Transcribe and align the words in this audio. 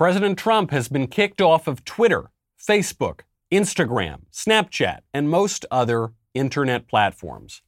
President 0.00 0.38
Trump 0.38 0.70
has 0.70 0.88
been 0.88 1.06
kicked 1.06 1.42
off 1.42 1.68
of 1.68 1.84
Twitter, 1.84 2.30
Facebook, 2.58 3.20
Instagram, 3.52 4.20
Snapchat, 4.32 5.00
and 5.12 5.28
most 5.28 5.66
other 5.70 6.14
internet 6.32 6.88
platforms. 6.88 7.60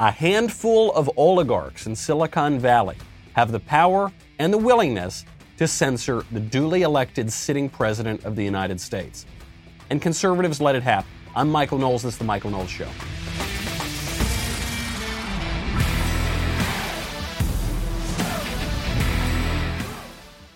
A 0.00 0.10
handful 0.10 0.90
of 0.94 1.10
oligarchs 1.18 1.86
in 1.86 1.94
Silicon 1.94 2.58
Valley 2.58 2.96
have 3.34 3.52
the 3.52 3.60
power 3.60 4.10
and 4.38 4.50
the 4.50 4.56
willingness 4.56 5.26
to 5.58 5.68
censor 5.68 6.24
the 6.32 6.40
duly 6.40 6.80
elected 6.80 7.30
sitting 7.30 7.68
president 7.68 8.24
of 8.24 8.36
the 8.36 8.42
United 8.42 8.80
States. 8.80 9.26
And 9.90 10.00
conservatives 10.00 10.62
let 10.62 10.76
it 10.76 10.82
happen. 10.82 11.10
I'm 11.36 11.50
Michael 11.50 11.76
Knowles. 11.76 12.04
This 12.04 12.14
is 12.14 12.18
The 12.18 12.24
Michael 12.24 12.52
Knowles 12.52 12.70
Show. 12.70 12.88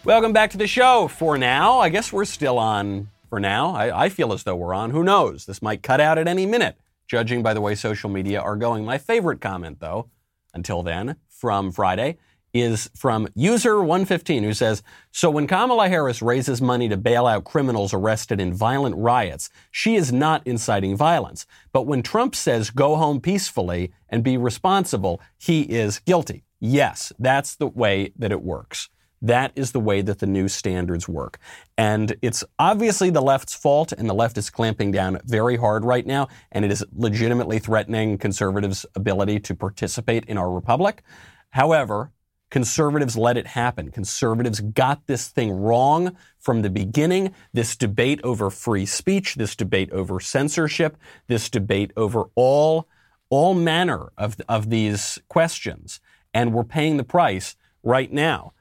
Welcome 0.05 0.35
back 0.35 0.51
to 0.51 0.59
the 0.59 0.67
show. 0.67 1.09
For 1.09 1.39
now, 1.39 1.79
I 1.79 1.89
guess 1.89 2.13
we're 2.13 2.27
still 2.27 2.59
on 2.59 3.09
for 3.31 3.41
now. 3.41 3.75
I, 3.75 4.05
I, 4.05 4.09
feel 4.11 4.35
as 4.35 4.43
though 4.43 4.55
we're 4.55 4.75
on. 4.75 4.91
Who 4.91 5.03
knows? 5.03 5.47
This 5.47 5.63
might 5.63 5.83
cut 5.83 5.99
out 5.99 6.19
at 6.19 6.29
any 6.29 6.45
minute, 6.45 6.77
judging 7.09 7.43
by 7.43 7.55
the 7.55 7.63
way 7.63 7.75
social 7.75 8.11
media 8.11 8.39
are 8.39 8.57
going. 8.57 8.85
My 8.85 8.99
favorite 8.99 9.41
comment, 9.41 9.81
though, 9.81 10.11
until 10.53 10.83
then, 10.83 11.17
from 11.31 11.73
Friday, 11.73 12.19
is 12.53 12.91
from 12.95 13.29
user115 13.29 14.43
who 14.43 14.53
says 14.53 14.83
So 15.11 15.31
when 15.31 15.47
Kamala 15.47 15.89
Harris 15.89 16.21
raises 16.21 16.61
money 16.61 16.91
to 16.91 16.99
bail 16.99 17.27
out 17.27 17.45
criminals 17.45 17.95
arrested 17.95 18.43
in 18.43 18.53
violent 18.53 18.97
riots, 18.97 19.49
she 19.71 19.95
is 19.97 20.13
not 20.13 20.47
inciting 20.47 20.99
violence. 20.99 21.47
But 21.73 21.87
when 21.87 22.03
Trump 22.03 22.35
says 22.35 22.69
go 22.69 22.97
home 22.97 23.23
peacefully 23.23 23.95
and 24.11 24.23
be 24.23 24.37
responsible, 24.37 25.23
he 25.39 25.63
is 25.63 26.01
guilty. 26.01 26.45
Yes, 26.61 27.11
that's 27.19 27.55
the 27.55 27.69
way 27.69 28.13
that 28.19 28.33
it 28.33 28.43
works. 28.43 28.91
That 29.25 29.53
is 29.57 29.73
the 29.73 29.81
way 29.81 30.03
that 30.03 30.19
the 30.19 30.27
new 30.27 30.49
standards 30.49 31.09
work. 31.09 31.39
And 31.79 32.15
it's 32.21 32.45
obviously 32.59 33.09
the 33.09 33.23
left's 33.23 33.55
fault, 33.55 33.91
and 33.91 34.09
the 34.09 34.15
left 34.15 34.37
is 34.37 34.51
clamping 34.51 34.91
down 34.91 35.19
very 35.25 35.57
hard 35.57 35.83
right 35.83 36.07
now, 36.07 36.29
and 36.53 36.63
it 36.63 36.71
is 36.71 36.85
legitimately 36.95 37.59
threatening 37.59 38.19
conservatives' 38.19 38.85
ability 38.95 39.41
to 39.41 39.55
participate 39.55 40.27
in 40.27 40.37
our 40.37 40.51
republic. 40.51 41.03
However, 41.49 42.13
conservatives 42.51 43.17
let 43.17 43.39
it 43.39 43.47
happen. 43.47 43.91
Conservatives 43.91 44.61
got 44.61 45.07
this 45.07 45.29
thing 45.29 45.51
wrong 45.53 46.19
from 46.39 46.61
the 46.61 46.69
beginning. 46.69 47.35
This 47.55 47.77
debate 47.77 48.21
over 48.25 48.51
free 48.51 48.85
speech, 48.85 49.37
this 49.37 49.57
debate 49.57 49.91
over 49.91 50.21
censorship, 50.21 50.99
this 51.29 51.49
debate 51.49 51.93
over 51.97 52.25
all, 52.35 52.89
all 53.31 53.55
manner 53.55 54.13
of, 54.19 54.37
of 54.51 54.69
these 54.69 55.19
questions. 55.29 55.99
And 56.35 56.53
we're 56.53 56.65
paying 56.65 56.99
the 56.99 57.05
price 57.05 57.57
right 57.83 58.13
now. 58.13 58.53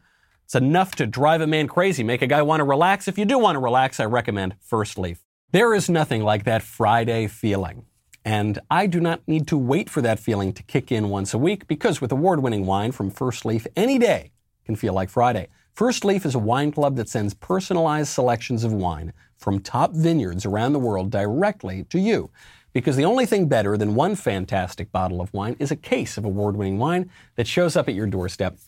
It's 0.54 0.62
enough 0.62 0.94
to 0.98 1.08
drive 1.08 1.42
a 1.42 1.48
man 1.48 1.68
crazy, 1.68 2.04
make 2.04 2.22
a 2.22 2.28
guy 2.28 2.44
want 2.44 2.60
to 2.60 2.64
relax. 2.64 3.08
If 3.08 3.18
you 3.18 3.26
do 3.26 3.40
want 3.40 3.56
to 3.56 3.60
relax, 3.60 4.00
I 4.00 4.06
recommend 4.06 4.54
First 4.60 5.00
Leaf. 5.00 5.24
There 5.52 5.74
is 5.74 5.90
nothing 5.90 6.24
like 6.24 6.44
that 6.44 6.62
Friday 6.62 7.26
feeling. 7.26 7.88
And 8.24 8.60
I 8.70 8.86
do 8.86 9.00
not 9.00 9.28
need 9.28 9.48
to 9.48 9.58
wait 9.58 9.90
for 9.90 10.04
that 10.04 10.20
feeling 10.20 10.54
to 10.54 10.62
kick 10.62 10.92
in 10.92 11.10
once 11.10 11.34
a 11.34 11.40
week 11.40 11.66
because 11.66 12.02
with 12.02 12.12
award 12.12 12.44
winning 12.44 12.68
wine 12.68 12.92
from 12.92 13.10
First 13.10 13.46
Leaf, 13.46 13.66
any 13.76 13.98
day 13.98 14.32
can 14.64 14.76
feel 14.76 14.94
like 14.94 15.10
Friday. 15.10 15.48
First 15.74 16.06
Leaf 16.06 16.24
is 16.24 16.36
a 16.36 16.40
wine 16.40 16.72
club 16.72 16.98
that 16.98 17.10
sends 17.10 17.34
personalized 17.34 18.10
selections 18.10 18.64
of 18.64 18.72
wine 18.72 19.12
from 19.40 19.60
top 19.60 19.94
vineyards 19.94 20.46
around 20.46 20.74
the 20.74 20.80
world 20.80 21.10
directly 21.10 21.86
to 21.86 21.98
you. 21.98 22.30
Because 22.74 22.96
the 22.96 23.06
only 23.06 23.26
thing 23.26 23.48
better 23.48 23.76
than 23.76 23.96
one 23.96 24.16
fantastic 24.16 24.92
bottle 24.92 25.20
of 25.20 25.34
wine 25.34 25.56
is 25.58 25.72
a 25.72 25.76
case 25.76 26.16
of 26.16 26.26
award 26.26 26.56
winning 26.56 26.78
wine 26.78 27.10
that 27.38 27.48
shows 27.48 27.76
up 27.76 27.90
at 27.90 27.96
your 27.96 28.06
doorstep 28.06 28.60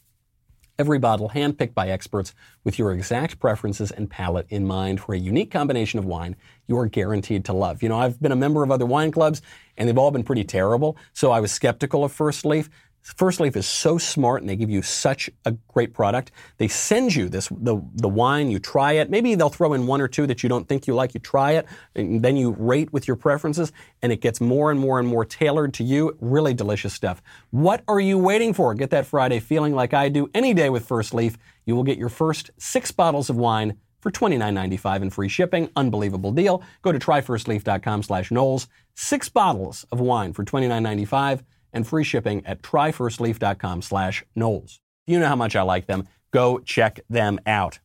Every 0.78 1.00
bottle 1.00 1.30
handpicked 1.30 1.74
by 1.74 1.88
experts 1.88 2.34
with 2.66 2.78
your 2.78 2.92
exact 2.92 3.40
preferences 3.40 3.92
and 3.92 4.10
palate 4.10 4.46
in 4.50 4.68
mind 4.68 5.00
for 5.00 5.16
a 5.16 5.18
unique 5.18 5.50
combination 5.50 6.00
of 6.00 6.06
wine 6.06 6.36
you 6.68 6.78
are 6.78 6.86
guaranteed 6.86 7.46
to 7.46 7.54
love. 7.54 7.82
You 7.82 7.88
know, 7.88 7.98
I've 7.98 8.22
been 8.22 8.34
a 8.34 8.36
member 8.36 8.62
of 8.62 8.72
other 8.72 8.86
wine 8.86 9.12
clubs 9.12 9.42
and 9.78 9.88
they've 9.88 9.98
all 9.98 10.12
been 10.12 10.24
pretty 10.24 10.44
terrible, 10.44 10.98
so 11.14 11.32
I 11.32 11.40
was 11.40 11.54
skeptical 11.54 12.04
of 12.04 12.12
First 12.12 12.46
Leaf. 12.46 12.70
First 13.06 13.40
Leaf 13.40 13.56
is 13.56 13.68
so 13.68 14.00
smart 14.00 14.42
and 14.42 14.50
they 14.50 14.56
give 14.56 14.72
you 14.72 14.82
such 14.82 15.30
a 15.46 15.52
great 15.68 15.94
product. 15.94 16.32
They 16.58 16.68
send 16.68 17.16
you 17.16 17.30
this 17.30 17.50
the 17.50 17.80
the 17.94 18.10
wine, 18.10 18.50
you 18.50 18.58
try 18.58 18.94
it. 18.94 19.12
Maybe 19.12 19.36
they'll 19.36 19.50
throw 19.50 19.74
in 19.74 19.86
one 19.86 20.02
or 20.02 20.08
two 20.08 20.26
that 20.26 20.42
you 20.42 20.50
don't 20.50 20.68
think 20.68 20.88
you 20.88 20.96
like. 20.96 21.14
You 21.14 21.20
try 21.20 21.52
it, 21.52 21.68
and 21.94 22.24
then 22.24 22.36
you 22.36 22.56
rate 22.58 22.92
with 22.92 23.08
your 23.08 23.16
preferences, 23.16 23.72
and 24.02 24.12
it 24.12 24.22
gets 24.22 24.42
more 24.42 24.72
and 24.72 24.80
more 24.80 24.98
and 24.98 25.08
more 25.08 25.24
tailored 25.24 25.76
to 25.76 25.84
you. 25.84 26.18
Really 26.20 26.56
delicious 26.56 26.96
stuff. 26.96 27.22
What 27.52 27.84
are 27.88 28.00
you 28.00 28.18
waiting 28.18 28.56
for? 28.56 28.74
Get 28.74 28.90
that 28.90 29.06
Friday 29.06 29.40
feeling 29.40 29.76
like 29.76 29.94
I 29.94 30.10
do 30.10 30.28
any 30.34 30.56
day 30.56 30.72
with 30.72 30.88
First 30.88 31.14
Leaf. 31.14 31.38
You 31.66 31.76
will 31.76 31.84
get 31.84 32.00
your 32.00 32.10
first 32.10 32.50
six 32.58 32.92
bottles 32.92 33.30
of 33.30 33.36
wine 33.36 33.78
for 34.02 34.12
$29.95 34.12 35.02
in 35.04 35.10
free 35.12 35.30
shipping. 35.30 35.70
Unbelievable 35.76 36.32
deal. 36.32 36.64
Go 36.82 36.92
to 36.92 37.00
tryfirstleaf.com 37.00 38.04
slash 38.04 38.32
Knowles. 38.32 38.68
Six 38.96 39.30
bottles 39.30 39.86
of 39.92 40.00
wine 40.00 40.34
for 40.34 40.44
$29.95 40.44 41.44
and 41.76 41.86
free 41.86 42.04
shipping 42.04 42.44
at 42.46 42.64
tryfirstleaf.com 42.64 43.84
slash 43.84 44.24
Knowles. 44.36 44.80
You 45.06 45.20
know 45.20 45.28
how 45.28 45.36
much 45.36 45.56
I 45.56 45.62
like 45.62 45.86
them. 45.86 46.08
Go 46.32 46.60
check 46.60 47.02
them 47.10 47.40
out. 47.46 47.80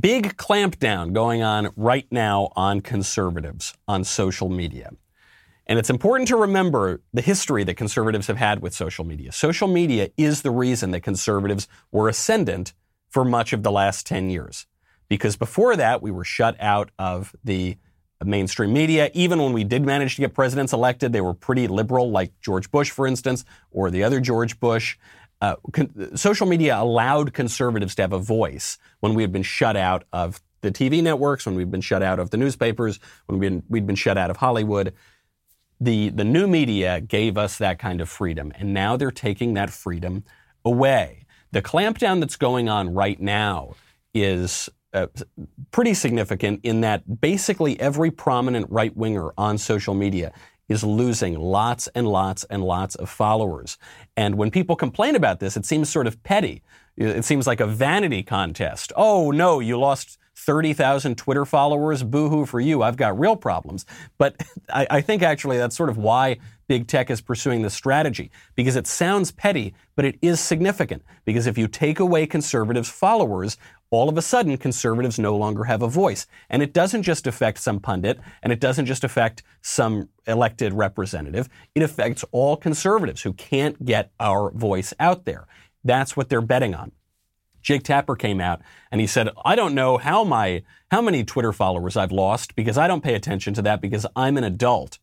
Big 0.00 0.38
clampdown 0.38 1.12
going 1.12 1.42
on 1.42 1.70
right 1.76 2.06
now 2.10 2.50
on 2.56 2.80
conservatives 2.80 3.74
on 3.86 4.02
social 4.04 4.48
media. 4.48 4.90
And 5.66 5.78
it's 5.78 5.90
important 5.90 6.28
to 6.28 6.36
remember 6.36 7.02
the 7.12 7.22
history 7.22 7.64
that 7.64 7.74
conservatives 7.74 8.26
have 8.28 8.36
had 8.36 8.60
with 8.60 8.74
social 8.74 9.04
media. 9.04 9.32
Social 9.32 9.68
media 9.68 10.10
is 10.16 10.42
the 10.42 10.50
reason 10.50 10.90
that 10.92 11.00
conservatives 11.00 11.68
were 11.90 12.08
ascendant 12.08 12.72
for 13.10 13.24
much 13.24 13.52
of 13.52 13.62
the 13.62 13.70
last 13.70 14.06
10 14.06 14.30
years. 14.30 14.66
Because 15.08 15.36
before 15.36 15.76
that, 15.76 16.02
we 16.02 16.10
were 16.10 16.24
shut 16.24 16.56
out 16.60 16.90
of 16.98 17.34
the 17.44 17.76
mainstream 18.22 18.72
media. 18.72 19.10
Even 19.14 19.42
when 19.42 19.52
we 19.52 19.64
did 19.64 19.84
manage 19.84 20.16
to 20.16 20.20
get 20.20 20.34
presidents 20.34 20.72
elected, 20.72 21.12
they 21.12 21.20
were 21.20 21.34
pretty 21.34 21.66
liberal, 21.68 22.10
like 22.10 22.32
George 22.40 22.70
Bush, 22.70 22.90
for 22.90 23.06
instance, 23.06 23.44
or 23.70 23.90
the 23.90 24.02
other 24.02 24.20
George 24.20 24.60
Bush. 24.60 24.96
Uh, 25.40 25.56
con- 25.72 26.16
social 26.16 26.46
media 26.46 26.80
allowed 26.80 27.34
conservatives 27.34 27.94
to 27.94 28.02
have 28.02 28.12
a 28.12 28.18
voice 28.18 28.78
when 29.00 29.14
we 29.14 29.22
had 29.22 29.32
been 29.32 29.42
shut 29.42 29.76
out 29.76 30.04
of 30.12 30.40
the 30.60 30.72
TV 30.72 31.02
networks, 31.02 31.44
when 31.44 31.54
we'd 31.54 31.70
been 31.70 31.80
shut 31.80 32.02
out 32.02 32.18
of 32.18 32.30
the 32.30 32.36
newspapers, 32.36 32.98
when 33.26 33.38
we'd 33.38 33.48
been, 33.48 33.62
we'd 33.68 33.86
been 33.86 33.96
shut 33.96 34.16
out 34.16 34.30
of 34.30 34.38
Hollywood. 34.38 34.94
The, 35.80 36.08
the 36.08 36.24
new 36.24 36.46
media 36.46 37.00
gave 37.00 37.36
us 37.36 37.58
that 37.58 37.78
kind 37.78 38.00
of 38.00 38.08
freedom, 38.08 38.52
and 38.56 38.72
now 38.72 38.96
they're 38.96 39.10
taking 39.10 39.54
that 39.54 39.70
freedom 39.70 40.24
away. 40.64 41.26
The 41.52 41.62
clampdown 41.62 42.20
that's 42.20 42.36
going 42.36 42.68
on 42.68 42.94
right 42.94 43.20
now 43.20 43.74
is 44.14 44.70
uh, 44.94 45.08
pretty 45.70 45.92
significant 45.92 46.60
in 46.62 46.80
that 46.82 47.20
basically 47.20 47.78
every 47.80 48.10
prominent 48.10 48.66
right 48.70 48.96
winger 48.96 49.32
on 49.36 49.58
social 49.58 49.94
media 49.94 50.32
is 50.68 50.82
losing 50.82 51.38
lots 51.38 51.88
and 51.88 52.08
lots 52.08 52.44
and 52.44 52.64
lots 52.64 52.94
of 52.94 53.10
followers. 53.10 53.76
And 54.16 54.36
when 54.36 54.50
people 54.50 54.76
complain 54.76 55.14
about 55.14 55.40
this, 55.40 55.56
it 55.56 55.66
seems 55.66 55.90
sort 55.90 56.06
of 56.06 56.22
petty. 56.22 56.62
It 56.96 57.24
seems 57.24 57.46
like 57.46 57.60
a 57.60 57.66
vanity 57.66 58.22
contest. 58.22 58.92
Oh, 58.96 59.30
no, 59.30 59.60
you 59.60 59.78
lost 59.78 60.18
30,000 60.36 61.16
Twitter 61.16 61.44
followers. 61.44 62.02
Boo 62.02 62.28
hoo 62.28 62.46
for 62.46 62.60
you. 62.60 62.82
I've 62.82 62.96
got 62.96 63.18
real 63.18 63.36
problems. 63.36 63.84
But 64.18 64.36
I, 64.72 64.86
I, 64.90 65.00
think 65.00 65.22
actually 65.22 65.58
that's 65.58 65.76
sort 65.76 65.88
of 65.88 65.96
why 65.96 66.38
big 66.66 66.86
tech 66.86 67.10
is 67.10 67.20
pursuing 67.20 67.62
this 67.62 67.74
strategy 67.74 68.30
because 68.54 68.76
it 68.76 68.86
sounds 68.86 69.30
petty, 69.30 69.74
but 69.96 70.04
it 70.04 70.18
is 70.22 70.40
significant. 70.40 71.02
Because 71.24 71.46
if 71.46 71.58
you 71.58 71.68
take 71.68 72.00
away 72.00 72.26
conservatives' 72.26 72.88
followers, 72.88 73.58
all 73.94 74.08
of 74.08 74.18
a 74.18 74.22
sudden 74.22 74.56
conservatives 74.56 75.18
no 75.18 75.36
longer 75.36 75.64
have 75.64 75.82
a 75.82 75.88
voice. 75.88 76.26
And 76.50 76.62
it 76.62 76.72
doesn't 76.72 77.02
just 77.02 77.26
affect 77.26 77.58
some 77.58 77.80
pundit 77.80 78.18
and 78.42 78.52
it 78.52 78.60
doesn't 78.60 78.86
just 78.86 79.04
affect 79.04 79.42
some 79.62 80.08
elected 80.26 80.72
representative. 80.72 81.48
It 81.74 81.82
affects 81.82 82.24
all 82.32 82.56
conservatives 82.56 83.22
who 83.22 83.32
can't 83.32 83.84
get 83.84 84.10
our 84.18 84.50
voice 84.50 84.92
out 84.98 85.24
there. 85.24 85.46
That's 85.84 86.16
what 86.16 86.28
they're 86.28 86.40
betting 86.40 86.74
on. 86.74 86.92
Jake 87.62 87.82
Tapper 87.82 88.14
came 88.14 88.40
out 88.40 88.60
and 88.90 89.00
he 89.00 89.06
said, 89.06 89.30
I 89.44 89.54
don't 89.54 89.74
know 89.74 89.96
how 89.96 90.24
my, 90.24 90.62
how 90.90 91.00
many 91.00 91.24
Twitter 91.24 91.52
followers 91.52 91.96
I've 91.96 92.12
lost 92.12 92.54
because 92.54 92.76
I 92.76 92.86
don't 92.86 93.02
pay 93.02 93.14
attention 93.14 93.54
to 93.54 93.62
that 93.62 93.80
because 93.80 94.06
I'm 94.14 94.36
an 94.36 94.44
adult 94.44 94.98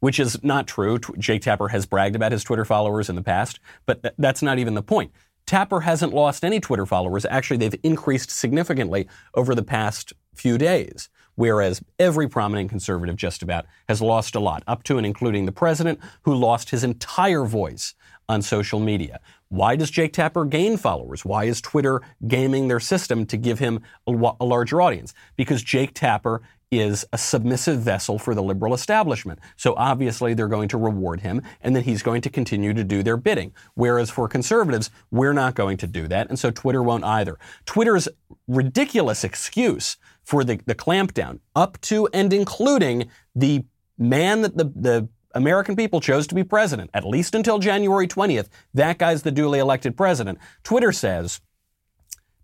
which 0.00 0.20
is 0.20 0.42
not 0.44 0.66
true. 0.66 0.98
Jake 1.18 1.42
Tapper 1.42 1.68
has 1.68 1.86
bragged 1.86 2.16
about 2.16 2.32
his 2.32 2.44
Twitter 2.44 2.64
followers 2.64 3.08
in 3.08 3.16
the 3.16 3.22
past, 3.22 3.60
but 3.86 4.02
th- 4.02 4.14
that's 4.18 4.42
not 4.42 4.58
even 4.58 4.74
the 4.74 4.82
point. 4.82 5.12
Tapper 5.46 5.80
hasn't 5.80 6.12
lost 6.12 6.44
any 6.44 6.58
Twitter 6.58 6.86
followers. 6.86 7.24
Actually, 7.24 7.58
they've 7.58 7.80
increased 7.82 8.30
significantly 8.30 9.08
over 9.34 9.54
the 9.54 9.62
past 9.62 10.12
few 10.34 10.58
days, 10.58 11.08
whereas 11.36 11.80
every 11.98 12.28
prominent 12.28 12.68
conservative 12.68 13.16
just 13.16 13.42
about 13.42 13.64
has 13.88 14.02
lost 14.02 14.34
a 14.34 14.40
lot, 14.40 14.64
up 14.66 14.82
to 14.84 14.96
and 14.96 15.06
including 15.06 15.46
the 15.46 15.52
president, 15.52 16.00
who 16.22 16.34
lost 16.34 16.70
his 16.70 16.82
entire 16.82 17.44
voice 17.44 17.94
on 18.28 18.42
social 18.42 18.80
media. 18.80 19.20
Why 19.48 19.76
does 19.76 19.90
Jake 19.90 20.12
Tapper 20.12 20.44
gain 20.44 20.76
followers? 20.76 21.24
Why 21.24 21.44
is 21.44 21.60
Twitter 21.60 22.02
gaming 22.26 22.66
their 22.66 22.80
system 22.80 23.24
to 23.26 23.36
give 23.36 23.60
him 23.60 23.80
a, 24.08 24.32
a 24.40 24.44
larger 24.44 24.82
audience? 24.82 25.14
Because 25.36 25.62
Jake 25.62 25.94
Tapper 25.94 26.42
is 26.70 27.04
a 27.12 27.18
submissive 27.18 27.80
vessel 27.80 28.18
for 28.18 28.34
the 28.34 28.42
liberal 28.42 28.74
establishment. 28.74 29.38
So 29.56 29.74
obviously 29.76 30.34
they're 30.34 30.48
going 30.48 30.68
to 30.68 30.76
reward 30.76 31.20
him 31.20 31.42
and 31.60 31.76
then 31.76 31.84
he's 31.84 32.02
going 32.02 32.22
to 32.22 32.30
continue 32.30 32.74
to 32.74 32.82
do 32.82 33.02
their 33.02 33.16
bidding. 33.16 33.52
Whereas 33.74 34.10
for 34.10 34.28
conservatives, 34.28 34.90
we're 35.10 35.32
not 35.32 35.54
going 35.54 35.76
to 35.78 35.86
do 35.86 36.08
that. 36.08 36.28
And 36.28 36.38
so 36.38 36.50
Twitter 36.50 36.82
won't 36.82 37.04
either. 37.04 37.38
Twitter's 37.66 38.08
ridiculous 38.48 39.22
excuse 39.22 39.96
for 40.22 40.42
the, 40.42 40.60
the 40.66 40.74
clampdown 40.74 41.38
up 41.54 41.80
to 41.82 42.08
and 42.12 42.32
including 42.32 43.08
the 43.34 43.64
man 43.96 44.42
that 44.42 44.56
the, 44.56 44.64
the 44.64 45.08
American 45.34 45.76
people 45.76 46.00
chose 46.00 46.26
to 46.26 46.34
be 46.34 46.42
president, 46.42 46.90
at 46.94 47.04
least 47.04 47.34
until 47.34 47.58
January 47.58 48.08
20th. 48.08 48.48
That 48.74 48.98
guy's 48.98 49.22
the 49.22 49.30
duly 49.30 49.58
elected 49.58 49.96
president. 49.96 50.38
Twitter 50.64 50.92
says 50.92 51.40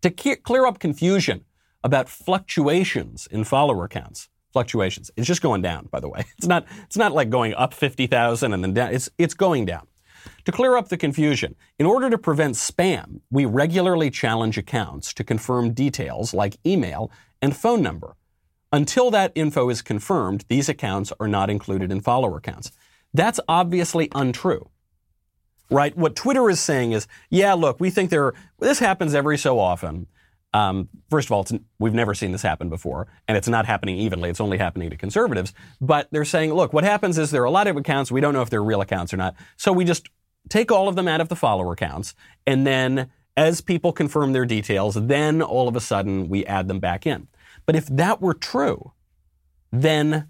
to 0.02 0.10
clear 0.10 0.66
up 0.66 0.78
confusion 0.78 1.44
about 1.84 2.08
fluctuations 2.08 3.26
in 3.30 3.44
follower 3.44 3.88
counts. 3.88 4.28
Fluctuations. 4.52 5.10
It's 5.16 5.26
just 5.26 5.42
going 5.42 5.62
down, 5.62 5.88
by 5.90 6.00
the 6.00 6.08
way. 6.08 6.24
It's 6.38 6.46
not, 6.46 6.66
it's 6.84 6.96
not 6.96 7.12
like 7.12 7.30
going 7.30 7.54
up 7.54 7.72
50,000 7.72 8.52
and 8.52 8.62
then 8.62 8.74
down. 8.74 8.94
It's, 8.94 9.08
it's 9.18 9.34
going 9.34 9.64
down. 9.64 9.86
To 10.44 10.52
clear 10.52 10.76
up 10.76 10.88
the 10.88 10.96
confusion, 10.96 11.54
in 11.78 11.86
order 11.86 12.10
to 12.10 12.18
prevent 12.18 12.54
spam, 12.54 13.20
we 13.30 13.44
regularly 13.44 14.10
challenge 14.10 14.58
accounts 14.58 15.14
to 15.14 15.24
confirm 15.24 15.72
details 15.72 16.34
like 16.34 16.56
email 16.66 17.10
and 17.40 17.56
phone 17.56 17.82
number. 17.82 18.16
Until 18.72 19.10
that 19.10 19.32
info 19.34 19.68
is 19.68 19.82
confirmed, 19.82 20.44
these 20.48 20.68
accounts 20.68 21.12
are 21.20 21.28
not 21.28 21.50
included 21.50 21.92
in 21.92 22.00
follower 22.00 22.40
counts. 22.40 22.72
That's 23.12 23.38
obviously 23.48 24.08
untrue. 24.14 24.70
Right? 25.70 25.96
What 25.96 26.16
Twitter 26.16 26.48
is 26.50 26.60
saying 26.60 26.92
is, 26.92 27.06
yeah, 27.30 27.54
look, 27.54 27.80
we 27.80 27.90
think 27.90 28.10
there, 28.10 28.32
this 28.58 28.78
happens 28.78 29.14
every 29.14 29.38
so 29.38 29.58
often. 29.58 30.06
Um, 30.54 30.88
first 31.08 31.28
of 31.28 31.32
all, 31.32 31.46
we've 31.78 31.94
never 31.94 32.14
seen 32.14 32.32
this 32.32 32.42
happen 32.42 32.68
before, 32.68 33.08
and 33.26 33.36
it's 33.36 33.48
not 33.48 33.66
happening 33.66 33.96
evenly. 33.96 34.28
It's 34.28 34.40
only 34.40 34.58
happening 34.58 34.90
to 34.90 34.96
conservatives. 34.96 35.54
But 35.80 36.08
they're 36.10 36.24
saying, 36.24 36.52
look, 36.52 36.72
what 36.72 36.84
happens 36.84 37.16
is 37.18 37.30
there 37.30 37.42
are 37.42 37.46
a 37.46 37.50
lot 37.50 37.66
of 37.66 37.76
accounts. 37.76 38.12
We 38.12 38.20
don't 38.20 38.34
know 38.34 38.42
if 38.42 38.50
they're 38.50 38.62
real 38.62 38.82
accounts 38.82 39.14
or 39.14 39.16
not. 39.16 39.34
So 39.56 39.72
we 39.72 39.84
just 39.84 40.08
take 40.48 40.70
all 40.70 40.88
of 40.88 40.96
them 40.96 41.08
out 41.08 41.20
of 41.20 41.28
the 41.28 41.36
follower 41.36 41.72
accounts, 41.72 42.14
and 42.46 42.66
then 42.66 43.10
as 43.36 43.60
people 43.60 43.92
confirm 43.92 44.32
their 44.32 44.44
details, 44.44 44.94
then 44.94 45.40
all 45.40 45.68
of 45.68 45.76
a 45.76 45.80
sudden 45.80 46.28
we 46.28 46.44
add 46.44 46.68
them 46.68 46.80
back 46.80 47.06
in. 47.06 47.28
But 47.64 47.76
if 47.76 47.86
that 47.86 48.20
were 48.20 48.34
true, 48.34 48.92
then 49.70 50.28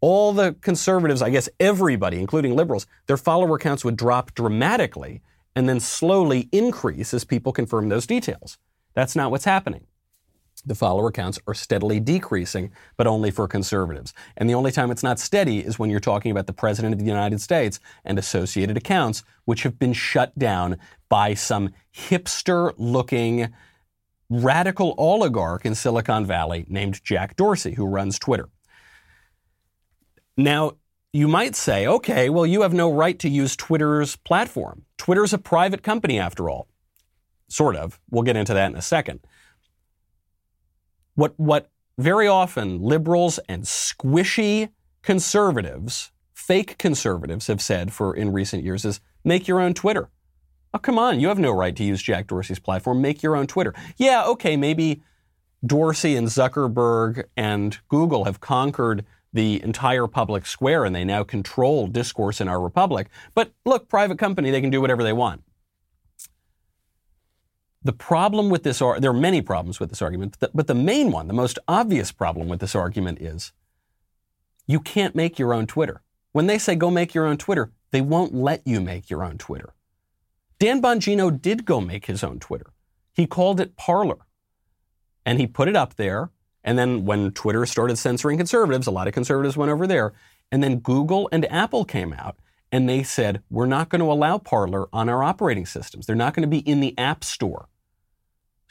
all 0.00 0.32
the 0.32 0.54
conservatives, 0.60 1.22
I 1.22 1.30
guess 1.30 1.48
everybody, 1.60 2.18
including 2.18 2.54
liberals, 2.54 2.86
their 3.06 3.16
follower 3.16 3.56
counts 3.56 3.84
would 3.84 3.96
drop 3.96 4.34
dramatically 4.34 5.22
and 5.54 5.68
then 5.68 5.80
slowly 5.80 6.48
increase 6.52 7.14
as 7.14 7.24
people 7.24 7.52
confirm 7.52 7.88
those 7.88 8.06
details. 8.06 8.58
That's 8.94 9.16
not 9.16 9.30
what's 9.30 9.44
happening. 9.44 9.86
The 10.64 10.74
follower 10.76 11.10
counts 11.10 11.40
are 11.46 11.54
steadily 11.54 11.98
decreasing, 11.98 12.70
but 12.96 13.08
only 13.08 13.32
for 13.32 13.48
conservatives. 13.48 14.12
And 14.36 14.48
the 14.48 14.54
only 14.54 14.70
time 14.70 14.92
it's 14.92 15.02
not 15.02 15.18
steady 15.18 15.58
is 15.58 15.78
when 15.78 15.90
you're 15.90 15.98
talking 15.98 16.30
about 16.30 16.46
the 16.46 16.52
President 16.52 16.92
of 16.92 17.00
the 17.00 17.04
United 17.04 17.40
States 17.40 17.80
and 18.04 18.18
associated 18.18 18.76
accounts, 18.76 19.24
which 19.44 19.64
have 19.64 19.78
been 19.78 19.92
shut 19.92 20.38
down 20.38 20.78
by 21.08 21.34
some 21.34 21.70
hipster 21.94 22.72
looking 22.76 23.52
radical 24.30 24.94
oligarch 24.98 25.66
in 25.66 25.74
Silicon 25.74 26.24
Valley 26.26 26.64
named 26.68 27.02
Jack 27.02 27.34
Dorsey, 27.36 27.74
who 27.74 27.84
runs 27.84 28.18
Twitter. 28.18 28.48
Now, 30.36 30.72
you 31.12 31.28
might 31.28 31.54
say, 31.54 31.86
okay, 31.86 32.30
well, 32.30 32.46
you 32.46 32.62
have 32.62 32.72
no 32.72 32.90
right 32.90 33.18
to 33.18 33.28
use 33.28 33.56
Twitter's 33.56 34.16
platform. 34.16 34.84
Twitter's 34.96 35.34
a 35.34 35.38
private 35.38 35.82
company, 35.82 36.18
after 36.18 36.48
all. 36.48 36.68
Sort 37.52 37.76
of. 37.76 38.00
We'll 38.10 38.22
get 38.22 38.36
into 38.36 38.54
that 38.54 38.70
in 38.70 38.76
a 38.78 38.82
second. 38.82 39.20
What, 41.14 41.38
what 41.38 41.70
very 41.98 42.26
often 42.26 42.80
liberals 42.80 43.38
and 43.46 43.64
squishy 43.64 44.70
conservatives, 45.02 46.12
fake 46.32 46.78
conservatives, 46.78 47.48
have 47.48 47.60
said 47.60 47.92
for 47.92 48.16
in 48.16 48.32
recent 48.32 48.64
years 48.64 48.86
is 48.86 49.00
make 49.22 49.46
your 49.46 49.60
own 49.60 49.74
Twitter. 49.74 50.08
Oh, 50.72 50.78
come 50.78 50.98
on. 50.98 51.20
You 51.20 51.28
have 51.28 51.38
no 51.38 51.50
right 51.50 51.76
to 51.76 51.84
use 51.84 52.00
Jack 52.00 52.26
Dorsey's 52.26 52.58
platform. 52.58 53.02
Make 53.02 53.22
your 53.22 53.36
own 53.36 53.46
Twitter. 53.46 53.74
Yeah, 53.98 54.24
okay, 54.24 54.56
maybe 54.56 55.02
Dorsey 55.64 56.16
and 56.16 56.28
Zuckerberg 56.28 57.24
and 57.36 57.78
Google 57.88 58.24
have 58.24 58.40
conquered 58.40 59.04
the 59.34 59.62
entire 59.62 60.06
public 60.06 60.46
square 60.46 60.86
and 60.86 60.96
they 60.96 61.04
now 61.04 61.22
control 61.22 61.86
discourse 61.86 62.40
in 62.40 62.48
our 62.48 62.60
republic. 62.60 63.08
But 63.34 63.52
look, 63.66 63.90
private 63.90 64.18
company, 64.18 64.50
they 64.50 64.62
can 64.62 64.70
do 64.70 64.80
whatever 64.80 65.02
they 65.02 65.12
want. 65.12 65.42
The 67.84 67.92
problem 67.92 68.48
with 68.48 68.62
this, 68.62 68.78
there 68.78 69.10
are 69.10 69.12
many 69.12 69.42
problems 69.42 69.80
with 69.80 69.88
this 69.88 70.02
argument, 70.02 70.36
but 70.54 70.66
the 70.66 70.74
main 70.74 71.10
one, 71.10 71.26
the 71.26 71.34
most 71.34 71.58
obvious 71.66 72.12
problem 72.12 72.48
with 72.48 72.60
this 72.60 72.76
argument 72.76 73.20
is 73.20 73.52
you 74.66 74.78
can't 74.78 75.16
make 75.16 75.38
your 75.38 75.52
own 75.52 75.66
Twitter. 75.66 76.02
When 76.30 76.46
they 76.46 76.58
say 76.58 76.76
go 76.76 76.90
make 76.90 77.12
your 77.12 77.26
own 77.26 77.38
Twitter, 77.38 77.72
they 77.90 78.00
won't 78.00 78.34
let 78.34 78.66
you 78.66 78.80
make 78.80 79.10
your 79.10 79.24
own 79.24 79.36
Twitter. 79.36 79.74
Dan 80.60 80.80
Bongino 80.80 81.42
did 81.42 81.64
go 81.64 81.80
make 81.80 82.06
his 82.06 82.22
own 82.22 82.38
Twitter. 82.38 82.72
He 83.12 83.26
called 83.26 83.58
it 83.60 83.76
Parler. 83.76 84.18
And 85.26 85.40
he 85.40 85.46
put 85.46 85.68
it 85.68 85.76
up 85.76 85.96
there. 85.96 86.30
And 86.62 86.78
then 86.78 87.04
when 87.04 87.32
Twitter 87.32 87.66
started 87.66 87.98
censoring 87.98 88.38
conservatives, 88.38 88.86
a 88.86 88.92
lot 88.92 89.08
of 89.08 89.14
conservatives 89.14 89.56
went 89.56 89.72
over 89.72 89.88
there. 89.88 90.12
And 90.52 90.62
then 90.62 90.78
Google 90.78 91.28
and 91.32 91.50
Apple 91.52 91.84
came 91.84 92.12
out 92.12 92.36
and 92.70 92.88
they 92.88 93.02
said, 93.02 93.42
we're 93.50 93.66
not 93.66 93.88
going 93.88 94.00
to 94.00 94.10
allow 94.10 94.38
Parler 94.38 94.88
on 94.92 95.08
our 95.08 95.24
operating 95.24 95.66
systems. 95.66 96.06
They're 96.06 96.14
not 96.16 96.32
going 96.32 96.48
to 96.48 96.48
be 96.48 96.60
in 96.60 96.80
the 96.80 96.96
App 96.96 97.24
Store. 97.24 97.68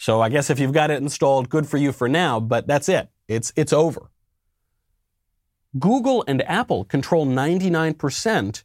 So 0.01 0.19
I 0.19 0.29
guess 0.29 0.49
if 0.49 0.59
you've 0.59 0.73
got 0.73 0.89
it 0.89 0.99
installed, 0.99 1.47
good 1.47 1.67
for 1.67 1.77
you 1.77 1.91
for 1.91 2.09
now, 2.09 2.39
but 2.39 2.65
that's 2.65 2.89
it. 2.89 3.09
It's, 3.27 3.53
it's 3.55 3.71
over. 3.71 4.09
Google 5.77 6.23
and 6.27 6.41
Apple 6.49 6.85
control 6.85 7.27
99% 7.27 8.63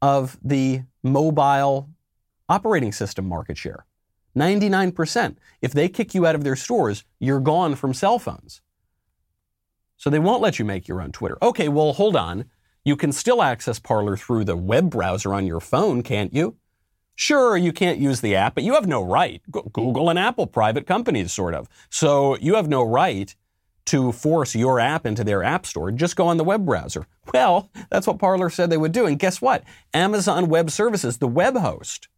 of 0.00 0.38
the 0.42 0.84
mobile 1.02 1.90
operating 2.48 2.92
system 2.92 3.28
market 3.28 3.58
share. 3.58 3.84
99%. 4.34 5.36
If 5.60 5.72
they 5.72 5.90
kick 5.90 6.14
you 6.14 6.24
out 6.24 6.34
of 6.34 6.42
their 6.42 6.56
stores, 6.56 7.04
you're 7.18 7.38
gone 7.38 7.74
from 7.74 7.92
cell 7.92 8.18
phones. 8.18 8.62
So 9.98 10.08
they 10.08 10.18
won't 10.18 10.40
let 10.40 10.58
you 10.58 10.64
make 10.64 10.88
your 10.88 11.02
own 11.02 11.12
Twitter. 11.12 11.36
Okay, 11.42 11.68
well, 11.68 11.92
hold 11.92 12.16
on. 12.16 12.46
You 12.82 12.96
can 12.96 13.12
still 13.12 13.42
access 13.42 13.78
Parler 13.78 14.16
through 14.16 14.44
the 14.44 14.56
web 14.56 14.88
browser 14.88 15.34
on 15.34 15.46
your 15.46 15.60
phone, 15.60 16.02
can't 16.02 16.32
you? 16.32 16.56
Sure, 17.20 17.56
you 17.56 17.72
can't 17.72 17.98
use 17.98 18.20
the 18.20 18.36
app, 18.36 18.54
but 18.54 18.62
you 18.62 18.74
have 18.74 18.86
no 18.86 19.02
right. 19.02 19.42
Google 19.50 20.08
and 20.08 20.16
Apple, 20.16 20.46
private 20.46 20.86
companies, 20.86 21.32
sort 21.32 21.52
of. 21.52 21.68
So 21.90 22.36
you 22.36 22.54
have 22.54 22.68
no 22.68 22.84
right 22.84 23.34
to 23.86 24.12
force 24.12 24.54
your 24.54 24.78
app 24.78 25.04
into 25.04 25.24
their 25.24 25.42
app 25.42 25.66
store. 25.66 25.90
Just 25.90 26.14
go 26.14 26.28
on 26.28 26.36
the 26.36 26.44
web 26.44 26.64
browser. 26.64 27.08
Well, 27.34 27.70
that's 27.90 28.06
what 28.06 28.20
Parler 28.20 28.48
said 28.48 28.70
they 28.70 28.78
would 28.78 28.92
do. 28.92 29.04
And 29.04 29.18
guess 29.18 29.42
what? 29.42 29.64
Amazon 29.92 30.48
Web 30.48 30.70
Services, 30.70 31.18
the 31.18 31.28
web 31.28 31.56
host, 31.56 32.08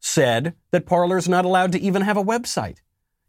said 0.00 0.54
that 0.70 0.86
Parler's 0.86 1.28
not 1.28 1.46
allowed 1.46 1.72
to 1.72 1.80
even 1.80 2.02
have 2.02 2.16
a 2.18 2.22
website. 2.22 2.76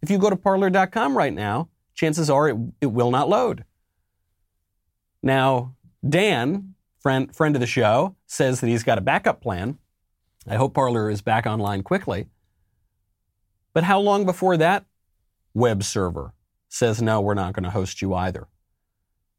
If 0.02 0.12
you 0.12 0.20
go 0.20 0.30
to 0.30 0.36
parler.com 0.36 1.18
right 1.18 1.34
now, 1.34 1.70
chances 1.96 2.30
are 2.30 2.50
it, 2.50 2.58
it 2.82 2.88
will 2.88 3.10
not 3.10 3.30
load. 3.30 3.64
Now, 5.24 5.74
Dan, 6.08 6.76
friend, 7.00 7.34
friend 7.36 7.56
of 7.56 7.62
the 7.62 7.66
show, 7.66 8.16
says 8.28 8.60
that 8.60 8.68
he's 8.68 8.84
got 8.84 9.00
a 9.00 9.02
backup 9.02 9.42
plan. 9.42 9.80
I 10.48 10.56
hope 10.56 10.74
Parler 10.74 11.10
is 11.10 11.22
back 11.22 11.46
online 11.46 11.84
quickly. 11.84 12.28
But 13.74 13.84
how 13.84 14.00
long 14.00 14.26
before 14.26 14.58
that 14.58 14.86
web 15.54 15.84
server 15.84 16.34
says, 16.68 17.02
no, 17.02 17.22
we're 17.22 17.34
not 17.34 17.54
going 17.54 17.64
to 17.64 17.70
host 17.70 18.02
you 18.02 18.14
either? 18.14 18.48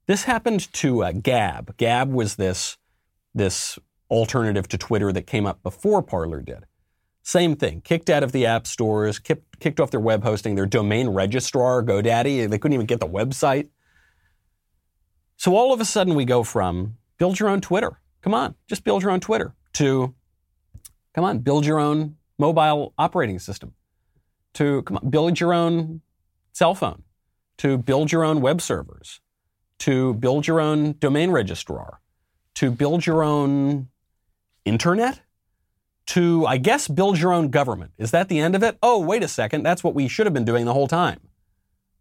This 0.06 0.24
happened 0.24 0.72
to 0.74 1.04
uh, 1.04 1.12
Gab. 1.12 1.76
Gab 1.76 2.12
was 2.12 2.36
this, 2.36 2.76
this 3.34 3.78
alternative 4.10 4.68
to 4.68 4.78
Twitter 4.78 5.12
that 5.12 5.26
came 5.26 5.46
up 5.46 5.62
before 5.62 6.02
Parler 6.02 6.40
did. 6.40 6.64
Same 7.22 7.54
thing, 7.54 7.80
kicked 7.82 8.10
out 8.10 8.24
of 8.24 8.32
the 8.32 8.46
app 8.46 8.66
stores, 8.66 9.20
kicked, 9.20 9.60
kicked 9.60 9.78
off 9.78 9.92
their 9.92 10.00
web 10.00 10.24
hosting, 10.24 10.56
their 10.56 10.66
domain 10.66 11.08
registrar, 11.08 11.82
GoDaddy. 11.82 12.50
They 12.50 12.58
couldn't 12.58 12.74
even 12.74 12.86
get 12.86 12.98
the 12.98 13.06
website. 13.06 13.68
So 15.36 15.54
all 15.54 15.72
of 15.72 15.80
a 15.80 15.84
sudden, 15.84 16.14
we 16.14 16.24
go 16.24 16.42
from 16.42 16.96
build 17.18 17.38
your 17.38 17.48
own 17.48 17.60
Twitter. 17.60 18.00
Come 18.22 18.34
on, 18.34 18.56
just 18.66 18.82
build 18.82 19.02
your 19.02 19.12
own 19.12 19.20
Twitter 19.20 19.54
to 19.74 20.14
come 21.14 21.24
on, 21.24 21.38
build 21.38 21.66
your 21.66 21.78
own 21.78 22.16
mobile 22.38 22.94
operating 22.98 23.38
system. 23.38 23.74
To 24.54 24.82
come 24.82 24.98
on, 24.98 25.10
build 25.10 25.40
your 25.40 25.52
own 25.52 26.02
cell 26.52 26.74
phone. 26.74 27.02
To 27.58 27.78
build 27.78 28.12
your 28.12 28.24
own 28.24 28.40
web 28.40 28.60
servers. 28.60 29.20
To 29.80 30.14
build 30.14 30.46
your 30.46 30.60
own 30.60 30.96
domain 30.98 31.30
registrar. 31.30 32.00
To 32.56 32.70
build 32.70 33.06
your 33.06 33.22
own 33.22 33.88
internet 34.64 35.20
to, 36.06 36.46
I 36.46 36.56
guess, 36.58 36.88
build 36.88 37.18
your 37.18 37.32
own 37.32 37.48
government. 37.48 37.92
Is 37.98 38.10
that 38.10 38.28
the 38.28 38.38
end 38.38 38.54
of 38.54 38.62
it? 38.62 38.76
Oh, 38.82 38.98
wait 38.98 39.22
a 39.22 39.28
second. 39.28 39.62
That's 39.62 39.84
what 39.84 39.94
we 39.94 40.08
should 40.08 40.26
have 40.26 40.34
been 40.34 40.44
doing 40.44 40.64
the 40.64 40.72
whole 40.72 40.88
time. 40.88 41.20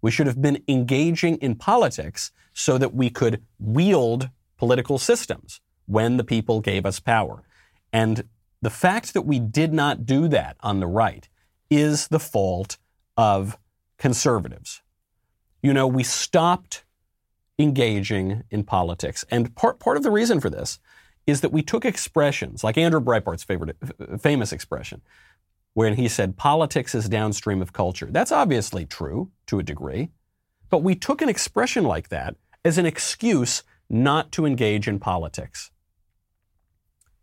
We 0.01 0.11
should 0.11 0.27
have 0.27 0.41
been 0.41 0.63
engaging 0.67 1.37
in 1.37 1.55
politics 1.55 2.31
so 2.53 2.77
that 2.77 2.93
we 2.93 3.09
could 3.09 3.43
wield 3.59 4.29
political 4.57 4.97
systems 4.97 5.61
when 5.85 6.17
the 6.17 6.23
people 6.23 6.61
gave 6.61 6.85
us 6.85 6.99
power. 6.99 7.43
And 7.93 8.23
the 8.61 8.69
fact 8.69 9.13
that 9.13 9.23
we 9.23 9.39
did 9.39 9.73
not 9.73 10.05
do 10.05 10.27
that 10.27 10.57
on 10.61 10.79
the 10.79 10.87
right 10.87 11.27
is 11.69 12.07
the 12.09 12.19
fault 12.19 12.77
of 13.17 13.57
conservatives. 13.97 14.81
You 15.61 15.73
know, 15.73 15.87
we 15.87 16.03
stopped 16.03 16.83
engaging 17.59 18.43
in 18.49 18.63
politics. 18.63 19.23
And 19.29 19.55
part, 19.55 19.79
part 19.79 19.97
of 19.97 20.03
the 20.03 20.11
reason 20.11 20.39
for 20.39 20.49
this 20.49 20.79
is 21.27 21.41
that 21.41 21.51
we 21.51 21.61
took 21.61 21.85
expressions 21.85 22.63
like 22.63 22.77
Andrew 22.77 22.99
Breitbart's 22.99 23.43
favorite, 23.43 23.77
famous 24.19 24.51
expression, 24.51 25.01
when 25.73 25.95
he 25.95 26.07
said 26.07 26.35
politics 26.35 26.93
is 26.95 27.07
downstream 27.07 27.61
of 27.61 27.73
culture. 27.73 28.07
That's 28.09 28.31
obviously 28.31 28.85
true 28.85 29.31
to 29.47 29.59
a 29.59 29.63
degree, 29.63 30.09
but 30.69 30.79
we 30.79 30.95
took 30.95 31.21
an 31.21 31.29
expression 31.29 31.83
like 31.83 32.09
that 32.09 32.35
as 32.65 32.77
an 32.77 32.85
excuse 32.85 33.63
not 33.89 34.31
to 34.33 34.45
engage 34.45 34.87
in 34.87 34.99
politics. 34.99 35.71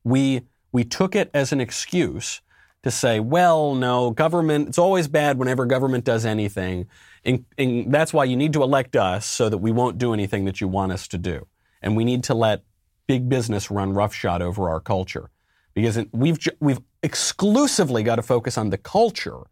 We, 0.05 0.43
we 0.73 0.85
took 0.85 1.15
it 1.15 1.31
as 1.35 1.53
an 1.53 1.61
excuse 1.61 2.41
to 2.83 2.91
say, 2.91 3.21
well, 3.21 3.75
no, 3.75 4.11
government, 4.11 4.69
it's 4.69 4.79
always 4.79 5.09
bad 5.09 5.39
whenever 5.39 5.67
government 5.67 6.05
does 6.05 6.25
anything. 6.25 6.87
And, 7.25 7.45
and, 7.57 7.93
that's 7.93 8.13
why 8.13 8.25
you 8.25 8.37
need 8.37 8.53
to 8.53 8.63
elect 8.63 8.95
us 8.95 9.27
so 9.27 9.49
that 9.49 9.59
we 9.59 9.73
won't 9.73 9.99
do 9.99 10.13
anything 10.13 10.45
that 10.45 10.61
you 10.61 10.69
want 10.69 10.93
us 10.93 11.09
to 11.09 11.19
do. 11.19 11.47
And 11.83 11.97
we 11.97 12.05
need 12.05 12.25
to 12.25 12.35
let 12.35 12.63
big 13.07 13.29
business 13.29 13.71
run 13.71 13.95
roughshod 13.95 14.43
over 14.43 14.69
our 14.69 14.81
culture. 14.81 15.31
Because 15.75 15.99
we've, 16.13 16.39
we've 16.61 16.81
exclusively 17.03 18.03
got 18.03 18.17
to 18.17 18.23
focus 18.23 18.57
on 18.57 18.71
the 18.71 18.79
culture 18.79 19.43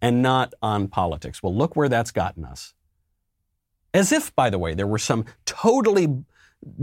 and 0.00 0.22
not 0.22 0.52
on 0.62 0.88
politics. 0.88 1.42
Well, 1.42 1.54
look 1.54 1.76
where 1.76 1.88
that's 1.88 2.10
gotten 2.10 2.44
us. 2.44 2.74
As 3.94 4.12
if, 4.12 4.34
by 4.34 4.50
the 4.50 4.58
way, 4.58 4.74
there 4.74 4.86
were 4.86 4.98
some 4.98 5.24
totally 5.46 6.22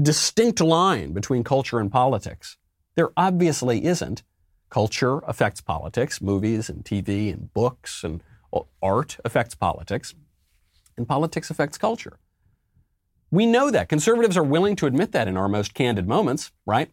distinct 0.01 0.61
line 0.61 1.13
between 1.13 1.43
culture 1.43 1.79
and 1.79 1.91
politics. 1.91 2.57
There 2.95 3.11
obviously 3.17 3.85
isn't. 3.85 4.23
Culture 4.69 5.19
affects 5.19 5.61
politics, 5.61 6.21
movies 6.21 6.69
and 6.69 6.83
TV 6.83 7.31
and 7.33 7.53
books 7.53 8.03
and 8.03 8.23
art 8.81 9.17
affects 9.25 9.55
politics, 9.55 10.13
and 10.97 11.07
politics 11.07 11.49
affects 11.49 11.77
culture. 11.77 12.19
We 13.31 13.45
know 13.47 13.71
that. 13.71 13.89
Conservatives 13.89 14.37
are 14.37 14.43
willing 14.43 14.75
to 14.75 14.85
admit 14.85 15.11
that 15.13 15.27
in 15.27 15.37
our 15.37 15.47
most 15.47 15.73
candid 15.73 16.07
moments, 16.07 16.51
right? 16.65 16.91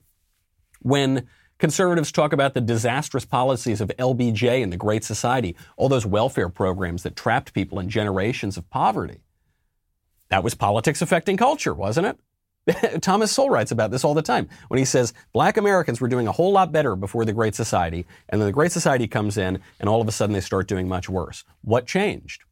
When 0.81 1.27
conservatives 1.59 2.11
talk 2.11 2.33
about 2.33 2.55
the 2.55 2.63
disastrous 2.63 3.27
policies 3.27 3.83
of 3.83 3.89
LBJ 3.99 4.63
and 4.63 4.73
the 4.73 4.79
Great 4.79 5.05
Society, 5.05 5.55
all 5.77 5.91
those 5.91 6.07
welfare 6.07 6.49
programs 6.49 7.03
that 7.03 7.17
trapped 7.17 7.53
people 7.53 7.79
in 7.79 7.91
generations 7.91 8.57
of 8.57 8.71
poverty. 8.71 9.21
That 10.31 10.43
was 10.43 10.55
politics 10.55 11.03
affecting 11.03 11.37
culture, 11.37 11.75
wasn't 11.75 12.07
it? 12.07 12.19
Thomas 13.01 13.33
Sowell 13.33 13.51
writes 13.51 13.71
about 13.71 13.91
this 13.91 14.05
all 14.05 14.15
the 14.15 14.23
time 14.23 14.49
when 14.69 14.79
he 14.79 14.85
says 14.85 15.13
black 15.33 15.57
Americans 15.57 16.01
were 16.01 16.09
doing 16.09 16.27
a 16.27 16.33
whole 16.33 16.53
lot 16.53 16.73
better 16.73 16.97
before 16.97 17.25
the 17.25 17.33
Great 17.33 17.55
Society, 17.55 18.07
and 18.29 18.41
then 18.41 18.47
the 18.47 18.53
Great 18.53 18.73
Society 18.73 19.07
comes 19.07 19.37
in, 19.37 19.61
and 19.79 19.89
all 19.89 20.01
of 20.01 20.09
a 20.09 20.13
sudden 20.13 20.33
they 20.33 20.41
start 20.41 20.69
doing 20.69 20.89
much 20.89 21.09
worse. 21.09 21.45
What 21.63 21.87
changed? 21.87 22.45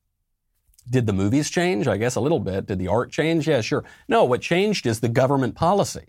Did 0.89 1.07
the 1.07 1.13
movies 1.13 1.51
change? 1.51 1.87
I 1.87 1.99
guess 1.99 2.17
a 2.17 2.21
little 2.21 2.41
bit. 2.41 2.67
Did 2.67 2.79
the 2.79 2.89
art 2.89 3.11
change? 3.11 3.47
Yeah, 3.47 3.61
sure. 3.61 3.85
No, 4.09 4.25
what 4.25 4.41
changed 4.41 4.87
is 4.87 5.01
the 5.01 5.09
government 5.09 5.55
policy. 5.55 6.07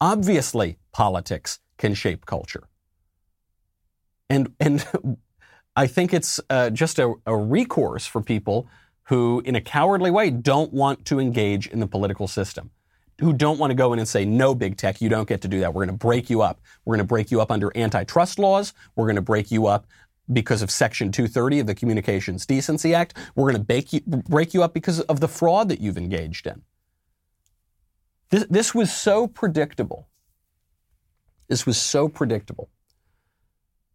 Obviously, 0.00 0.78
politics 0.92 1.58
can 1.78 1.94
shape 1.94 2.26
culture. 2.26 2.68
And, 4.30 4.52
and 4.60 4.86
I 5.76 5.88
think 5.88 6.14
it's 6.14 6.38
uh, 6.48 6.70
just 6.70 6.98
a, 6.98 7.14
a 7.26 7.36
recourse 7.36 8.06
for 8.06 8.20
people 8.20 8.68
who, 9.08 9.42
in 9.44 9.56
a 9.56 9.60
cowardly 9.60 10.10
way, 10.10 10.30
don't 10.30 10.72
want 10.72 11.04
to 11.06 11.18
engage 11.18 11.66
in 11.66 11.80
the 11.80 11.86
political 11.86 12.28
system 12.28 12.70
who 13.20 13.32
don't 13.32 13.58
want 13.58 13.70
to 13.70 13.74
go 13.74 13.92
in 13.92 13.98
and 13.98 14.08
say, 14.08 14.24
no, 14.24 14.54
big 14.54 14.76
tech, 14.76 15.00
you 15.00 15.08
don't 15.08 15.28
get 15.28 15.40
to 15.42 15.48
do 15.48 15.60
that. 15.60 15.72
We're 15.72 15.84
going 15.84 15.96
to 15.96 16.04
break 16.04 16.28
you 16.28 16.42
up. 16.42 16.60
We're 16.84 16.96
going 16.96 17.06
to 17.06 17.08
break 17.08 17.30
you 17.30 17.40
up 17.40 17.50
under 17.50 17.76
antitrust 17.76 18.38
laws. 18.38 18.74
We're 18.96 19.06
going 19.06 19.16
to 19.16 19.22
break 19.22 19.50
you 19.50 19.66
up 19.66 19.86
because 20.32 20.62
of 20.62 20.70
Section 20.70 21.12
230 21.12 21.60
of 21.60 21.66
the 21.66 21.74
Communications 21.74 22.46
Decency 22.46 22.94
Act. 22.94 23.16
We're 23.34 23.52
going 23.52 23.64
to 23.64 23.84
you, 23.90 24.00
break 24.00 24.54
you 24.54 24.62
up 24.62 24.74
because 24.74 25.00
of 25.00 25.20
the 25.20 25.28
fraud 25.28 25.68
that 25.68 25.80
you've 25.80 25.98
engaged 25.98 26.46
in. 26.46 26.62
This, 28.30 28.46
this 28.48 28.74
was 28.74 28.92
so 28.92 29.26
predictable. 29.26 30.08
This 31.48 31.66
was 31.66 31.80
so 31.80 32.08
predictable. 32.08 32.70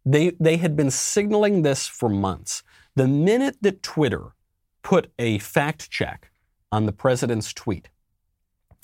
They, 0.06 0.30
they 0.40 0.56
had 0.56 0.76
been 0.76 0.90
signaling 0.90 1.62
this 1.62 1.86
for 1.86 2.08
months. 2.08 2.62
The 2.96 3.08
minute 3.08 3.56
that 3.60 3.82
Twitter 3.82 4.34
put 4.82 5.12
a 5.18 5.38
fact 5.38 5.90
check 5.90 6.30
on 6.72 6.86
the 6.86 6.92
president's 6.92 7.52
tweet, 7.52 7.90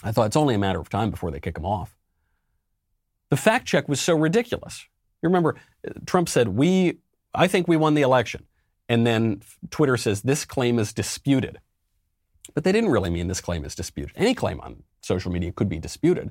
I 0.02 0.12
thought 0.12 0.26
it's 0.26 0.36
only 0.36 0.54
a 0.54 0.58
matter 0.58 0.80
of 0.80 0.88
time 0.88 1.10
before 1.10 1.30
they 1.30 1.40
kick 1.40 1.56
him 1.56 1.64
off. 1.64 1.96
The 3.30 3.36
fact 3.36 3.66
check 3.66 3.88
was 3.88 4.00
so 4.00 4.16
ridiculous. 4.16 4.86
You 5.22 5.28
remember, 5.28 5.56
Trump 6.06 6.28
said, 6.28 6.48
"We, 6.48 6.98
I 7.34 7.46
think 7.48 7.66
we 7.66 7.76
won 7.76 7.94
the 7.94 8.02
election," 8.02 8.44
and 8.88 9.06
then 9.06 9.42
Twitter 9.70 9.96
says 9.96 10.22
this 10.22 10.44
claim 10.44 10.78
is 10.78 10.92
disputed. 10.92 11.58
But 12.54 12.64
they 12.64 12.72
didn't 12.72 12.90
really 12.90 13.10
mean 13.10 13.26
this 13.26 13.40
claim 13.40 13.64
is 13.64 13.74
disputed. 13.74 14.12
Any 14.16 14.34
claim 14.34 14.60
on 14.60 14.84
social 15.02 15.32
media 15.32 15.50
could 15.52 15.68
be 15.68 15.78
disputed. 15.78 16.30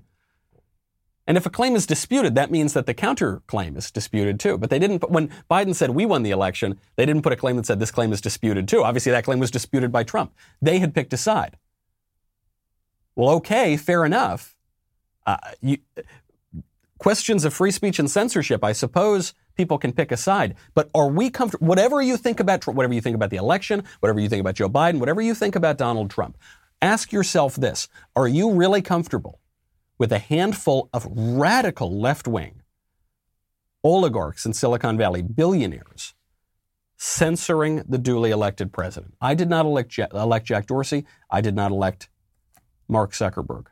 And 1.27 1.37
if 1.37 1.45
a 1.45 1.49
claim 1.49 1.75
is 1.75 1.87
disputed, 1.87 2.35
that 2.35 2.51
means 2.51 2.73
that 2.73 2.85
the 2.85 2.93
counterclaim 2.93 3.75
is 3.77 3.89
disputed 3.89 4.39
too. 4.39 4.57
But 4.57 4.69
they 4.69 4.77
didn't, 4.77 4.99
put, 4.99 5.09
when 5.09 5.29
Biden 5.49 5.73
said 5.73 5.89
we 5.89 6.05
won 6.05 6.21
the 6.21 6.29
election, 6.29 6.79
they 6.97 7.05
didn't 7.05 7.23
put 7.23 7.33
a 7.33 7.35
claim 7.35 7.55
that 7.55 7.65
said 7.65 7.79
this 7.79 7.91
claim 7.91 8.13
is 8.13 8.21
disputed 8.21 8.67
too. 8.67 8.83
Obviously, 8.83 9.11
that 9.11 9.25
claim 9.25 9.39
was 9.39 9.49
disputed 9.49 9.91
by 9.91 10.03
Trump. 10.03 10.33
They 10.61 10.77
had 10.79 10.93
picked 10.93 11.13
a 11.13 11.17
side. 11.17 11.57
Well, 13.15 13.29
okay, 13.35 13.77
fair 13.77 14.05
enough. 14.05 14.55
Uh, 15.25 15.37
you, 15.61 15.77
questions 16.99 17.45
of 17.45 17.53
free 17.53 17.71
speech 17.71 17.99
and 17.99 18.09
censorship, 18.09 18.63
I 18.63 18.73
suppose 18.73 19.33
people 19.55 19.77
can 19.77 19.93
pick 19.93 20.11
a 20.11 20.17
side. 20.17 20.55
But 20.73 20.89
are 20.93 21.07
we 21.07 21.29
comfortable? 21.29 21.67
Whatever 21.67 22.01
you 22.01 22.17
think 22.17 22.39
about, 22.39 22.65
whatever 22.67 22.93
you 22.93 23.01
think 23.01 23.15
about 23.15 23.29
the 23.29 23.37
election, 23.37 23.83
whatever 23.99 24.19
you 24.19 24.29
think 24.29 24.41
about 24.41 24.55
Joe 24.55 24.69
Biden, 24.69 24.99
whatever 24.99 25.21
you 25.21 25.33
think 25.33 25.55
about 25.55 25.77
Donald 25.77 26.09
Trump, 26.09 26.37
ask 26.81 27.11
yourself 27.11 27.55
this: 27.55 27.87
Are 28.15 28.27
you 28.27 28.51
really 28.51 28.81
comfortable 28.81 29.39
with 29.97 30.11
a 30.11 30.19
handful 30.19 30.89
of 30.93 31.07
radical 31.11 31.99
left-wing 31.99 32.61
oligarchs 33.83 34.45
in 34.45 34.53
Silicon 34.53 34.97
Valley, 34.97 35.21
billionaires? 35.21 36.13
Censoring 36.97 37.83
the 37.87 37.97
duly 37.97 38.31
elected 38.31 38.71
president. 38.71 39.15
I 39.19 39.35
did 39.35 39.49
not 39.49 39.65
elect, 39.65 39.97
elect 40.13 40.45
Jack 40.45 40.65
Dorsey. 40.65 41.05
I 41.29 41.41
did 41.41 41.53
not 41.53 41.71
elect 41.71 42.07
Mark 42.87 43.11
Zuckerberg. 43.11 43.67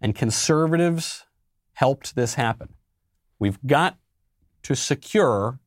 And 0.00 0.14
conservatives 0.14 1.26
helped 1.74 2.14
this 2.14 2.34
happen. 2.34 2.74
We've 3.38 3.58
got 3.66 3.98
to 4.62 4.74
secure 4.74 5.60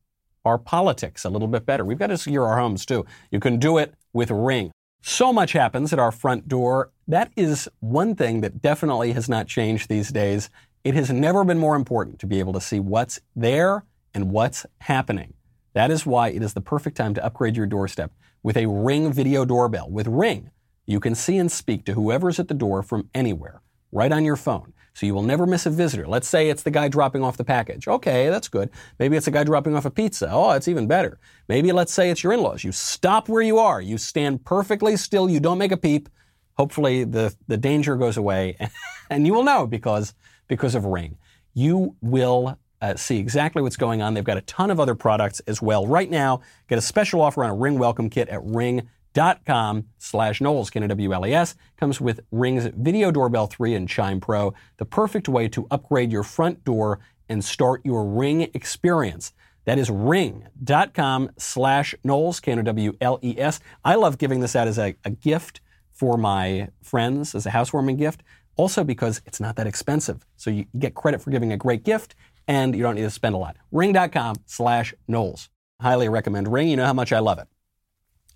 our 0.44 0.58
politics 0.58 1.24
a 1.24 1.30
little 1.30 1.48
bit 1.48 1.66
better. 1.66 1.84
We've 1.84 1.98
got 1.98 2.08
to 2.08 2.18
secure 2.18 2.46
our 2.46 2.58
homes 2.58 2.84
too. 2.84 3.06
You 3.30 3.40
can 3.40 3.58
do 3.58 3.78
it 3.78 3.94
with 4.12 4.30
Ring. 4.30 4.70
So 5.02 5.32
much 5.32 5.52
happens 5.52 5.92
at 5.92 5.98
our 5.98 6.12
front 6.12 6.48
door. 6.48 6.90
That 7.08 7.30
is 7.36 7.68
one 7.80 8.14
thing 8.14 8.40
that 8.40 8.62
definitely 8.62 9.12
has 9.12 9.28
not 9.28 9.46
changed 9.46 9.88
these 9.88 10.10
days. 10.10 10.50
It 10.82 10.94
has 10.94 11.10
never 11.10 11.44
been 11.44 11.58
more 11.58 11.76
important 11.76 12.18
to 12.20 12.26
be 12.26 12.38
able 12.38 12.52
to 12.54 12.60
see 12.60 12.80
what's 12.80 13.20
there 13.34 13.84
and 14.12 14.30
what's 14.30 14.66
happening. 14.80 15.34
That 15.72 15.90
is 15.90 16.06
why 16.06 16.28
it 16.28 16.42
is 16.42 16.54
the 16.54 16.60
perfect 16.60 16.96
time 16.96 17.14
to 17.14 17.24
upgrade 17.24 17.56
your 17.56 17.66
doorstep 17.66 18.12
with 18.42 18.56
a 18.56 18.66
Ring 18.66 19.12
video 19.12 19.44
doorbell. 19.44 19.90
With 19.90 20.06
Ring, 20.06 20.50
you 20.86 21.00
can 21.00 21.14
see 21.14 21.38
and 21.38 21.50
speak 21.50 21.84
to 21.86 21.94
whoever's 21.94 22.38
at 22.38 22.48
the 22.48 22.54
door 22.54 22.82
from 22.82 23.08
anywhere, 23.14 23.62
right 23.92 24.12
on 24.12 24.24
your 24.24 24.36
phone. 24.36 24.72
So 24.94 25.06
you 25.06 25.14
will 25.14 25.22
never 25.22 25.44
miss 25.44 25.66
a 25.66 25.70
visitor. 25.70 26.06
Let's 26.06 26.28
say 26.28 26.48
it's 26.48 26.62
the 26.62 26.70
guy 26.70 26.86
dropping 26.86 27.24
off 27.24 27.36
the 27.36 27.44
package. 27.44 27.88
Okay, 27.88 28.28
that's 28.28 28.46
good. 28.46 28.70
Maybe 29.00 29.16
it's 29.16 29.26
a 29.26 29.32
guy 29.32 29.42
dropping 29.42 29.74
off 29.74 29.84
a 29.84 29.90
pizza. 29.90 30.28
Oh, 30.30 30.52
it's 30.52 30.68
even 30.68 30.86
better. 30.86 31.18
Maybe 31.48 31.72
let's 31.72 31.92
say 31.92 32.10
it's 32.10 32.22
your 32.22 32.32
in-laws. 32.32 32.62
You 32.62 32.70
stop 32.70 33.28
where 33.28 33.42
you 33.42 33.58
are. 33.58 33.80
You 33.80 33.98
stand 33.98 34.44
perfectly 34.44 34.96
still. 34.96 35.28
You 35.28 35.40
don't 35.40 35.58
make 35.58 35.72
a 35.72 35.76
peep. 35.76 36.08
Hopefully 36.56 37.02
the, 37.02 37.34
the 37.48 37.56
danger 37.56 37.96
goes 37.96 38.16
away 38.16 38.56
and 39.10 39.26
you 39.26 39.34
will 39.34 39.42
know 39.42 39.66
because, 39.66 40.14
because 40.46 40.76
of 40.76 40.84
Ring. 40.84 41.18
You 41.54 41.96
will 42.00 42.56
uh, 42.80 42.94
see 42.94 43.18
exactly 43.18 43.62
what's 43.62 43.76
going 43.76 44.00
on. 44.00 44.14
They've 44.14 44.22
got 44.22 44.36
a 44.36 44.42
ton 44.42 44.70
of 44.70 44.78
other 44.78 44.94
products 44.94 45.40
as 45.48 45.60
well. 45.60 45.88
Right 45.88 46.10
now, 46.10 46.42
get 46.68 46.78
a 46.78 46.82
special 46.82 47.20
offer 47.20 47.42
on 47.42 47.50
a 47.50 47.54
Ring 47.54 47.78
welcome 47.80 48.08
kit 48.10 48.28
at 48.28 48.44
ring.com 48.44 48.93
dot 49.14 49.44
com 49.46 49.86
slash 49.96 50.40
Knowles, 50.40 50.68
K-N-O-W-L-E-S, 50.68 51.54
comes 51.78 52.00
with 52.00 52.20
Ring's 52.30 52.66
Video 52.76 53.10
Doorbell 53.10 53.46
3 53.46 53.74
and 53.74 53.88
Chime 53.88 54.20
Pro, 54.20 54.52
the 54.76 54.84
perfect 54.84 55.28
way 55.28 55.48
to 55.48 55.66
upgrade 55.70 56.12
your 56.12 56.22
front 56.22 56.64
door 56.64 57.00
and 57.28 57.42
start 57.42 57.80
your 57.84 58.04
Ring 58.04 58.42
experience. 58.52 59.32
That 59.64 59.78
is 59.78 59.88
ring.com 59.88 61.30
slash 61.38 61.94
Knowles, 62.04 62.40
K-N-O-W-L-E-S. 62.40 63.60
I 63.84 63.94
love 63.94 64.18
giving 64.18 64.40
this 64.40 64.54
out 64.54 64.68
as 64.68 64.78
a, 64.78 64.94
a 65.04 65.10
gift 65.10 65.60
for 65.90 66.18
my 66.18 66.68
friends, 66.82 67.34
as 67.34 67.46
a 67.46 67.50
housewarming 67.50 67.96
gift, 67.96 68.22
also 68.56 68.84
because 68.84 69.22
it's 69.24 69.40
not 69.40 69.56
that 69.56 69.66
expensive. 69.66 70.26
So 70.36 70.50
you 70.50 70.66
get 70.78 70.94
credit 70.94 71.22
for 71.22 71.30
giving 71.30 71.52
a 71.52 71.56
great 71.56 71.82
gift 71.82 72.14
and 72.46 72.74
you 72.76 72.82
don't 72.82 72.96
need 72.96 73.02
to 73.02 73.10
spend 73.10 73.34
a 73.34 73.38
lot. 73.38 73.56
Ring.com 73.72 74.36
slash 74.44 74.92
Knowles. 75.08 75.48
Highly 75.80 76.08
recommend 76.08 76.52
Ring. 76.52 76.68
You 76.68 76.76
know 76.76 76.86
how 76.86 76.92
much 76.92 77.12
I 77.12 77.20
love 77.20 77.38
it. 77.38 77.48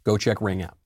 Go 0.09 0.17
check 0.17 0.41
Ring 0.41 0.63
out. 0.63 0.79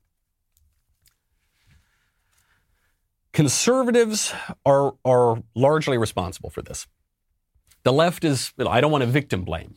Conservatives 3.33 4.35
are, 4.67 4.97
are 5.05 5.45
largely 5.55 5.97
responsible 5.97 6.51
for 6.51 6.61
this. 6.61 6.89
The 7.85 7.93
left 7.93 8.25
is, 8.25 8.53
I 8.59 8.81
don't 8.81 8.91
want 8.91 9.03
to 9.03 9.09
victim 9.09 9.45
blame. 9.45 9.77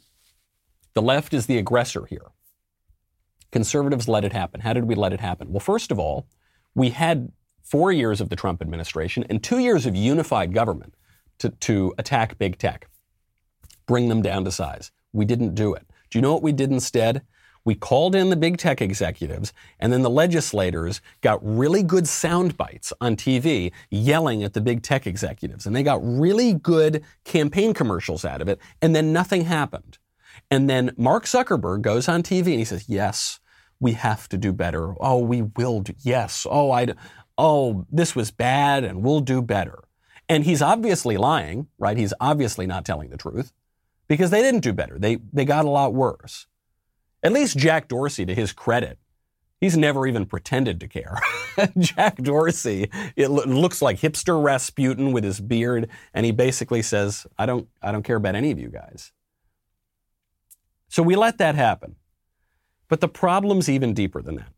The 0.95 1.03
left 1.03 1.31
is 1.31 1.45
the 1.45 1.59
aggressor 1.59 2.07
here. 2.07 2.31
Conservatives 3.51 4.07
let 4.07 4.25
it 4.25 4.33
happen. 4.33 4.61
How 4.61 4.73
did 4.73 4.85
we 4.85 4.95
let 4.95 5.13
it 5.13 5.19
happen? 5.19 5.51
Well, 5.51 5.59
first 5.59 5.91
of 5.91 5.99
all, 5.99 6.25
we 6.73 6.89
had 6.89 7.31
four 7.61 7.91
years 7.91 8.21
of 8.21 8.29
the 8.29 8.35
Trump 8.35 8.63
administration 8.63 9.25
and 9.29 9.43
two 9.43 9.59
years 9.59 9.85
of 9.85 9.95
unified 9.95 10.55
government 10.55 10.95
to, 11.37 11.49
to 11.49 11.93
attack 11.99 12.39
big 12.39 12.57
tech, 12.57 12.89
bring 13.85 14.09
them 14.09 14.23
down 14.23 14.43
to 14.45 14.51
size. 14.51 14.91
We 15.13 15.23
didn't 15.23 15.53
do 15.53 15.75
it. 15.75 15.85
Do 16.09 16.17
you 16.17 16.23
know 16.23 16.33
what 16.33 16.41
we 16.41 16.51
did 16.51 16.71
instead? 16.71 17.21
We 17.65 17.73
called 17.73 18.13
in 18.13 18.29
the 18.29 18.35
big 18.35 18.57
tech 18.57 18.79
executives, 18.79 19.51
and 19.79 19.91
then 19.91 20.03
the 20.03 20.09
legislators 20.09 21.01
got 21.21 21.39
really 21.41 21.81
good 21.81 22.07
sound 22.07 22.55
bites 22.55 22.93
on 23.01 23.15
TV 23.15 23.71
yelling 23.89 24.43
at 24.43 24.53
the 24.53 24.61
big 24.61 24.83
tech 24.83 25.07
executives. 25.07 25.65
And 25.65 25.75
they 25.75 25.81
got 25.81 25.99
really 26.03 26.53
good 26.53 27.03
campaign 27.23 27.73
commercials 27.73 28.23
out 28.23 28.41
of 28.41 28.47
it, 28.47 28.59
and 28.83 28.95
then 28.95 29.11
nothing 29.11 29.45
happened. 29.45 29.97
And 30.51 30.69
then 30.69 30.93
Mark 30.95 31.25
Zuckerberg 31.25 31.81
goes 31.81 32.07
on 32.07 32.21
TV 32.21 32.47
and 32.47 32.59
he 32.59 32.65
says, 32.65 32.87
Yes, 32.87 33.39
we 33.79 33.93
have 33.93 34.29
to 34.29 34.37
do 34.37 34.53
better. 34.53 34.93
Oh, 34.99 35.19
we 35.19 35.41
will 35.41 35.81
do. 35.81 35.93
Yes. 35.99 36.45
Oh, 36.49 36.71
I. 36.71 36.93
Oh, 37.37 37.85
this 37.91 38.15
was 38.15 38.31
bad, 38.31 38.85
and 38.85 39.03
we'll 39.03 39.19
do 39.19 39.41
better. 39.41 39.83
And 40.29 40.45
he's 40.45 40.61
obviously 40.61 41.17
lying, 41.17 41.67
right? 41.77 41.97
He's 41.97 42.13
obviously 42.21 42.65
not 42.65 42.85
telling 42.85 43.09
the 43.09 43.17
truth 43.17 43.51
because 44.07 44.29
they 44.29 44.41
didn't 44.41 44.61
do 44.61 44.71
better. 44.71 44.97
They, 44.97 45.17
they 45.33 45.43
got 45.43 45.65
a 45.65 45.69
lot 45.69 45.93
worse. 45.93 46.47
At 47.25 47.31
least 47.31 47.57
Jack 47.57 47.87
Dorsey, 47.87 48.23
to 48.27 48.35
his 48.35 48.53
credit, 48.53 48.99
he's 49.59 49.75
never 49.75 50.05
even 50.05 50.27
pretended 50.27 50.79
to 50.79 50.87
care. 50.87 51.17
Jack 51.79 52.17
Dorsey, 52.17 52.91
it 53.15 53.31
lo- 53.31 53.45
looks 53.45 53.81
like 53.81 53.99
hipster 53.99 54.41
Rasputin 54.41 55.11
with 55.11 55.23
his 55.23 55.41
beard, 55.41 55.89
and 56.13 56.23
he 56.23 56.31
basically 56.31 56.83
says, 56.83 57.25
I 57.35 57.47
don't, 57.47 57.67
I 57.81 57.91
don't 57.91 58.03
care 58.03 58.17
about 58.17 58.35
any 58.35 58.51
of 58.51 58.59
you 58.59 58.67
guys. 58.67 59.11
So 60.87 61.01
we 61.01 61.15
let 61.15 61.39
that 61.39 61.55
happen. 61.55 61.95
But 62.89 63.01
the 63.01 63.07
problem's 63.07 63.69
even 63.69 63.95
deeper 63.95 64.21
than 64.21 64.35
that. 64.35 64.53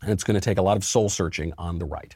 And 0.00 0.12
it's 0.12 0.22
going 0.22 0.36
to 0.36 0.40
take 0.40 0.58
a 0.58 0.62
lot 0.62 0.76
of 0.76 0.84
soul 0.84 1.08
searching 1.08 1.52
on 1.58 1.80
the 1.80 1.86
right. 1.86 2.14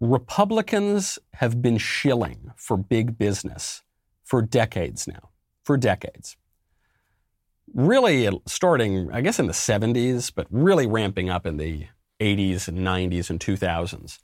Republicans 0.00 1.20
have 1.34 1.62
been 1.62 1.78
shilling 1.78 2.50
for 2.56 2.76
big 2.76 3.18
business 3.18 3.84
for 4.24 4.42
decades 4.42 5.06
now. 5.06 5.30
For 5.62 5.76
decades 5.76 6.36
really 7.74 8.28
starting, 8.46 9.10
I 9.12 9.20
guess, 9.20 9.38
in 9.38 9.46
the 9.46 9.52
70s, 9.52 10.32
but 10.34 10.46
really 10.50 10.86
ramping 10.86 11.30
up 11.30 11.46
in 11.46 11.56
the 11.56 11.86
80s 12.20 12.68
and 12.68 12.78
90s 12.78 13.30
and 13.30 13.40
2000s. 13.40 14.18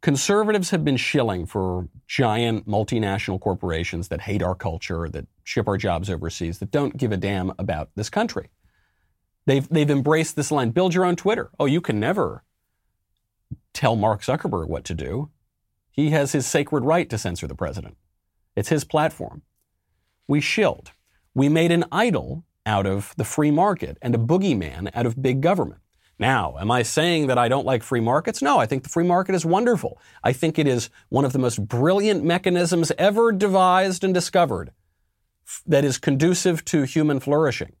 Conservatives 0.00 0.70
have 0.70 0.82
been 0.82 0.96
shilling 0.96 1.44
for 1.44 1.88
giant 2.06 2.66
multinational 2.66 3.38
corporations 3.38 4.08
that 4.08 4.22
hate 4.22 4.42
our 4.42 4.54
culture, 4.54 5.08
that 5.10 5.26
ship 5.44 5.68
our 5.68 5.76
jobs 5.76 6.08
overseas, 6.08 6.58
that 6.58 6.70
don't 6.70 6.96
give 6.96 7.12
a 7.12 7.18
damn 7.18 7.52
about 7.58 7.90
this 7.96 8.08
country. 8.08 8.48
They've, 9.44 9.68
they've 9.68 9.90
embraced 9.90 10.36
this 10.36 10.50
line 10.50 10.70
build 10.70 10.94
your 10.94 11.04
own 11.04 11.16
Twitter. 11.16 11.50
Oh, 11.58 11.66
you 11.66 11.82
can 11.82 12.00
never 12.00 12.44
tell 13.74 13.94
Mark 13.94 14.22
Zuckerberg 14.22 14.68
what 14.68 14.84
to 14.84 14.94
do. 14.94 15.30
He 15.90 16.10
has 16.10 16.32
his 16.32 16.46
sacred 16.46 16.84
right 16.84 17.10
to 17.10 17.18
censor 17.18 17.46
the 17.46 17.54
president. 17.54 17.96
It's 18.56 18.68
his 18.70 18.84
platform. 18.84 19.42
We 20.26 20.40
shilled. 20.40 20.92
We 21.34 21.48
made 21.48 21.72
an 21.72 21.84
idol 21.92 22.44
out 22.66 22.86
of 22.86 23.14
the 23.16 23.24
free 23.24 23.50
market 23.50 23.98
and 24.02 24.14
a 24.14 24.18
boogeyman 24.18 24.90
out 24.94 25.06
of 25.06 25.22
big 25.22 25.40
government. 25.40 25.80
Now, 26.18 26.58
am 26.58 26.70
I 26.70 26.82
saying 26.82 27.28
that 27.28 27.38
I 27.38 27.48
don't 27.48 27.64
like 27.64 27.82
free 27.82 28.00
markets? 28.00 28.42
No, 28.42 28.58
I 28.58 28.66
think 28.66 28.82
the 28.82 28.90
free 28.90 29.04
market 29.04 29.34
is 29.34 29.46
wonderful. 29.46 29.98
I 30.22 30.34
think 30.34 30.58
it 30.58 30.66
is 30.66 30.90
one 31.08 31.24
of 31.24 31.32
the 31.32 31.38
most 31.38 31.66
brilliant 31.66 32.22
mechanisms 32.22 32.92
ever 32.98 33.32
devised 33.32 34.04
and 34.04 34.12
discovered 34.12 34.72
that 35.66 35.82
is 35.82 35.96
conducive 35.96 36.62
to 36.66 36.82
human 36.82 37.20
flourishing. 37.20 37.72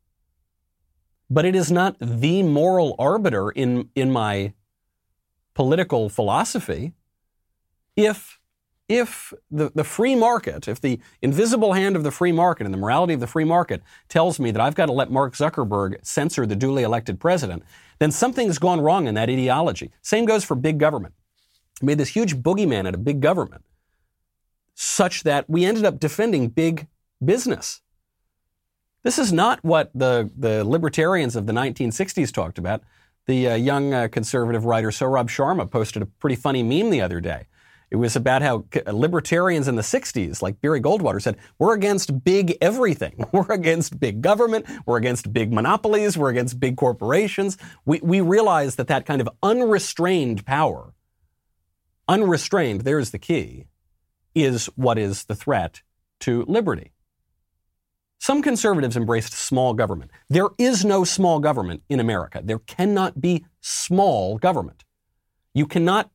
But 1.28 1.44
it 1.44 1.54
is 1.54 1.70
not 1.70 1.96
the 2.00 2.42
moral 2.42 2.96
arbiter 2.98 3.50
in, 3.50 3.90
in 3.94 4.10
my 4.10 4.54
political 5.52 6.08
philosophy. 6.08 6.94
If 7.94 8.39
if 8.90 9.32
the, 9.52 9.70
the 9.72 9.84
free 9.84 10.16
market, 10.16 10.66
if 10.66 10.80
the 10.80 10.98
invisible 11.22 11.74
hand 11.74 11.94
of 11.94 12.02
the 12.02 12.10
free 12.10 12.32
market 12.32 12.64
and 12.64 12.74
the 12.74 12.78
morality 12.78 13.14
of 13.14 13.20
the 13.20 13.26
free 13.28 13.44
market 13.44 13.82
tells 14.08 14.40
me 14.40 14.50
that 14.50 14.60
I've 14.60 14.74
got 14.74 14.86
to 14.86 14.92
let 14.92 15.12
Mark 15.12 15.34
Zuckerberg 15.34 16.04
censor 16.04 16.44
the 16.44 16.56
duly 16.56 16.82
elected 16.82 17.20
president, 17.20 17.62
then 18.00 18.10
something's 18.10 18.58
gone 18.58 18.80
wrong 18.80 19.06
in 19.06 19.14
that 19.14 19.30
ideology. 19.30 19.92
Same 20.02 20.24
goes 20.24 20.42
for 20.42 20.56
big 20.56 20.78
government. 20.78 21.14
We 21.80 21.86
made 21.86 21.98
this 21.98 22.08
huge 22.08 22.38
boogeyman 22.38 22.88
out 22.88 22.94
of 22.94 23.04
big 23.04 23.20
government, 23.20 23.62
such 24.74 25.22
that 25.22 25.48
we 25.48 25.64
ended 25.64 25.84
up 25.84 26.00
defending 26.00 26.48
big 26.48 26.88
business. 27.24 27.82
This 29.04 29.20
is 29.20 29.32
not 29.32 29.62
what 29.62 29.92
the, 29.94 30.32
the 30.36 30.64
libertarians 30.64 31.36
of 31.36 31.46
the 31.46 31.52
1960s 31.52 32.32
talked 32.32 32.58
about. 32.58 32.82
The 33.26 33.50
uh, 33.50 33.54
young 33.54 33.94
uh, 33.94 34.08
conservative 34.08 34.64
writer 34.64 34.88
Saurabh 34.88 35.28
Sharma 35.28 35.70
posted 35.70 36.02
a 36.02 36.06
pretty 36.06 36.34
funny 36.34 36.64
meme 36.64 36.90
the 36.90 37.00
other 37.00 37.20
day 37.20 37.46
it 37.90 37.96
was 37.96 38.14
about 38.14 38.42
how 38.42 38.64
libertarians 38.86 39.66
in 39.66 39.74
the 39.74 39.82
60s, 39.82 40.40
like 40.40 40.60
Barry 40.60 40.80
Goldwater 40.80 41.20
said, 41.20 41.36
we're 41.58 41.74
against 41.74 42.22
big 42.22 42.56
everything. 42.60 43.24
We're 43.32 43.52
against 43.52 43.98
big 43.98 44.22
government. 44.22 44.66
We're 44.86 44.96
against 44.96 45.32
big 45.32 45.52
monopolies. 45.52 46.16
We're 46.16 46.30
against 46.30 46.60
big 46.60 46.76
corporations. 46.76 47.56
We, 47.84 48.00
we 48.02 48.20
realize 48.20 48.76
that 48.76 48.88
that 48.88 49.06
kind 49.06 49.20
of 49.20 49.28
unrestrained 49.42 50.44
power, 50.46 50.94
unrestrained, 52.08 52.82
there's 52.82 53.10
the 53.10 53.18
key, 53.18 53.66
is 54.34 54.66
what 54.76 54.98
is 54.98 55.24
the 55.24 55.34
threat 55.34 55.82
to 56.20 56.44
liberty. 56.46 56.92
Some 58.18 58.42
conservatives 58.42 58.96
embraced 58.96 59.32
small 59.32 59.74
government. 59.74 60.10
There 60.28 60.50
is 60.58 60.84
no 60.84 61.04
small 61.04 61.40
government 61.40 61.82
in 61.88 62.00
America. 62.00 62.42
There 62.44 62.58
cannot 62.58 63.20
be 63.20 63.46
small 63.60 64.38
government. 64.38 64.84
You 65.54 65.66
cannot 65.66 66.10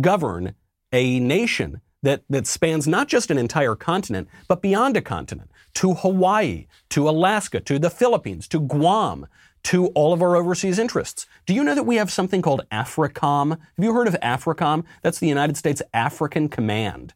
govern 0.00 0.54
a 0.92 1.20
nation 1.20 1.80
that, 2.02 2.22
that 2.30 2.46
spans 2.46 2.88
not 2.88 3.08
just 3.08 3.30
an 3.30 3.38
entire 3.38 3.74
continent, 3.74 4.28
but 4.48 4.62
beyond 4.62 4.96
a 4.96 5.02
continent, 5.02 5.50
to 5.74 5.94
Hawaii, 5.94 6.66
to 6.90 7.08
Alaska, 7.08 7.60
to 7.60 7.78
the 7.78 7.90
Philippines, 7.90 8.48
to 8.48 8.60
Guam, 8.60 9.26
to 9.64 9.88
all 9.88 10.12
of 10.12 10.22
our 10.22 10.36
overseas 10.36 10.78
interests. 10.78 11.26
Do 11.46 11.54
you 11.54 11.62
know 11.62 11.74
that 11.74 11.84
we 11.84 11.96
have 11.96 12.10
something 12.10 12.40
called 12.40 12.62
AFRICOM? 12.72 13.50
Have 13.50 13.84
you 13.84 13.92
heard 13.92 14.08
of 14.08 14.16
AFRICOM? 14.22 14.84
That's 15.02 15.18
the 15.18 15.28
United 15.28 15.56
States 15.56 15.82
African 15.92 16.48
Command. 16.48 17.12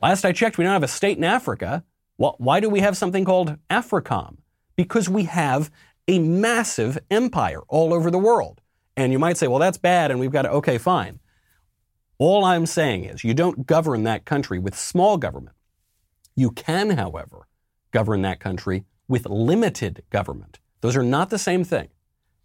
Last 0.00 0.24
I 0.24 0.32
checked, 0.32 0.58
we 0.58 0.64
don't 0.64 0.72
have 0.72 0.82
a 0.82 0.88
state 0.88 1.18
in 1.18 1.24
Africa. 1.24 1.84
Well, 2.16 2.36
why 2.38 2.60
do 2.60 2.70
we 2.70 2.80
have 2.80 2.96
something 2.96 3.24
called 3.24 3.56
AFRICOM? 3.68 4.38
Because 4.74 5.08
we 5.08 5.24
have 5.24 5.70
a 6.08 6.18
massive 6.18 6.98
empire 7.10 7.60
all 7.68 7.92
over 7.92 8.10
the 8.10 8.18
world. 8.18 8.60
And 8.96 9.12
you 9.12 9.18
might 9.18 9.36
say, 9.36 9.48
well, 9.48 9.58
that's 9.58 9.78
bad, 9.78 10.10
and 10.10 10.18
we've 10.18 10.32
got 10.32 10.42
to, 10.42 10.50
okay, 10.50 10.78
fine. 10.78 11.20
All 12.24 12.44
I'm 12.44 12.66
saying 12.66 13.02
is 13.02 13.24
you 13.24 13.34
don't 13.34 13.66
govern 13.66 14.04
that 14.04 14.24
country 14.24 14.60
with 14.60 14.78
small 14.78 15.16
government. 15.16 15.56
You 16.36 16.52
can, 16.52 16.90
however, 16.90 17.48
govern 17.90 18.22
that 18.22 18.38
country 18.38 18.84
with 19.08 19.26
limited 19.26 20.04
government. 20.08 20.60
Those 20.82 20.96
are 20.96 21.02
not 21.02 21.30
the 21.30 21.38
same 21.38 21.64
thing. 21.64 21.88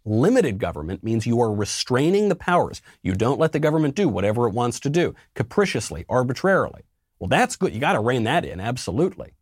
Limited 0.04 0.58
government 0.58 1.04
means 1.04 1.28
you 1.28 1.40
are 1.40 1.54
restraining 1.54 2.28
the 2.28 2.34
powers. 2.34 2.82
You 3.04 3.14
don't 3.14 3.38
let 3.38 3.52
the 3.52 3.60
government 3.60 3.94
do 3.94 4.08
whatever 4.08 4.48
it 4.48 4.52
wants 4.52 4.80
to 4.80 4.90
do, 4.90 5.14
capriciously, 5.34 6.04
arbitrarily. 6.08 6.82
Well, 7.20 7.28
that's 7.28 7.54
good. 7.54 7.72
You 7.72 7.78
got 7.78 7.92
to 7.92 8.00
rein 8.00 8.24
that 8.24 8.44
in, 8.44 8.58
absolutely. 8.58 9.34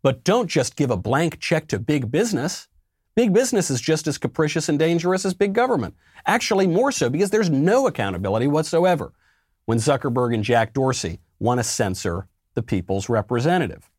But 0.00 0.24
don't 0.24 0.48
just 0.48 0.74
give 0.74 0.90
a 0.90 0.96
blank 0.96 1.38
check 1.38 1.68
to 1.68 1.78
big 1.78 2.10
business. 2.10 2.66
Big 3.16 3.32
business 3.32 3.70
is 3.70 3.80
just 3.80 4.06
as 4.06 4.18
capricious 4.18 4.68
and 4.68 4.78
dangerous 4.78 5.24
as 5.24 5.32
big 5.32 5.54
government. 5.54 5.94
Actually, 6.26 6.66
more 6.66 6.92
so 6.92 7.08
because 7.08 7.30
there's 7.30 7.48
no 7.48 7.86
accountability 7.86 8.46
whatsoever 8.46 9.12
when 9.64 9.78
Zuckerberg 9.78 10.34
and 10.34 10.44
Jack 10.44 10.74
Dorsey 10.74 11.20
want 11.38 11.58
to 11.58 11.64
censor 11.64 12.28
the 12.54 12.62
people's 12.62 13.08
representative. 13.08 13.90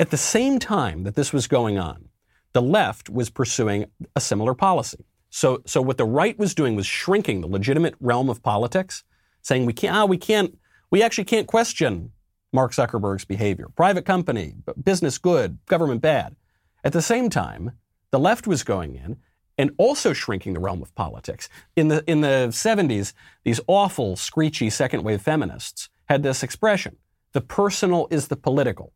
At 0.00 0.10
the 0.10 0.16
same 0.16 0.58
time 0.58 1.04
that 1.04 1.14
this 1.14 1.34
was 1.34 1.46
going 1.46 1.78
on, 1.78 2.08
the 2.54 2.62
left 2.62 3.10
was 3.10 3.28
pursuing 3.28 3.86
a 4.14 4.20
similar 4.20 4.54
policy. 4.54 5.04
So, 5.28 5.62
so 5.66 5.82
what 5.82 5.98
the 5.98 6.06
right 6.06 6.38
was 6.38 6.54
doing 6.54 6.76
was 6.76 6.86
shrinking 6.86 7.42
the 7.42 7.46
legitimate 7.46 7.94
realm 8.00 8.30
of 8.30 8.42
politics, 8.42 9.04
saying 9.42 9.66
we 9.66 9.74
can't, 9.74 9.94
ah, 9.94 10.04
we 10.06 10.16
can't, 10.16 10.58
we 10.90 11.02
actually 11.02 11.24
can't 11.24 11.46
question 11.46 12.12
Mark 12.54 12.72
Zuckerberg's 12.72 13.26
behavior. 13.26 13.68
Private 13.76 14.06
company, 14.06 14.54
business 14.82 15.18
good, 15.18 15.58
government 15.66 16.00
bad. 16.00 16.36
At 16.86 16.92
the 16.92 17.02
same 17.02 17.30
time, 17.30 17.72
the 18.12 18.18
left 18.20 18.46
was 18.46 18.62
going 18.62 18.94
in 18.94 19.16
and 19.58 19.72
also 19.76 20.12
shrinking 20.12 20.54
the 20.54 20.60
realm 20.60 20.82
of 20.82 20.94
politics. 20.94 21.48
In 21.74 21.88
the, 21.88 22.04
in 22.08 22.20
the 22.20 22.50
70s, 22.52 23.12
these 23.42 23.58
awful, 23.66 24.14
screechy 24.14 24.70
second 24.70 25.02
wave 25.02 25.20
feminists 25.20 25.88
had 26.04 26.22
this 26.22 26.44
expression 26.44 26.96
the 27.32 27.40
personal 27.40 28.06
is 28.12 28.28
the 28.28 28.36
political. 28.36 28.92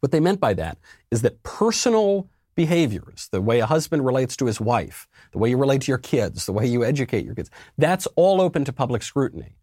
What 0.00 0.12
they 0.12 0.18
meant 0.18 0.40
by 0.40 0.54
that 0.54 0.78
is 1.10 1.20
that 1.20 1.42
personal 1.42 2.30
behaviors, 2.54 3.28
the 3.30 3.42
way 3.42 3.60
a 3.60 3.66
husband 3.66 4.06
relates 4.06 4.34
to 4.38 4.46
his 4.46 4.58
wife, 4.58 5.06
the 5.32 5.38
way 5.38 5.50
you 5.50 5.58
relate 5.58 5.82
to 5.82 5.92
your 5.92 5.98
kids, 5.98 6.46
the 6.46 6.54
way 6.54 6.64
you 6.66 6.82
educate 6.84 7.26
your 7.26 7.34
kids, 7.34 7.50
that's 7.76 8.06
all 8.16 8.40
open 8.40 8.64
to 8.64 8.72
public 8.72 9.02
scrutiny. 9.02 9.56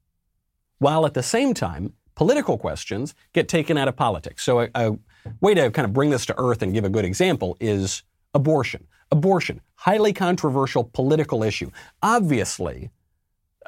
While 0.78 1.08
at 1.08 1.16
the 1.16 1.24
same 1.24 1.56
time, 1.56 1.94
political 2.18 2.58
questions 2.58 3.14
get 3.32 3.48
taken 3.48 3.78
out 3.78 3.88
of 3.88 3.96
politics. 3.96 4.44
So 4.44 4.62
a, 4.62 4.70
a 4.74 4.98
way 5.40 5.54
to 5.54 5.70
kind 5.70 5.86
of 5.86 5.94
bring 5.94 6.10
this 6.10 6.26
to 6.26 6.36
earth 6.38 6.64
and 6.64 6.74
give 6.74 6.84
a 6.84 6.90
good 6.90 7.06
example 7.06 7.56
is 7.60 8.02
abortion. 8.34 8.88
Abortion. 9.12 9.62
highly 9.76 10.12
controversial 10.12 10.84
political 10.84 11.44
issue. 11.44 11.70
Obviously, 12.02 12.90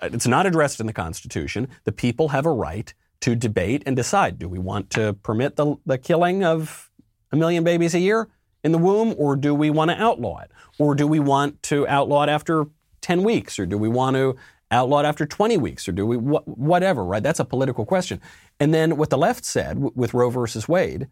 uh, 0.02 0.10
it's 0.12 0.28
not 0.28 0.48
addressed 0.48 0.80
in 0.80 0.88
the 0.88 0.94
Constitution. 0.94 1.68
The 1.84 1.92
people 1.92 2.30
have 2.30 2.48
a 2.48 2.52
right 2.52 2.92
to 3.22 3.36
debate 3.36 3.84
and 3.86 3.96
decide 3.96 4.40
do 4.40 4.50
we 4.50 4.60
want 4.60 4.90
to 4.92 5.14
permit 5.14 5.56
the, 5.56 5.76
the 5.86 6.00
killing 6.00 6.44
of 6.44 6.90
a 7.32 7.38
million 7.38 7.64
babies 7.64 7.94
a 7.94 8.00
year 8.00 8.30
in 8.64 8.72
the 8.72 8.78
womb, 8.80 9.14
or 9.18 9.36
do 9.36 9.54
we 9.54 9.70
want 9.70 9.92
to 9.92 10.02
outlaw 10.02 10.40
it? 10.40 10.52
Or 10.80 10.96
do 10.96 11.06
we 11.06 11.20
want 11.20 11.62
to 11.64 11.88
outlaw 11.88 12.24
it 12.24 12.30
after 12.30 12.66
10 13.02 13.24
weeks, 13.24 13.60
or 13.60 13.68
do 13.68 13.78
we 13.78 13.88
want 13.88 14.16
to 14.16 14.36
outlaw 14.72 15.00
it 15.00 15.06
after 15.06 15.26
20 15.26 15.58
weeks, 15.58 15.88
or 15.88 15.92
do 15.92 16.06
we, 16.06 16.18
wh- 16.18 16.48
whatever, 16.48 17.04
right? 17.04 17.24
That's 17.24 17.40
a 17.40 17.46
political 17.46 17.86
question. 17.86 18.22
And 18.60 18.74
then 18.74 18.98
what 18.98 19.10
the 19.10 19.18
left 19.18 19.46
said 19.46 19.76
w- 19.76 19.92
with 19.96 20.14
Roe 20.14 20.30
versus 20.30 20.68
Wade 20.68 21.08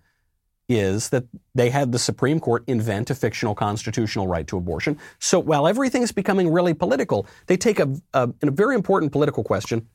is 0.70 1.10
that 1.10 1.24
they 1.56 1.70
had 1.70 1.92
the 1.92 2.00
Supreme 2.00 2.40
Court 2.40 2.64
invent 2.68 3.10
a 3.10 3.16
fictional 3.16 3.56
constitutional 3.56 4.28
right 4.28 4.46
to 4.48 4.58
abortion. 4.58 5.00
So 5.20 5.40
while 5.40 5.68
everything 5.68 6.02
is 6.02 6.12
becoming 6.12 6.52
really 6.52 6.74
political, 6.74 7.26
they 7.48 7.58
take 7.58 7.80
a, 7.80 7.96
a, 8.14 8.30
a 8.44 8.52
very 8.52 8.76
important 8.76 9.12
political 9.12 9.44
question, 9.44 9.88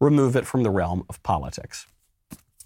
remove 0.00 0.36
it 0.36 0.46
from 0.46 0.62
the 0.62 0.70
realm 0.70 1.04
of 1.08 1.22
politics. 1.22 1.86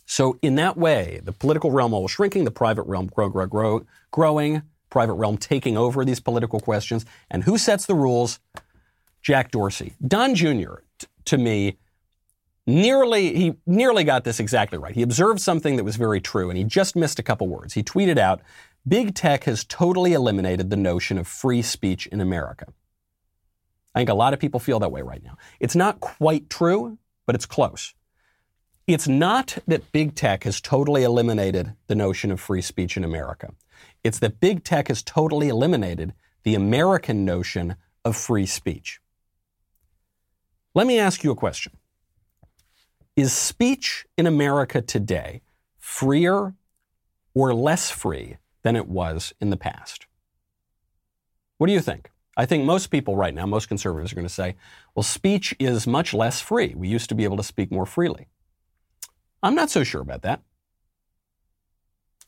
So 0.04 0.38
in 0.42 0.56
that 0.56 0.76
way, 0.76 1.20
the 1.22 1.32
political 1.32 1.70
realm 1.70 1.94
all 1.94 2.08
shrinking, 2.08 2.44
the 2.44 2.50
private 2.50 2.82
realm 2.82 3.06
grow, 3.06 3.28
grow, 3.28 3.46
grow, 3.46 3.86
growing, 4.10 4.62
private 4.90 5.14
realm 5.14 5.38
taking 5.38 5.76
over 5.76 6.04
these 6.04 6.20
political 6.20 6.60
questions. 6.60 7.06
And 7.30 7.44
who 7.44 7.56
sets 7.56 7.86
the 7.86 7.94
rules? 7.94 8.40
Jack 9.22 9.50
Dorsey. 9.50 9.94
Don 10.06 10.34
Jr., 10.34 10.76
t- 10.98 11.06
to 11.26 11.38
me, 11.38 11.76
nearly 12.66 13.34
he 13.34 13.54
nearly 13.66 14.04
got 14.04 14.24
this 14.24 14.40
exactly 14.40 14.78
right. 14.78 14.94
He 14.94 15.02
observed 15.02 15.40
something 15.40 15.76
that 15.76 15.84
was 15.84 15.96
very 15.96 16.20
true 16.20 16.48
and 16.48 16.58
he 16.58 16.64
just 16.64 16.96
missed 16.96 17.18
a 17.18 17.22
couple 17.22 17.48
words. 17.48 17.74
He 17.74 17.82
tweeted 17.82 18.18
out, 18.18 18.40
"Big 18.86 19.14
tech 19.14 19.44
has 19.44 19.64
totally 19.64 20.12
eliminated 20.12 20.70
the 20.70 20.76
notion 20.76 21.18
of 21.18 21.26
free 21.26 21.62
speech 21.62 22.06
in 22.06 22.20
America." 22.20 22.66
I 23.94 24.00
think 24.00 24.10
a 24.10 24.14
lot 24.14 24.32
of 24.32 24.40
people 24.40 24.60
feel 24.60 24.78
that 24.80 24.92
way 24.92 25.02
right 25.02 25.22
now. 25.22 25.36
It's 25.58 25.74
not 25.74 26.00
quite 26.00 26.48
true, 26.48 26.98
but 27.26 27.34
it's 27.34 27.46
close. 27.46 27.94
It's 28.86 29.08
not 29.08 29.58
that 29.66 29.92
big 29.92 30.14
tech 30.14 30.44
has 30.44 30.60
totally 30.60 31.02
eliminated 31.02 31.74
the 31.86 31.94
notion 31.94 32.30
of 32.30 32.40
free 32.40 32.62
speech 32.62 32.96
in 32.96 33.04
America. 33.04 33.52
It's 34.02 34.18
that 34.20 34.40
big 34.40 34.64
tech 34.64 34.88
has 34.88 35.02
totally 35.02 35.48
eliminated 35.48 36.14
the 36.42 36.54
American 36.54 37.24
notion 37.24 37.76
of 38.04 38.16
free 38.16 38.46
speech. 38.46 39.00
Let 40.74 40.86
me 40.86 40.98
ask 41.00 41.24
you 41.24 41.32
a 41.32 41.36
question. 41.36 41.72
Is 43.16 43.32
speech 43.32 44.06
in 44.16 44.26
America 44.26 44.80
today 44.80 45.42
freer 45.78 46.54
or 47.34 47.54
less 47.54 47.90
free 47.90 48.36
than 48.62 48.76
it 48.76 48.86
was 48.86 49.32
in 49.40 49.50
the 49.50 49.56
past? 49.56 50.06
What 51.58 51.66
do 51.66 51.72
you 51.72 51.80
think? 51.80 52.10
I 52.36 52.46
think 52.46 52.64
most 52.64 52.86
people 52.86 53.16
right 53.16 53.34
now, 53.34 53.46
most 53.46 53.66
conservatives 53.66 54.12
are 54.12 54.14
going 54.14 54.26
to 54.26 54.32
say, 54.32 54.54
well, 54.94 55.02
speech 55.02 55.54
is 55.58 55.86
much 55.86 56.14
less 56.14 56.40
free. 56.40 56.74
We 56.76 56.88
used 56.88 57.08
to 57.08 57.14
be 57.16 57.24
able 57.24 57.36
to 57.36 57.42
speak 57.42 57.72
more 57.72 57.84
freely. 57.84 58.28
I'm 59.42 59.56
not 59.56 59.70
so 59.70 59.82
sure 59.82 60.00
about 60.00 60.22
that. 60.22 60.40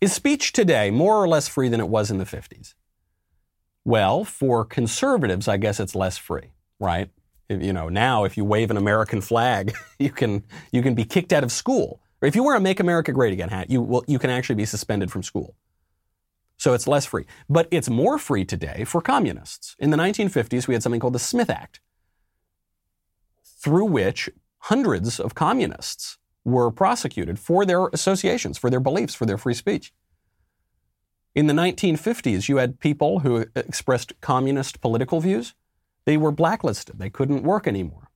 Is 0.01 0.13
speech 0.13 0.53
today 0.53 0.91
more 0.91 1.15
or 1.15 1.29
less 1.29 1.47
free 1.47 1.69
than 1.69 1.79
it 1.79 1.89
was 1.89 2.11
in 2.11 2.19
the 2.19 2.25
50s? 2.25 2.75
Well, 3.85 4.25
for 4.25 4.65
conservatives, 4.65 5.47
I 5.47 5.59
guess 5.59 5.79
it's 5.79 5.95
less 5.95 6.19
free, 6.19 6.53
right? 6.81 7.09
You 7.61 7.73
know, 7.73 7.89
now 7.89 8.25
if 8.25 8.37
you 8.37 8.45
wave 8.45 8.71
an 8.71 8.77
American 8.77 9.21
flag, 9.21 9.75
you 9.99 10.11
can 10.11 10.45
you 10.71 10.83
can 10.83 10.95
be 10.95 11.05
kicked 11.05 11.33
out 11.33 11.45
of 11.45 11.53
school. 11.53 12.01
Or 12.21 12.29
if 12.29 12.37
you 12.37 12.45
wear 12.45 12.57
a 12.57 12.61
"Make 12.61 12.81
America 12.81 13.13
Great 13.13 13.33
Again" 13.33 13.49
hat, 13.49 13.71
you 13.71 13.83
will 13.83 14.05
you 14.07 14.19
can 14.19 14.31
actually 14.31 14.57
be 14.57 14.65
suspended 14.65 15.11
from 15.11 15.23
school. 15.23 15.57
So 16.57 16.75
it's 16.75 16.87
less 16.87 17.07
free, 17.07 17.27
but 17.49 17.67
it's 17.73 17.91
more 17.91 18.19
free 18.19 18.45
today 18.45 18.85
for 18.85 19.01
communists. 19.01 19.75
In 19.81 19.91
the 19.91 19.97
1950s, 19.97 20.69
we 20.69 20.75
had 20.75 20.83
something 20.83 21.01
called 21.01 21.15
the 21.15 21.19
Smith 21.19 21.51
Act, 21.51 21.81
through 23.45 23.87
which 23.87 24.31
hundreds 24.59 25.19
of 25.19 25.35
communists 25.35 26.19
were 26.45 26.71
prosecuted 26.71 27.39
for 27.41 27.65
their 27.65 27.87
associations, 27.89 28.59
for 28.59 28.71
their 28.71 28.79
beliefs, 28.79 29.15
for 29.15 29.27
their 29.27 29.39
free 29.39 29.55
speech. 29.55 29.93
In 31.35 31.47
the 31.47 31.55
1950s, 31.55 32.49
you 32.49 32.59
had 32.59 32.79
people 32.79 33.21
who 33.21 33.47
expressed 33.57 34.13
communist 34.21 34.81
political 34.81 35.21
views 35.21 35.55
they 36.05 36.17
were 36.17 36.33
blacklisted. 36.33 36.99
They 36.99 37.11
couldn't 37.11 37.43
work 37.43 37.67
anymore. 37.67 38.11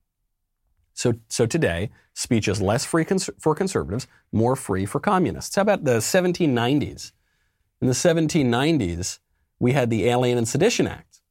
So, 0.93 1.13
so 1.29 1.45
today, 1.45 1.91
speech 2.13 2.47
is 2.47 2.61
less 2.61 2.83
free 2.83 3.05
cons- 3.05 3.29
for 3.39 3.53
conservatives, 3.53 4.07
more 4.31 4.55
free 4.55 4.85
for 4.85 4.99
communists. 4.99 5.55
How 5.55 5.61
about 5.61 5.83
the 5.83 5.97
1790s? 5.97 7.11
In 7.81 7.87
the 7.87 7.93
1790s, 7.93 9.19
we 9.59 9.73
had 9.73 9.89
the 9.89 10.05
Alien 10.05 10.37
and 10.37 10.47
Sedition 10.47 10.87
Act, 10.87 11.21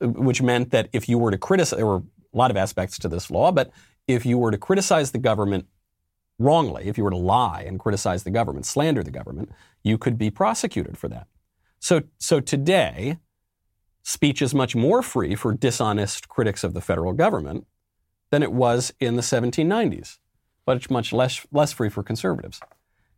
which 0.00 0.42
meant 0.42 0.70
that 0.70 0.88
if 0.92 1.08
you 1.08 1.18
were 1.18 1.32
to 1.32 1.38
criticize, 1.38 1.76
there 1.76 1.86
were 1.86 2.02
a 2.32 2.36
lot 2.36 2.50
of 2.50 2.56
aspects 2.56 2.98
to 3.00 3.08
this 3.08 3.30
law, 3.30 3.50
but 3.50 3.72
if 4.06 4.24
you 4.24 4.38
were 4.38 4.50
to 4.50 4.58
criticize 4.58 5.10
the 5.10 5.18
government 5.18 5.66
wrongly, 6.38 6.84
if 6.86 6.96
you 6.96 7.04
were 7.04 7.10
to 7.10 7.16
lie 7.16 7.64
and 7.66 7.78
criticize 7.78 8.22
the 8.22 8.30
government, 8.30 8.66
slander 8.66 9.02
the 9.02 9.10
government, 9.10 9.50
you 9.82 9.98
could 9.98 10.16
be 10.16 10.30
prosecuted 10.30 10.96
for 10.96 11.08
that. 11.08 11.26
So, 11.80 12.02
so 12.18 12.40
today, 12.40 13.18
speech 14.02 14.42
is 14.42 14.54
much 14.54 14.74
more 14.74 15.02
free 15.02 15.34
for 15.34 15.54
dishonest 15.54 16.28
critics 16.28 16.64
of 16.64 16.74
the 16.74 16.80
federal 16.80 17.12
government 17.12 17.66
than 18.30 18.42
it 18.42 18.52
was 18.52 18.92
in 19.00 19.16
the 19.16 19.22
1790s, 19.22 20.18
but 20.64 20.76
it's 20.76 20.90
much 20.90 21.12
less, 21.12 21.46
less 21.52 21.72
free 21.72 21.88
for 21.88 22.02
conservatives. 22.02 22.60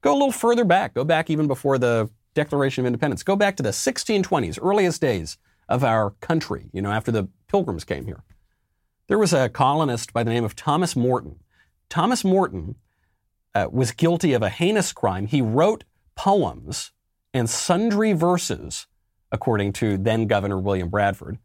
Go 0.01 0.13
a 0.13 0.15
little 0.15 0.33
further 0.33 0.65
back, 0.65 0.95
go 0.95 1.05
back 1.05 1.31
even 1.31 1.47
before 1.47 1.79
the 1.79 2.11
Declaration 2.35 2.83
of 2.83 2.87
Independence, 2.87 3.23
go 3.23 3.37
back 3.37 3.57
to 3.57 3.63
the 3.63 3.71
1620s, 3.71 4.59
earliest 4.63 5.01
days 5.01 5.39
of 5.69 5.85
our 5.85 6.11
country, 6.21 6.71
you 6.73 6.83
know, 6.83 6.91
after 6.91 7.13
the 7.13 7.29
pilgrims 7.47 7.85
came 7.85 8.07
here. 8.07 8.25
There 9.07 9.19
was 9.19 9.33
a 9.33 9.49
colonist 9.49 10.13
by 10.13 10.23
the 10.23 10.31
name 10.31 10.45
of 10.45 10.57
Thomas 10.57 10.97
Morton. 10.97 11.41
Thomas 11.89 12.25
Morton 12.25 12.77
uh, 13.55 13.69
was 13.71 13.93
guilty 13.93 14.33
of 14.33 14.43
a 14.43 14.49
heinous 14.49 14.93
crime. 14.93 15.27
He 15.27 15.43
wrote 15.43 15.85
poems 16.15 16.93
and 17.35 17.49
sundry 17.49 18.13
verses 18.13 18.87
according 19.33 19.73
to 19.73 19.99
then 19.99 20.27
Governor 20.27 20.59
William 20.59 20.89
Bradford, 20.89 21.39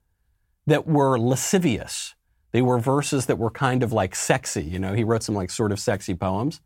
that 0.68 0.86
were 0.86 1.18
lascivious. 1.18 2.14
They 2.52 2.62
were 2.62 2.78
verses 2.78 3.26
that 3.26 3.40
were 3.40 3.50
kind 3.50 3.82
of 3.82 3.94
like 3.94 4.14
sexy. 4.14 4.64
You 4.64 4.78
know, 4.78 4.94
he 4.94 5.04
wrote 5.04 5.24
some 5.24 5.36
like 5.36 5.50
sort 5.50 5.72
of 5.72 5.80
sexy 5.80 6.14
poems. 6.14 6.62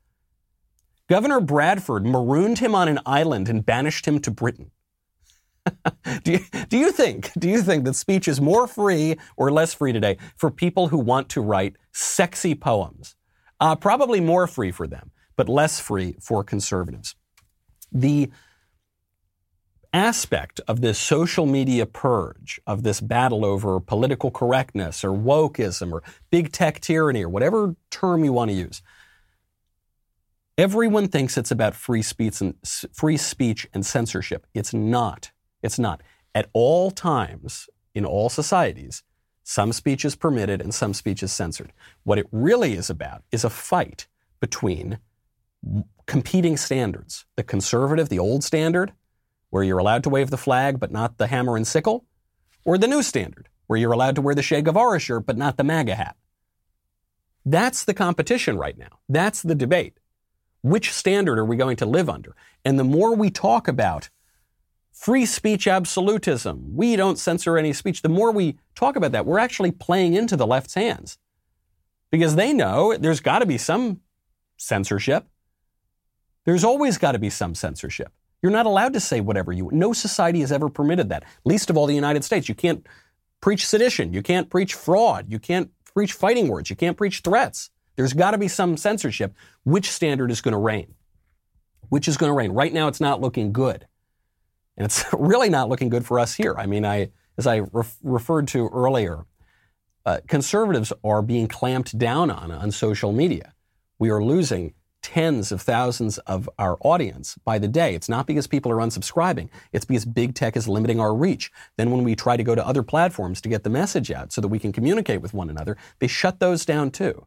Governor 1.08 1.40
Bradford 1.40 2.06
marooned 2.06 2.60
him 2.60 2.74
on 2.74 2.88
an 2.88 3.00
island 3.06 3.48
and 3.48 3.66
banished 3.66 4.06
him 4.08 4.20
to 4.22 4.32
Britain. 4.32 4.72
do, 6.24 6.32
you, 6.32 6.40
do 6.70 6.78
you 6.78 6.92
think 6.92 7.32
do 7.38 7.48
you 7.48 7.62
think 7.62 7.86
that 7.86 7.94
speech 7.96 8.28
is 8.28 8.42
more 8.42 8.66
free 8.66 9.18
or 9.38 9.52
less 9.52 9.76
free 9.76 9.94
today 9.94 10.18
for 10.36 10.50
people 10.50 10.88
who 10.88 10.98
want 10.98 11.30
to 11.30 11.42
write 11.42 11.76
sexy 11.92 12.56
poems? 12.56 13.16
Uh, 13.60 13.76
probably 13.76 14.20
more 14.20 14.48
free 14.48 14.72
for 14.72 14.88
them, 14.88 15.12
but 15.36 15.48
less 15.48 15.80
free 15.80 16.16
for 16.20 16.44
conservatives. 16.44 17.16
The 17.92 18.32
aspect 19.94 20.62
of 20.68 20.82
this 20.82 20.98
social 20.98 21.46
media 21.46 21.86
purge, 21.86 22.62
of 22.66 22.84
this 22.84 23.02
battle 23.02 23.44
over 23.44 23.80
political 23.80 24.32
correctness 24.32 25.04
or 25.04 25.12
wokeism 25.12 25.92
or 25.92 26.04
big 26.30 26.52
tech 26.52 26.80
tyranny 26.80 27.24
or 27.24 27.30
whatever 27.30 27.76
term 27.90 28.24
you 28.24 28.32
want 28.32 28.50
to 28.50 28.56
use. 28.56 28.82
Everyone 30.58 31.08
thinks 31.08 31.38
it's 31.38 31.52
about 31.52 31.76
free 31.76 32.02
speech 32.02 32.42
and 32.42 32.56
free 32.94 33.18
speech 33.18 33.68
and 33.74 33.86
censorship. 33.86 34.46
It's 34.54 34.74
not. 34.74 35.32
It's 35.64 35.80
not. 35.80 36.02
At 36.34 36.50
all 36.54 36.92
times 36.92 37.70
in 37.94 38.06
all 38.06 38.30
societies, 38.30 39.04
some 39.44 39.74
speech 39.74 40.06
is 40.06 40.16
permitted 40.16 40.62
and 40.62 40.74
some 40.74 40.94
speech 40.94 41.24
is 41.24 41.32
censored. 41.32 41.74
What 42.04 42.20
it 42.20 42.28
really 42.32 42.74
is 42.74 42.90
about 42.90 43.24
is 43.32 43.44
a 43.44 43.50
fight 43.50 44.08
between 44.40 45.00
competing 46.06 46.58
standards. 46.58 47.26
The 47.36 47.44
conservative, 47.44 48.10
the 48.10 48.20
old 48.20 48.44
standard, 48.44 48.94
where 49.52 49.64
you're 49.64 49.78
allowed 49.78 50.04
to 50.04 50.10
wave 50.10 50.32
the 50.32 50.38
flag 50.38 50.80
but 50.80 50.92
not 50.92 51.20
the 51.20 51.28
hammer 51.28 51.56
and 51.56 51.68
sickle, 51.68 52.06
or 52.66 52.80
the 52.80 52.88
new 52.88 53.04
standard, 53.04 53.48
where 53.68 53.78
you're 53.78 53.92
allowed 53.92 54.16
to 54.16 54.22
wear 54.22 54.34
the 54.34 54.42
Che 54.42 54.64
Guevara 54.64 55.00
shirt 55.00 55.28
but 55.28 55.38
not 55.38 55.58
the 55.58 55.64
MAGA 55.64 55.96
hat. 55.96 56.18
That's 57.46 57.84
the 57.84 57.94
competition 57.94 58.58
right 58.58 58.78
now. 58.78 59.00
That's 59.08 59.42
the 59.42 59.56
debate. 59.56 60.00
Which 60.62 60.92
standard 60.92 61.40
are 61.40 61.46
we 61.46 61.56
going 61.56 61.78
to 61.78 61.86
live 61.86 62.10
under? 62.10 62.36
And 62.64 62.80
the 62.80 62.84
more 62.84 63.16
we 63.16 63.30
talk 63.30 63.68
about 63.68 64.10
free 64.92 65.26
speech 65.26 65.68
absolutism, 65.68 66.76
we 66.76 66.96
don't 66.96 67.18
censor 67.18 67.58
any 67.58 67.74
speech, 67.74 68.02
the 68.04 68.10
more 68.10 68.32
we 68.32 68.58
talk 68.76 68.96
about 68.96 69.12
that, 69.14 69.26
we're 69.26 69.40
actually 69.40 69.72
playing 69.72 70.14
into 70.14 70.36
the 70.36 70.46
left's 70.46 70.76
hands. 70.76 71.18
Because 72.12 72.36
they 72.36 72.54
know 72.54 72.96
there's 72.96 73.22
got 73.22 73.40
to 73.40 73.46
be 73.46 73.58
some 73.58 74.02
censorship. 74.58 75.28
There's 76.46 76.64
always 76.64 76.98
got 76.98 77.14
to 77.14 77.20
be 77.20 77.30
some 77.30 77.56
censorship. 77.56 78.12
You're 78.42 78.52
not 78.52 78.66
allowed 78.66 78.94
to 78.94 79.00
say 79.00 79.22
whatever 79.22 79.52
you. 79.52 79.70
No 79.72 79.94
society 79.94 80.40
has 80.42 80.52
ever 80.52 80.70
permitted 80.70 81.10
that. 81.10 81.24
Least 81.46 81.70
of 81.70 81.78
all 81.78 81.86
the 81.86 81.96
United 81.96 82.24
States. 82.24 82.50
You 82.50 82.56
can't 82.56 82.86
preach 83.40 83.66
sedition. 83.66 84.14
You 84.14 84.22
can't 84.22 84.50
preach 84.50 84.74
fraud. 84.74 85.28
You 85.30 85.40
can't 85.40 85.72
preach 85.94 86.14
fighting 86.14 86.48
words. 86.48 86.70
You 86.70 86.76
can't 86.76 86.98
preach 86.98 87.20
threats. 87.20 87.70
There's 87.96 88.14
got 88.14 88.32
to 88.32 88.38
be 88.38 88.48
some 88.48 88.78
censorship. 88.78 89.36
Which 89.64 89.92
standard 89.92 90.32
is 90.32 90.42
going 90.42 90.54
to 90.54 90.58
reign? 90.58 90.96
Which 91.90 92.08
is 92.08 92.18
going 92.18 92.30
to 92.30 92.34
reign? 92.34 92.52
Right 92.52 92.74
now, 92.74 92.88
it's 92.88 93.02
not 93.02 93.22
looking 93.22 93.52
good, 93.52 93.86
and 94.78 94.86
it's 94.86 95.06
really 95.14 95.50
not 95.50 95.70
looking 95.70 95.90
good 95.90 96.06
for 96.06 96.20
us 96.20 96.34
here. 96.34 96.56
I 96.58 96.66
mean, 96.66 96.86
I 96.86 97.12
as 97.38 97.46
I 97.46 97.60
ref- 97.60 97.98
referred 98.02 98.48
to 98.50 98.70
earlier, 98.70 99.26
uh, 100.06 100.20
conservatives 100.28 100.94
are 101.04 101.22
being 101.22 101.48
clamped 101.48 101.98
down 101.98 102.32
on 102.32 102.52
on 102.52 102.72
social 102.72 103.12
media. 103.12 103.54
We 104.00 104.10
are 104.10 104.24
losing 104.24 104.74
tens 105.02 105.52
of 105.52 105.62
thousands 105.62 106.18
of 106.20 106.50
our 106.60 106.78
audience 106.82 107.38
by 107.44 107.60
the 107.60 107.68
day. 107.68 107.96
It's 107.96 108.10
not 108.10 108.28
because 108.28 108.48
people 108.48 108.72
are 108.72 108.78
unsubscribing. 108.78 109.50
It's 109.72 109.86
because 109.86 110.06
big 110.06 110.36
tech 110.36 110.56
is 110.56 110.68
limiting 110.68 111.00
our 111.00 111.14
reach. 111.14 111.52
Then 111.78 111.92
when 111.92 112.04
we 112.04 112.16
try 112.16 112.38
to 112.38 112.44
go 112.44 112.56
to 112.56 112.66
other 112.66 112.84
platforms 112.84 113.42
to 113.42 113.50
get 113.50 113.64
the 113.64 113.70
message 113.70 114.12
out 114.12 114.32
so 114.32 114.42
that 114.42 114.48
we 114.48 114.60
can 114.60 114.72
communicate 114.72 115.22
with 115.22 115.34
one 115.34 115.50
another, 115.50 115.78
they 116.00 116.08
shut 116.08 116.40
those 116.40 116.66
down 116.66 116.92
too. 116.92 117.26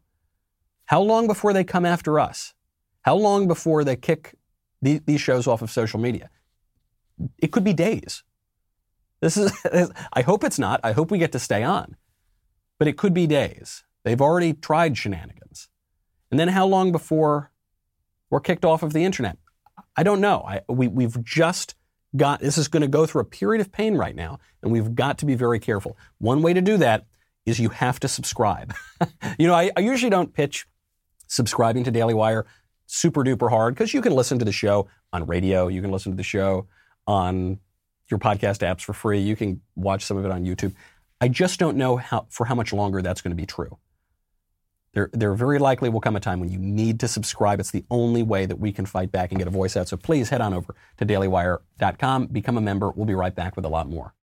How 0.86 1.00
long 1.00 1.26
before 1.26 1.52
they 1.52 1.64
come 1.64 1.84
after 1.86 2.20
us? 2.20 2.54
How 3.02 3.16
long 3.16 3.48
before 3.48 3.84
they 3.84 3.96
kick 3.96 4.34
these 4.80 5.20
shows 5.20 5.46
off 5.46 5.62
of 5.62 5.70
social 5.70 6.00
media? 6.00 6.30
It 7.38 7.52
could 7.52 7.64
be 7.64 7.72
days. 7.72 8.22
This 9.20 9.36
is, 9.36 9.52
I 10.12 10.22
hope 10.22 10.44
it's 10.44 10.58
not. 10.58 10.80
I 10.82 10.92
hope 10.92 11.10
we 11.10 11.18
get 11.18 11.32
to 11.32 11.38
stay 11.38 11.62
on. 11.62 11.96
But 12.78 12.88
it 12.88 12.96
could 12.96 13.14
be 13.14 13.26
days. 13.26 13.84
They've 14.04 14.20
already 14.20 14.52
tried 14.52 14.98
shenanigans. 14.98 15.68
And 16.30 16.38
then 16.38 16.48
how 16.48 16.66
long 16.66 16.92
before 16.92 17.50
we're 18.34 18.40
kicked 18.40 18.64
off 18.64 18.82
of 18.82 18.92
the 18.92 19.04
internet? 19.04 19.38
I 19.96 20.02
don't 20.02 20.20
know. 20.20 20.44
I, 20.44 20.62
we, 20.68 20.88
we've 20.88 21.22
just 21.22 21.76
got, 22.16 22.40
this 22.40 22.58
is 22.58 22.66
going 22.66 22.80
to 22.80 22.88
go 22.88 23.06
through 23.06 23.20
a 23.20 23.24
period 23.24 23.60
of 23.60 23.70
pain 23.70 23.96
right 23.96 24.16
now, 24.16 24.40
and 24.60 24.72
we've 24.72 24.92
got 24.96 25.18
to 25.18 25.24
be 25.24 25.36
very 25.36 25.60
careful. 25.60 25.96
One 26.18 26.42
way 26.42 26.52
to 26.52 26.60
do 26.60 26.76
that 26.78 27.06
is 27.46 27.60
you 27.60 27.68
have 27.68 28.00
to 28.00 28.08
subscribe. 28.08 28.74
you 29.38 29.46
know, 29.46 29.54
I, 29.54 29.70
I 29.76 29.80
usually 29.82 30.10
don't 30.10 30.34
pitch 30.34 30.66
subscribing 31.28 31.84
to 31.84 31.92
Daily 31.92 32.12
Wire 32.12 32.44
super 32.86 33.22
duper 33.22 33.50
hard 33.50 33.76
because 33.76 33.94
you 33.94 34.02
can 34.02 34.12
listen 34.12 34.40
to 34.40 34.44
the 34.44 34.50
show 34.50 34.88
on 35.12 35.26
radio, 35.26 35.68
you 35.68 35.80
can 35.80 35.92
listen 35.92 36.10
to 36.10 36.16
the 36.16 36.24
show 36.24 36.66
on 37.06 37.60
your 38.10 38.18
podcast 38.18 38.68
apps 38.68 38.80
for 38.80 38.94
free, 38.94 39.20
you 39.20 39.36
can 39.36 39.60
watch 39.76 40.04
some 40.04 40.16
of 40.16 40.24
it 40.24 40.32
on 40.32 40.44
YouTube. 40.44 40.74
I 41.20 41.28
just 41.28 41.60
don't 41.60 41.76
know 41.76 41.98
how, 41.98 42.26
for 42.30 42.46
how 42.46 42.56
much 42.56 42.72
longer 42.72 43.00
that's 43.00 43.20
going 43.20 43.30
to 43.30 43.40
be 43.40 43.46
true. 43.46 43.78
There, 44.94 45.10
there 45.12 45.34
very 45.34 45.58
likely 45.58 45.88
will 45.88 46.00
come 46.00 46.14
a 46.14 46.20
time 46.20 46.38
when 46.38 46.50
you 46.50 46.58
need 46.58 47.00
to 47.00 47.08
subscribe. 47.08 47.58
It's 47.58 47.72
the 47.72 47.84
only 47.90 48.22
way 48.22 48.46
that 48.46 48.60
we 48.60 48.72
can 48.72 48.86
fight 48.86 49.10
back 49.10 49.32
and 49.32 49.38
get 49.38 49.48
a 49.48 49.50
voice 49.50 49.76
out. 49.76 49.88
So 49.88 49.96
please 49.96 50.28
head 50.28 50.40
on 50.40 50.54
over 50.54 50.74
to 50.98 51.04
dailywire.com, 51.04 52.28
become 52.28 52.56
a 52.56 52.60
member. 52.60 52.90
We'll 52.90 53.04
be 53.04 53.14
right 53.14 53.34
back 53.34 53.56
with 53.56 53.64
a 53.64 53.68
lot 53.68 53.88
more. 53.88 54.14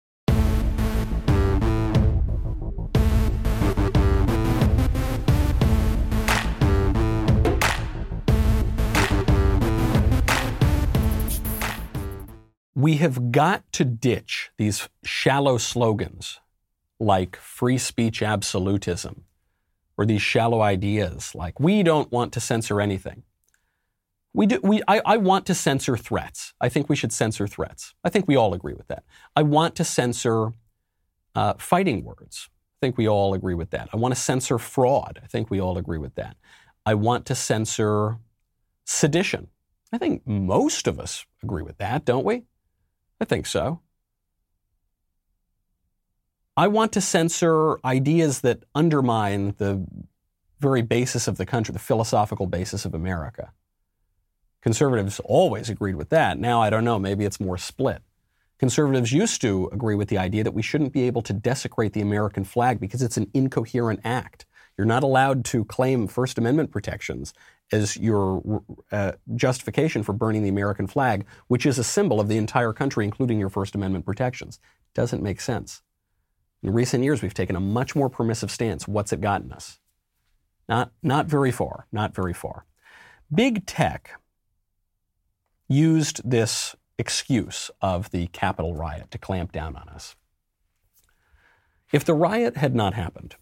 We 12.77 12.97
have 12.99 13.33
got 13.33 13.71
to 13.73 13.85
ditch 13.85 14.53
these 14.57 14.89
shallow 15.05 15.59
slogans 15.59 16.39
like 17.01 17.37
free 17.37 17.77
speech 17.77 18.23
absolutism 18.23 19.25
or 20.01 20.07
these 20.07 20.23
shallow 20.23 20.63
ideas 20.63 21.35
like 21.35 21.61
we 21.61 21.83
don't 21.83 22.11
want 22.11 22.33
to 22.33 22.41
censor 22.41 22.81
anything. 22.81 23.23
We 24.33 24.47
do, 24.47 24.59
we, 24.63 24.81
I, 24.89 25.03
I 25.05 25.17
want 25.19 25.45
to 25.47 25.55
censor 25.55 25.95
threats. 25.95 26.55
I 26.59 26.71
think 26.71 26.89
we 26.89 26.97
should 26.97 27.13
censor 27.13 27.47
threats. 27.47 27.95
I 28.03 28.09
think 28.09 28.27
we 28.27 28.35
all 28.35 28.55
agree 28.55 28.73
with 28.73 28.89
that. 28.89 29.05
I 29.37 29.43
want 29.43 29.75
to 29.77 29.85
censor 29.85 30.53
uh, 31.35 31.53
fighting 31.59 32.03
words. 32.03 32.49
I 32.51 32.87
think 32.87 32.97
we 32.97 33.07
all 33.07 33.35
agree 33.35 33.53
with 33.53 33.71
that. 33.73 33.91
I 33.93 33.99
want 33.99 34.15
to 34.15 34.21
censor 34.21 34.57
fraud. 34.57 35.21
I 35.23 35.27
think 35.27 35.51
we 35.51 35.61
all 35.61 35.77
agree 35.77 35.99
with 35.99 36.15
that. 36.15 36.35
I 36.87 36.95
want 36.95 37.27
to 37.27 37.35
censor 37.35 38.17
sedition. 38.87 39.49
I 39.93 39.99
think 39.99 40.27
most 40.27 40.87
of 40.87 40.99
us 40.99 41.27
agree 41.43 41.63
with 41.63 41.77
that, 41.77 42.07
don't 42.07 42.25
we? 42.25 42.45
I 43.21 43.27
think 43.27 43.45
so. 43.45 43.83
I 46.61 46.67
want 46.69 46.93
to 46.93 47.01
censor 47.01 47.79
ideas 47.87 48.43
that 48.43 48.65
undermine 48.75 49.55
the 49.57 49.83
very 50.59 50.83
basis 50.83 51.27
of 51.27 51.39
the 51.39 51.47
country, 51.47 51.73
the 51.73 51.79
philosophical 51.79 52.47
basis 52.47 52.85
of 52.85 52.93
America. 52.93 53.55
Conservatives 54.61 55.23
always 55.25 55.71
agreed 55.71 55.95
with 55.95 56.11
that. 56.11 56.39
Now, 56.39 56.61
I 56.61 56.69
don't 56.69 56.85
know, 56.85 56.99
maybe 56.99 57.25
it's 57.25 57.41
more 57.41 57.57
split. 57.57 58.03
Conservatives 58.59 59.11
used 59.11 59.41
to 59.41 59.71
agree 59.73 59.95
with 59.95 60.11
the 60.11 60.19
idea 60.19 60.45
that 60.45 60.53
we 60.53 60.61
shouldn't 60.61 60.93
be 60.93 61.05
able 61.05 61.23
to 61.23 61.33
desecrate 61.33 61.95
the 61.95 62.03
American 62.03 62.45
flag 62.45 62.79
because 62.79 63.01
it's 63.01 63.17
an 63.17 63.31
incoherent 63.33 64.01
act. 64.05 64.45
You're 64.77 64.87
not 64.87 65.03
allowed 65.03 65.47
to 65.47 65.65
claim 65.65 66.09
First 66.09 66.37
Amendment 66.37 66.71
protections 66.71 67.33
as 67.73 67.97
your 67.97 68.63
uh, 68.93 69.13
justification 69.35 70.03
for 70.03 70.13
burning 70.13 70.43
the 70.43 70.51
American 70.51 70.87
flag, 70.87 71.25
which 71.49 71.65
is 71.65 71.79
a 71.79 71.85
symbol 71.85 72.21
of 72.21 72.29
the 72.29 72.37
entire 72.37 72.75
country, 72.75 73.07
including 73.07 73.41
your 73.41 73.49
First 73.49 73.75
Amendment 73.75 74.05
protections. 74.05 74.61
Doesn't 74.93 75.23
make 75.23 75.41
sense. 75.41 75.81
In 76.63 76.73
recent 76.73 77.05
years, 77.05 77.23
we've 77.23 77.35
taken 77.35 77.57
a 77.57 77.61
much 77.61 77.97
more 77.97 78.11
permissive 78.11 78.51
stance. 78.51 78.87
What's 78.87 79.13
it 79.13 79.21
gotten 79.21 79.53
us? 79.53 79.79
Not, 80.69 80.93
not 81.03 81.27
very 81.27 81.51
far, 81.51 81.87
not 81.91 82.15
very 82.15 82.35
far. 82.35 82.67
Big 83.33 83.67
tech 83.67 84.21
used 85.69 86.21
this 86.29 86.77
excuse 86.99 87.71
of 87.81 88.11
the 88.11 88.27
Capitol 88.29 88.75
riot 88.75 89.11
to 89.11 89.19
clamp 89.19 89.53
down 89.53 89.77
on 89.77 89.89
us. 89.89 90.17
If 91.93 92.05
the 92.05 92.15
riot 92.15 92.57
had 92.57 92.75
not 92.75 92.95
happened, 92.95 93.37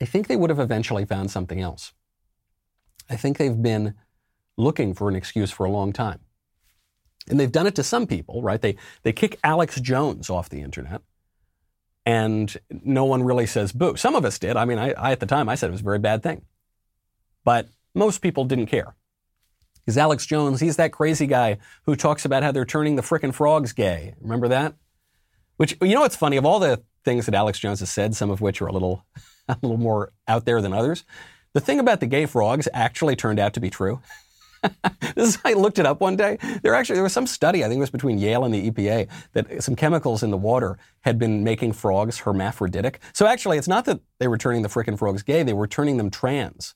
I 0.00 0.04
think 0.04 0.28
they 0.28 0.36
would 0.36 0.50
have 0.50 0.60
eventually 0.60 1.04
found 1.04 1.30
something 1.30 1.60
else. 1.60 1.92
I 3.10 3.16
think 3.16 3.36
they've 3.36 3.62
been 3.62 3.94
looking 4.56 4.94
for 4.94 5.08
an 5.08 5.16
excuse 5.16 5.50
for 5.50 5.66
a 5.66 5.70
long 5.70 5.92
time. 5.92 6.20
And 7.28 7.40
they've 7.40 7.50
done 7.50 7.66
it 7.66 7.74
to 7.76 7.82
some 7.82 8.06
people, 8.06 8.42
right? 8.42 8.60
They, 8.60 8.76
they 9.02 9.12
kick 9.12 9.38
Alex 9.42 9.80
Jones 9.80 10.30
off 10.30 10.48
the 10.48 10.60
internet 10.60 11.02
and 12.06 12.56
no 12.70 13.04
one 13.04 13.22
really 13.22 13.46
says 13.46 13.72
boo. 13.72 13.96
Some 13.96 14.14
of 14.14 14.24
us 14.24 14.38
did. 14.38 14.56
I 14.56 14.64
mean, 14.64 14.78
I, 14.78 14.92
I, 14.92 15.12
at 15.12 15.20
the 15.20 15.26
time 15.26 15.48
I 15.48 15.54
said 15.54 15.68
it 15.68 15.72
was 15.72 15.80
a 15.80 15.84
very 15.84 15.98
bad 15.98 16.22
thing, 16.22 16.42
but 17.44 17.68
most 17.94 18.18
people 18.18 18.44
didn't 18.44 18.66
care. 18.66 18.94
Because 19.84 19.98
Alex 19.98 20.24
Jones, 20.24 20.60
he's 20.60 20.76
that 20.76 20.92
crazy 20.92 21.26
guy 21.26 21.58
who 21.84 21.94
talks 21.94 22.24
about 22.24 22.42
how 22.42 22.52
they're 22.52 22.64
turning 22.64 22.96
the 22.96 23.02
frickin' 23.02 23.34
frogs 23.34 23.72
gay. 23.72 24.14
Remember 24.20 24.48
that? 24.48 24.74
Which 25.56 25.76
you 25.80 25.94
know 25.94 26.00
what's 26.00 26.16
funny 26.16 26.36
of 26.36 26.46
all 26.46 26.58
the 26.58 26.82
things 27.04 27.26
that 27.26 27.34
Alex 27.34 27.58
Jones 27.58 27.80
has 27.80 27.90
said, 27.90 28.14
some 28.14 28.30
of 28.30 28.40
which 28.40 28.62
are 28.62 28.66
a 28.66 28.72
little 28.72 29.04
a 29.48 29.56
little 29.62 29.76
more 29.76 30.12
out 30.26 30.46
there 30.46 30.62
than 30.62 30.72
others. 30.72 31.04
The 31.52 31.60
thing 31.60 31.78
about 31.78 32.00
the 32.00 32.06
gay 32.06 32.26
frogs 32.26 32.66
actually 32.72 33.14
turned 33.14 33.38
out 33.38 33.54
to 33.54 33.60
be 33.60 33.70
true. 33.70 34.00
this 35.14 35.28
is, 35.28 35.38
I 35.44 35.52
looked 35.54 35.78
it 35.78 35.86
up 35.86 36.00
one 36.00 36.16
day. 36.16 36.38
There 36.62 36.74
actually 36.74 36.94
there 36.94 37.02
was 37.02 37.12
some 37.12 37.26
study, 37.26 37.64
I 37.64 37.68
think 37.68 37.78
it 37.78 37.80
was 37.80 37.90
between 37.90 38.18
Yale 38.18 38.44
and 38.44 38.54
the 38.54 38.70
EPA, 38.70 39.08
that 39.32 39.62
some 39.62 39.76
chemicals 39.76 40.22
in 40.22 40.30
the 40.30 40.36
water 40.36 40.78
had 41.00 41.18
been 41.18 41.44
making 41.44 41.72
frogs 41.72 42.20
hermaphroditic. 42.20 43.00
So 43.12 43.26
actually, 43.26 43.58
it's 43.58 43.68
not 43.68 43.84
that 43.86 44.00
they 44.18 44.28
were 44.28 44.38
turning 44.38 44.62
the 44.62 44.68
frickin' 44.68 44.98
frogs 44.98 45.22
gay; 45.22 45.42
they 45.42 45.52
were 45.52 45.66
turning 45.66 45.96
them 45.96 46.10
trans. 46.10 46.74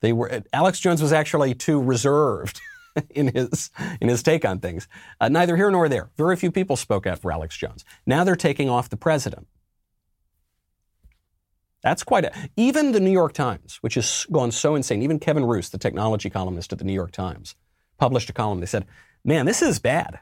They 0.00 0.12
were 0.12 0.42
Alex 0.52 0.80
Jones 0.80 1.02
was 1.02 1.12
actually 1.12 1.54
too 1.54 1.80
reserved 1.82 2.60
in 3.10 3.28
his 3.28 3.70
in 4.00 4.08
his 4.08 4.22
take 4.22 4.44
on 4.44 4.60
things. 4.60 4.88
Uh, 5.20 5.28
neither 5.28 5.56
here 5.56 5.70
nor 5.70 5.88
there. 5.88 6.10
Very 6.16 6.36
few 6.36 6.50
people 6.50 6.76
spoke 6.76 7.06
out 7.06 7.18
for 7.18 7.32
Alex 7.32 7.56
Jones. 7.56 7.84
Now 8.06 8.24
they're 8.24 8.36
taking 8.36 8.68
off 8.68 8.88
the 8.88 8.96
president. 8.96 9.46
That's 11.82 12.04
quite 12.04 12.24
a. 12.24 12.32
Even 12.56 12.92
the 12.92 13.00
New 13.00 13.10
York 13.10 13.32
Times, 13.32 13.78
which 13.80 13.94
has 13.94 14.26
gone 14.30 14.50
so 14.50 14.74
insane, 14.74 15.02
even 15.02 15.18
Kevin 15.18 15.44
Roose, 15.44 15.70
the 15.70 15.78
technology 15.78 16.28
columnist 16.28 16.72
at 16.72 16.78
the 16.78 16.84
New 16.84 16.92
York 16.92 17.12
Times, 17.12 17.54
published 17.98 18.28
a 18.30 18.34
column. 18.34 18.60
They 18.60 18.66
said, 18.66 18.86
man, 19.24 19.46
this 19.46 19.62
is 19.62 19.78
bad. 19.78 20.20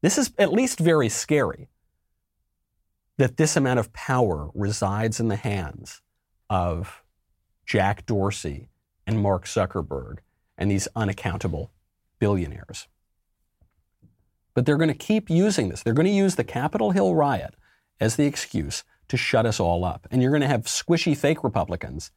This 0.00 0.18
is 0.18 0.32
at 0.38 0.52
least 0.52 0.78
very 0.78 1.08
scary 1.08 1.68
that 3.18 3.36
this 3.36 3.56
amount 3.56 3.78
of 3.78 3.92
power 3.92 4.50
resides 4.54 5.20
in 5.20 5.28
the 5.28 5.36
hands 5.36 6.02
of 6.48 7.02
Jack 7.66 8.06
Dorsey 8.06 8.68
and 9.06 9.20
Mark 9.20 9.44
Zuckerberg 9.44 10.18
and 10.56 10.70
these 10.70 10.88
unaccountable 10.94 11.72
billionaires. 12.18 12.88
But 14.54 14.66
they're 14.66 14.76
going 14.76 14.88
to 14.88 14.94
keep 14.94 15.30
using 15.30 15.68
this. 15.68 15.82
They're 15.82 15.94
going 15.94 16.06
to 16.06 16.12
use 16.12 16.36
the 16.36 16.44
Capitol 16.44 16.90
Hill 16.90 17.14
riot 17.14 17.54
as 18.00 18.16
the 18.16 18.26
excuse 18.26 18.84
to 19.12 19.18
shut 19.18 19.44
us 19.44 19.60
all 19.60 19.84
up. 19.84 20.08
And 20.10 20.22
you're 20.22 20.30
going 20.30 20.40
to 20.40 20.48
have 20.48 20.62
squishy 20.62 21.14
fake 21.14 21.44
Republicans, 21.44 22.10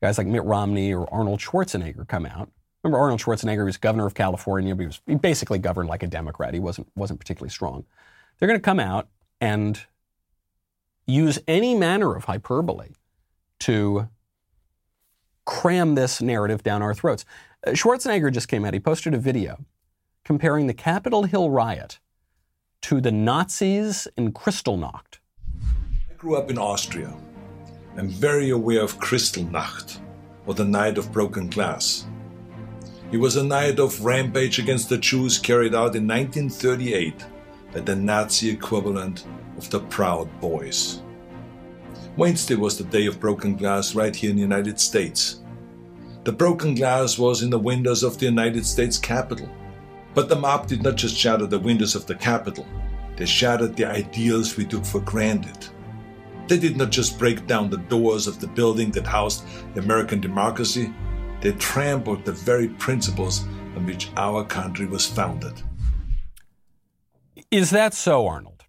guys 0.00 0.16
like 0.16 0.26
Mitt 0.26 0.44
Romney 0.44 0.94
or 0.94 1.06
Arnold 1.12 1.40
Schwarzenegger, 1.40 2.08
come 2.08 2.24
out. 2.24 2.50
Remember 2.82 2.98
Arnold 2.98 3.20
Schwarzenegger 3.20 3.66
was 3.66 3.76
governor 3.76 4.06
of 4.06 4.14
California. 4.14 4.74
He 4.74 4.86
was 4.86 5.02
he 5.06 5.16
basically 5.16 5.58
governed 5.58 5.90
like 5.90 6.02
a 6.02 6.06
Democrat. 6.06 6.54
He 6.54 6.60
wasn't 6.60 6.88
wasn't 6.96 7.20
particularly 7.20 7.50
strong. 7.50 7.84
They're 8.38 8.48
going 8.48 8.58
to 8.58 8.64
come 8.64 8.80
out 8.80 9.08
and 9.42 9.78
use 11.06 11.38
any 11.46 11.74
manner 11.74 12.16
of 12.16 12.24
hyperbole 12.24 12.92
to 13.60 14.08
cram 15.44 15.96
this 15.96 16.22
narrative 16.22 16.62
down 16.62 16.80
our 16.80 16.94
throats. 16.94 17.26
Uh, 17.66 17.72
Schwarzenegger 17.72 18.32
just 18.32 18.48
came 18.48 18.64
out. 18.64 18.72
He 18.72 18.80
posted 18.80 19.12
a 19.12 19.18
video 19.18 19.66
comparing 20.24 20.66
the 20.66 20.72
Capitol 20.72 21.24
Hill 21.24 21.50
riot 21.50 21.98
to 22.80 23.02
the 23.02 23.12
Nazis 23.12 24.08
in 24.16 24.32
Kristallnacht 24.32 25.17
grew 26.18 26.34
up 26.34 26.50
in 26.50 26.58
Austria. 26.58 27.14
I'm 27.96 28.08
very 28.08 28.50
aware 28.50 28.82
of 28.82 28.98
Kristallnacht, 28.98 30.00
or 30.46 30.54
the 30.54 30.64
Night 30.64 30.98
of 30.98 31.12
Broken 31.12 31.48
Glass. 31.48 32.08
It 33.12 33.18
was 33.18 33.36
a 33.36 33.44
night 33.44 33.78
of 33.78 34.04
rampage 34.04 34.58
against 34.58 34.88
the 34.88 34.98
Jews 34.98 35.38
carried 35.38 35.76
out 35.76 35.94
in 35.94 36.08
1938 36.08 37.24
by 37.72 37.80
the 37.80 37.94
Nazi 37.94 38.50
equivalent 38.50 39.26
of 39.56 39.70
the 39.70 39.78
Proud 39.78 40.28
Boys. 40.40 41.02
Wednesday 42.16 42.56
was 42.56 42.76
the 42.76 42.84
day 42.84 43.06
of 43.06 43.20
broken 43.20 43.54
glass 43.54 43.94
right 43.94 44.14
here 44.14 44.30
in 44.30 44.36
the 44.36 44.42
United 44.42 44.80
States. 44.80 45.44
The 46.24 46.32
broken 46.32 46.74
glass 46.74 47.16
was 47.16 47.44
in 47.44 47.50
the 47.50 47.60
windows 47.60 48.02
of 48.02 48.18
the 48.18 48.26
United 48.26 48.66
States 48.66 48.98
Capitol. 48.98 49.48
But 50.14 50.28
the 50.28 50.34
mob 50.34 50.66
did 50.66 50.82
not 50.82 50.96
just 50.96 51.16
shatter 51.16 51.46
the 51.46 51.60
windows 51.60 51.94
of 51.94 52.06
the 52.06 52.16
Capitol, 52.16 52.66
they 53.16 53.24
shattered 53.24 53.76
the 53.76 53.84
ideals 53.84 54.56
we 54.56 54.64
took 54.64 54.84
for 54.84 55.00
granted. 55.00 55.68
They 56.48 56.58
did 56.58 56.78
not 56.78 56.90
just 56.90 57.18
break 57.18 57.46
down 57.46 57.68
the 57.68 57.76
doors 57.76 58.26
of 58.26 58.40
the 58.40 58.46
building 58.46 58.90
that 58.92 59.06
housed 59.06 59.44
American 59.76 60.18
democracy, 60.18 60.92
they 61.42 61.52
trampled 61.52 62.24
the 62.24 62.32
very 62.32 62.68
principles 62.68 63.44
on 63.76 63.84
which 63.84 64.10
our 64.16 64.44
country 64.44 64.86
was 64.86 65.06
founded. 65.06 65.62
Is 67.50 67.70
that 67.70 67.92
so, 67.92 68.26
Arnold? 68.26 68.64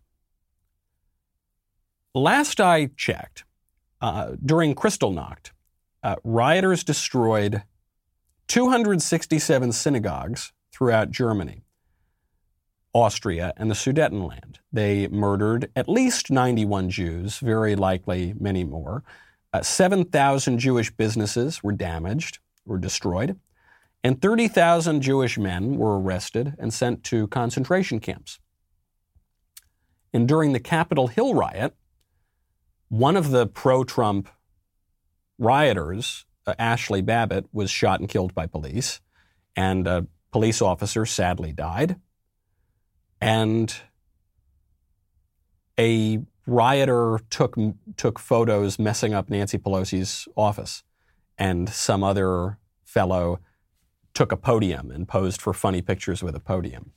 Last 2.13 2.59
I 2.59 2.87
checked, 2.97 3.45
uh, 4.01 4.31
during 4.45 4.75
Kristallnacht, 4.75 5.51
uh, 6.03 6.15
rioters 6.23 6.83
destroyed 6.83 7.63
267 8.49 9.71
synagogues 9.71 10.51
throughout 10.73 11.11
Germany, 11.11 11.63
Austria, 12.93 13.54
and 13.58 13.69
the 13.69 13.75
Sudetenland. 13.75 14.58
They 14.71 15.08
murdered 15.08 15.71
at 15.75 15.88
least 15.88 16.32
91 16.32 16.89
Jews, 16.89 17.39
very 17.39 17.75
likely 17.75 18.34
many 18.39 18.63
more. 18.63 19.04
Uh, 19.54 19.62
7,000 19.62 20.60
Jewish 20.60 20.91
businesses 20.91 21.63
were 21.63 21.71
damaged, 21.71 22.39
were 22.65 22.78
destroyed, 22.78 23.39
and 24.04 24.21
30,000 24.21 25.02
Jewish 25.02 25.38
men 25.38 25.78
were 25.78 25.99
arrested 25.99 26.56
and 26.58 26.73
sent 26.73 27.04
to 27.06 27.28
concentration 27.28 27.99
camps. 27.99 28.39
And 30.13 30.28
during 30.28 30.54
the 30.54 30.60
Capitol 30.60 31.08
Hill 31.08 31.34
riot, 31.34 31.75
one 32.88 33.15
of 33.15 33.30
the 33.30 33.45
pro 33.45 33.84
Trump 33.84 34.30
rioters, 35.38 36.25
uh, 36.47 36.56
Ashli 36.60 37.06
Babbitt, 37.06 37.45
was 37.52 37.69
shot 37.69 37.99
and 37.99 38.10
killed 38.10 38.34
by 38.34 38.47
police, 38.47 38.99
and 39.56 39.86
a 39.88 40.08
police 40.32 40.62
officer 40.62 41.06
sadly 41.06 41.54
died. 41.54 41.97
And 43.21 43.73
a 45.77 46.19
rioter 46.45 47.19
took, 47.29 47.55
took 47.97 48.19
photos 48.19 48.79
messing 48.79 49.13
up 49.13 49.29
Nancy 49.29 49.58
Pelosi's 49.58 50.27
office, 50.36 50.84
and 51.38 51.69
some 51.69 52.03
other 52.03 52.58
fellow 52.84 53.39
took 54.13 54.32
a 54.32 54.38
podium 54.38 54.91
and 54.91 55.08
posed 55.08 55.41
for 55.41 55.53
funny 55.53 55.82
pictures 55.82 56.23
with 56.23 56.36
a 56.36 56.39
podium. 56.39 56.91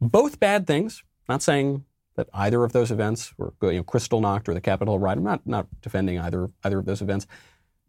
Both 0.00 0.40
bad 0.40 0.66
things. 0.66 1.02
Not 1.28 1.42
saying 1.42 1.84
that 2.16 2.28
either 2.34 2.62
of 2.64 2.72
those 2.72 2.90
events 2.90 3.32
were 3.38 3.54
you 3.62 3.72
know, 3.72 3.84
Kristallnacht 3.84 4.48
or 4.48 4.54
the 4.54 4.60
Capitol 4.60 4.98
riot. 4.98 5.18
I'm 5.18 5.24
not, 5.24 5.46
not 5.46 5.66
defending 5.80 6.18
either, 6.18 6.50
either 6.62 6.78
of 6.78 6.84
those 6.84 7.00
events. 7.00 7.26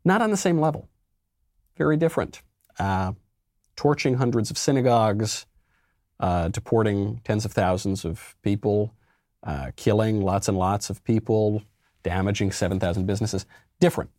Not 0.04 0.21
on 0.21 0.32
the 0.32 0.38
same 0.38 0.60
level. 0.60 0.88
Very 1.78 1.97
different. 1.97 2.41
Uh, 2.80 3.13
torching 3.75 4.15
hundreds 4.15 4.49
of 4.49 4.58
synagogues, 4.58 5.45
uh, 6.19 6.49
deporting 6.49 7.21
tens 7.23 7.45
of 7.45 7.51
thousands 7.51 8.06
of 8.06 8.36
people, 8.41 8.93
uh, 9.43 9.71
killing 9.75 10.21
lots 10.21 10.47
and 10.47 10.58
lots 10.58 10.89
of 10.89 11.04
people, 11.04 11.63
damaging 12.04 12.51
7,000 12.51 13.06
businesses. 13.06 13.45
Different. 13.80 14.10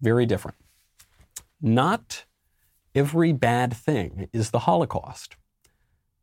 Very 0.00 0.26
different. 0.26 0.56
Not 1.60 2.24
every 2.94 3.32
bad 3.32 3.74
thing 3.74 4.28
is 4.32 4.50
the 4.50 4.60
Holocaust. 4.60 5.36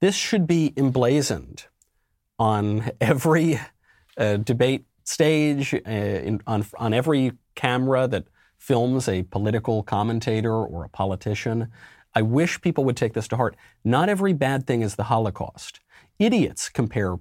This 0.02 0.15
should 0.15 0.48
be 0.48 0.74
emblazoned 0.78 1.65
on 2.38 2.92
every 3.02 3.60
uh, 4.18 4.38
debate 4.38 4.86
stage, 5.04 5.74
uh, 5.74 5.89
in, 5.89 6.42
on, 6.48 6.65
on 6.78 6.94
every 6.94 7.34
camera 7.56 8.08
that 8.08 8.26
films 8.58 9.08
a 9.08 9.24
political 9.24 9.84
commentator 9.84 10.54
or 10.54 10.84
a 10.84 10.89
politician. 10.89 11.70
I 12.15 12.22
wish 12.22 12.62
people 12.62 12.84
would 12.86 12.98
take 12.98 13.13
this 13.13 13.28
to 13.30 13.38
heart. 13.38 13.56
Not 13.84 14.10
every 14.10 14.34
bad 14.34 14.65
thing 14.65 14.82
is 14.82 14.95
the 14.95 15.04
Holocaust. 15.04 15.80
Idiots 16.17 16.69
compare 16.69 17.17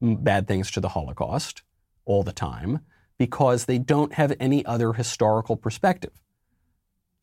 bad 0.00 0.46
things 0.48 0.70
to 0.72 0.80
the 0.80 0.90
Holocaust 0.90 1.62
all 2.04 2.22
the 2.22 2.32
time 2.32 2.80
because 3.18 3.64
they 3.64 3.78
don't 3.78 4.14
have 4.14 4.34
any 4.38 4.64
other 4.66 4.92
historical 4.92 5.56
perspective. 5.56 6.12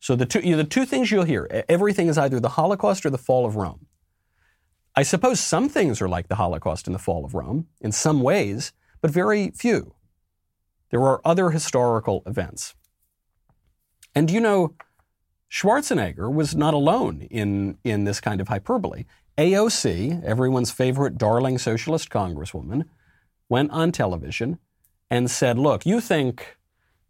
So 0.00 0.16
the 0.16 0.26
two, 0.26 0.40
you 0.40 0.50
know, 0.50 0.58
the 0.58 0.64
two 0.64 0.84
things 0.84 1.10
you'll 1.10 1.24
hear, 1.24 1.64
everything 1.68 2.08
is 2.08 2.18
either 2.18 2.40
the 2.40 2.50
Holocaust 2.50 3.06
or 3.06 3.10
the 3.10 3.18
fall 3.18 3.46
of 3.46 3.56
Rome. 3.56 3.86
I 4.96 5.02
suppose 5.02 5.40
some 5.40 5.68
things 5.68 6.00
are 6.00 6.08
like 6.08 6.28
the 6.28 6.36
Holocaust 6.36 6.86
and 6.86 6.94
the 6.94 7.00
fall 7.00 7.24
of 7.24 7.34
Rome 7.34 7.68
in 7.80 7.90
some 7.90 8.20
ways, 8.20 8.72
but 9.00 9.10
very 9.10 9.50
few. 9.50 9.94
There 10.90 11.02
are 11.02 11.20
other 11.24 11.50
historical 11.50 12.22
events. 12.26 12.74
And 14.14 14.30
you 14.30 14.40
know, 14.40 14.74
Schwarzenegger 15.50 16.32
was 16.32 16.54
not 16.54 16.74
alone 16.74 17.22
in, 17.30 17.78
in 17.84 18.04
this 18.04 18.20
kind 18.20 18.40
of 18.40 18.48
hyperbole. 18.48 19.04
AOC, 19.38 20.22
everyone's 20.24 20.70
favorite 20.70 21.18
darling 21.18 21.58
socialist 21.58 22.10
congresswoman, 22.10 22.84
went 23.48 23.70
on 23.70 23.92
television 23.92 24.58
and 25.10 25.30
said, 25.30 25.58
Look, 25.58 25.84
you 25.86 26.00
think 26.00 26.56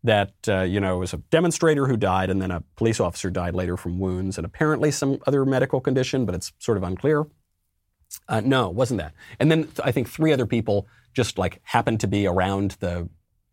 that, 0.03 0.35
uh, 0.49 0.61
you 0.61 0.81
know, 0.81 0.97
it 0.97 1.01
was 1.01 1.15
a 1.15 1.19
demonstrator 1.19 1.87
who 1.87 1.97
died 1.97 2.29
and 2.29 2.41
then 2.41 2.51
a 2.51 2.63
police 2.77 3.01
officer 3.01 3.31
died 3.31 3.55
later 3.55 3.77
from 3.77 3.99
wounds 3.99 4.37
and 4.37 4.45
apparently 4.45 4.91
some 4.91 5.19
other 5.27 5.45
medical 5.47 5.81
condition, 5.81 6.27
but 6.27 6.35
it's 6.35 6.53
sort 6.59 6.77
of 6.77 6.83
unclear. 6.83 7.27
Uh, 8.29 8.41
no, 8.41 8.69
it 8.69 8.75
wasn't 8.75 9.01
that. 9.01 9.13
And 9.41 9.51
then 9.51 9.69
I 9.83 9.93
think 9.93 10.09
three 10.09 10.33
other 10.33 10.47
people 10.47 10.87
just 11.15 11.39
like 11.39 11.61
happened 11.65 12.01
to 12.01 12.07
be 12.07 12.27
around 12.27 12.73
the 12.81 13.09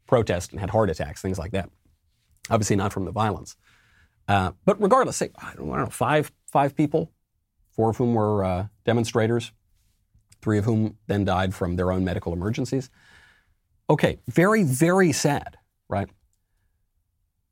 protest 0.08 0.52
and 0.52 0.60
had 0.60 0.70
heart 0.70 0.89
attacks, 0.89 1.22
things 1.22 1.39
like 1.39 1.52
that. 1.52 1.70
Obviously, 2.50 2.76
not 2.76 2.91
from 2.91 3.06
the 3.06 3.12
violence. 3.12 3.56
Uh, 4.32 4.54
but 4.63 4.82
regardless, 4.82 5.17
say, 5.17 5.30
I 5.36 5.54
don't, 5.56 5.70
I 5.74 5.76
don't, 5.76 5.86
know, 5.86 5.91
five, 5.91 6.32
five 6.46 6.74
people, 6.74 7.12
four 7.70 7.89
of 7.89 7.98
whom 7.98 8.13
were 8.13 8.46
uh, 8.46 8.67
demonstrators, 8.86 9.52
three 10.41 10.58
of 10.58 10.63
whom 10.63 10.96
then 11.08 11.26
died 11.26 11.54
from 11.54 11.76
their 11.76 11.91
own 11.91 12.06
medical 12.06 12.32
emergencies. 12.32 12.89
Okay, 13.89 14.20
very, 14.30 14.63
very 14.63 15.12
sad, 15.12 15.58
right? 15.89 16.08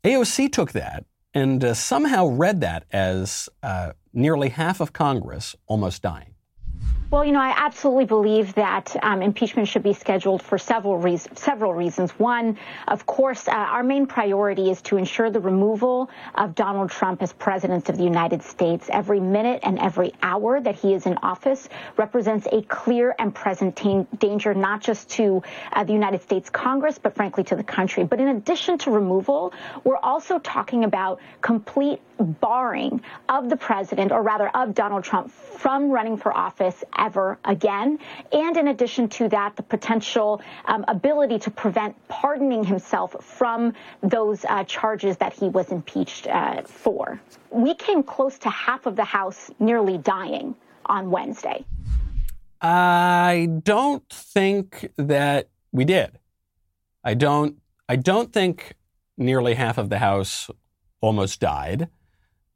AOC 0.06 0.54
took 0.54 0.72
that 0.72 1.04
and 1.34 1.62
uh, 1.66 1.74
somehow 1.74 2.28
read 2.28 2.62
that 2.62 2.86
as 2.94 3.50
uh, 3.62 3.92
nearly 4.14 4.48
half 4.48 4.80
of 4.80 4.94
Congress 4.94 5.58
almost 5.68 6.02
dying. 6.02 6.34
Well, 7.12 7.26
you 7.26 7.32
know, 7.32 7.42
I 7.42 7.56
absolutely 7.58 8.06
believe 8.06 8.54
that 8.54 8.96
um, 9.02 9.24
impeachment 9.24 9.68
should 9.68 9.82
be 9.82 9.94
scheduled 9.94 10.44
for 10.44 10.60
several 10.60 10.96
reasons. 10.96 11.42
Several 11.42 11.74
reasons. 11.74 12.12
One, 12.12 12.60
of 12.88 13.08
course, 13.08 13.48
uh, 13.48 13.52
our 13.52 13.82
main 13.82 14.06
priority 14.06 14.70
is 14.70 14.80
to 14.84 14.98
ensure 14.98 15.32
the 15.32 15.40
removal 15.40 16.12
of 16.36 16.54
Donald 16.54 16.92
Trump 16.92 17.24
as 17.24 17.34
president 17.34 17.90
of 17.90 17.98
the 17.98 18.04
United 18.04 18.44
States. 18.44 18.90
Every 18.92 19.20
minute 19.20 19.62
and 19.64 19.80
every 19.80 20.14
hour 20.22 20.62
that 20.62 20.76
he 20.76 20.94
is 20.94 21.08
in 21.08 21.18
office 21.24 21.68
represents 21.98 22.48
a 22.52 22.62
clear 22.62 23.16
and 23.18 23.34
present 23.34 23.76
t- 23.76 24.06
danger, 24.20 24.54
not 24.54 24.80
just 24.80 25.10
to 25.12 25.42
uh, 25.74 25.84
the 25.84 25.94
United 25.94 26.22
States 26.22 26.52
Congress, 26.52 27.00
but 27.00 27.16
frankly 27.16 27.44
to 27.46 27.56
the 27.56 27.64
country. 27.64 28.04
But 28.04 28.22
in 28.22 28.28
addition 28.28 28.78
to 28.80 28.92
removal, 28.92 29.52
we're 29.84 29.98
also 29.98 30.38
talking 30.38 30.84
about 30.84 31.20
complete 31.42 32.02
barring 32.20 33.02
of 33.30 33.50
the 33.50 33.58
president, 33.58 34.12
or 34.12 34.22
rather 34.22 34.50
of 34.50 34.76
Donald 34.76 35.04
Trump, 35.04 35.32
from 35.32 35.90
running 35.90 36.18
for 36.18 36.36
office 36.36 36.84
ever 37.00 37.40
again. 37.46 37.98
And 38.32 38.58
in 38.58 38.68
addition 38.68 39.08
to 39.10 39.30
that, 39.30 39.56
the 39.56 39.64
potential 39.64 40.42
um, 40.66 40.86
ability 40.88 41.40
to 41.40 41.52
prevent 41.52 41.96
pardoning 42.08 42.64
himself 42.64 43.16
from 43.24 43.74
those 44.02 44.46
uh, 44.46 44.64
charges 44.66 45.18
that 45.18 45.34
he 45.34 45.50
was 45.50 45.72
impeached 45.72 46.28
uh, 46.28 46.62
for. 46.64 47.20
We 47.50 47.74
came 47.74 48.04
close 48.04 48.38
to 48.40 48.50
half 48.50 48.86
of 48.86 48.96
the 48.96 49.04
House 49.06 49.50
nearly 49.60 49.98
dying 49.98 50.56
on 50.86 51.10
Wednesday. 51.10 51.66
I 52.62 53.48
don't 53.64 54.08
think 54.10 54.92
that 54.98 55.50
we 55.72 55.86
did. 55.86 56.20
I 57.04 57.14
don't. 57.14 57.58
I 57.88 57.96
don't 57.96 58.34
think 58.34 58.76
nearly 59.18 59.54
half 59.54 59.78
of 59.78 59.90
the 59.90 60.00
House 60.00 60.50
almost 61.02 61.40
died. 61.40 61.88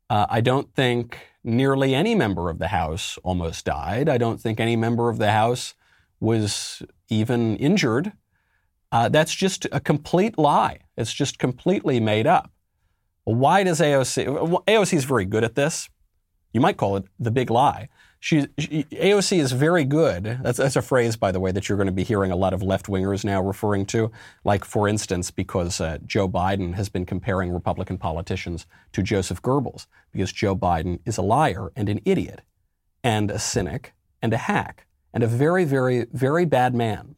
Uh, 0.09 0.25
I 0.29 0.41
don't 0.41 0.73
think 0.75 1.17
nearly 1.43 1.93
any 1.93 2.15
member 2.15 2.49
of 2.49 2.59
the 2.59 2.69
House 2.69 3.17
almost 3.23 3.65
died. 3.65 4.09
I 4.09 4.17
don't 4.17 4.39
think 4.39 4.59
any 4.59 4.75
member 4.75 5.09
of 5.09 5.17
the 5.17 5.31
House 5.31 5.73
was 6.19 6.81
even 7.09 7.57
injured. 7.57 8.13
Uh, 8.91 9.09
that's 9.09 9.33
just 9.33 9.65
a 9.71 9.79
complete 9.79 10.37
lie. 10.37 10.79
It's 10.95 11.13
just 11.13 11.39
completely 11.39 11.99
made 11.99 12.27
up. 12.27 12.51
Why 13.25 13.63
does 13.63 13.79
AOC? 13.79 14.63
AOC 14.67 14.93
is 14.93 15.05
very 15.05 15.25
good 15.25 15.43
at 15.43 15.55
this. 15.55 15.89
You 16.53 16.61
might 16.61 16.77
call 16.77 16.97
it 16.97 17.05
the 17.19 17.31
big 17.31 17.49
lie. 17.49 17.89
She, 18.23 18.47
she, 18.57 18.85
AOC 18.85 19.37
is 19.37 19.51
very 19.51 19.83
good. 19.83 20.23
That's, 20.23 20.57
that's 20.57 20.77
a 20.77 20.81
phrase, 20.81 21.17
by 21.17 21.33
the 21.33 21.41
way, 21.41 21.51
that 21.51 21.67
you're 21.67 21.77
going 21.77 21.87
to 21.87 21.91
be 21.91 22.05
hearing 22.05 22.31
a 22.31 22.37
lot 22.37 22.53
of 22.53 22.63
left 22.63 22.85
wingers 22.85 23.25
now 23.25 23.41
referring 23.41 23.85
to. 23.87 24.13
Like, 24.45 24.63
for 24.63 24.87
instance, 24.87 25.29
because 25.29 25.81
uh, 25.81 25.97
Joe 26.05 26.29
Biden 26.29 26.75
has 26.75 26.87
been 26.87 27.05
comparing 27.05 27.51
Republican 27.51 27.97
politicians 27.97 28.65
to 28.93 29.03
Joseph 29.03 29.41
Goebbels, 29.41 29.87
because 30.13 30.31
Joe 30.31 30.55
Biden 30.55 30.99
is 31.05 31.17
a 31.17 31.21
liar 31.21 31.73
and 31.75 31.89
an 31.89 31.99
idiot 32.05 32.39
and 33.03 33.29
a 33.29 33.37
cynic 33.37 33.93
and 34.21 34.31
a 34.31 34.37
hack 34.37 34.87
and 35.13 35.21
a 35.21 35.27
very, 35.27 35.65
very, 35.65 36.05
very 36.13 36.45
bad 36.45 36.73
man. 36.73 37.17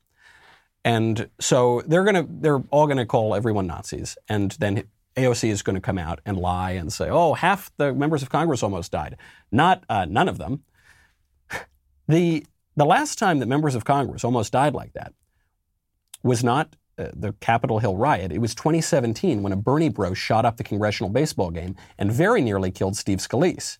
And 0.84 1.30
so 1.40 1.84
they're 1.86 2.04
going 2.04 2.16
to, 2.16 2.28
they're 2.28 2.64
all 2.72 2.88
going 2.88 2.98
to 2.98 3.06
call 3.06 3.36
everyone 3.36 3.68
Nazis. 3.68 4.18
And 4.28 4.54
then 4.54 4.86
AOC 5.16 5.50
is 5.50 5.62
going 5.62 5.76
to 5.76 5.82
come 5.82 6.00
out 6.00 6.20
and 6.26 6.36
lie 6.36 6.72
and 6.72 6.92
say, 6.92 7.10
oh, 7.12 7.36
half 7.36 7.72
the 7.78 7.94
members 7.94 8.24
of 8.24 8.32
Congress 8.32 8.64
almost 8.64 8.92
died. 8.92 9.18
Not, 9.52 9.84
uh, 9.88 10.06
none 10.06 10.28
of 10.28 10.40
them. 10.40 10.64
The, 12.08 12.46
the 12.76 12.86
last 12.86 13.18
time 13.18 13.40
that 13.40 13.48
members 13.48 13.76
of 13.76 13.86
Congress 13.86 14.24
almost 14.24 14.54
died 14.54 14.74
like 14.74 14.94
that 14.94 15.14
was 16.24 16.44
not 16.44 16.76
uh, 16.98 17.08
the 17.14 17.34
Capitol 17.34 17.80
Hill 17.80 17.98
riot. 17.98 18.32
It 18.32 18.40
was 18.40 18.56
2017 18.56 19.44
when 19.44 19.52
a 19.52 19.58
Bernie 19.58 19.90
bro 19.90 20.14
shot 20.14 20.46
up 20.46 20.58
the 20.58 20.64
congressional 20.64 21.10
baseball 21.10 21.52
game 21.52 21.76
and 21.98 22.12
very 22.12 22.42
nearly 22.42 22.72
killed 22.72 22.96
Steve 22.96 23.20
Scalise 23.20 23.78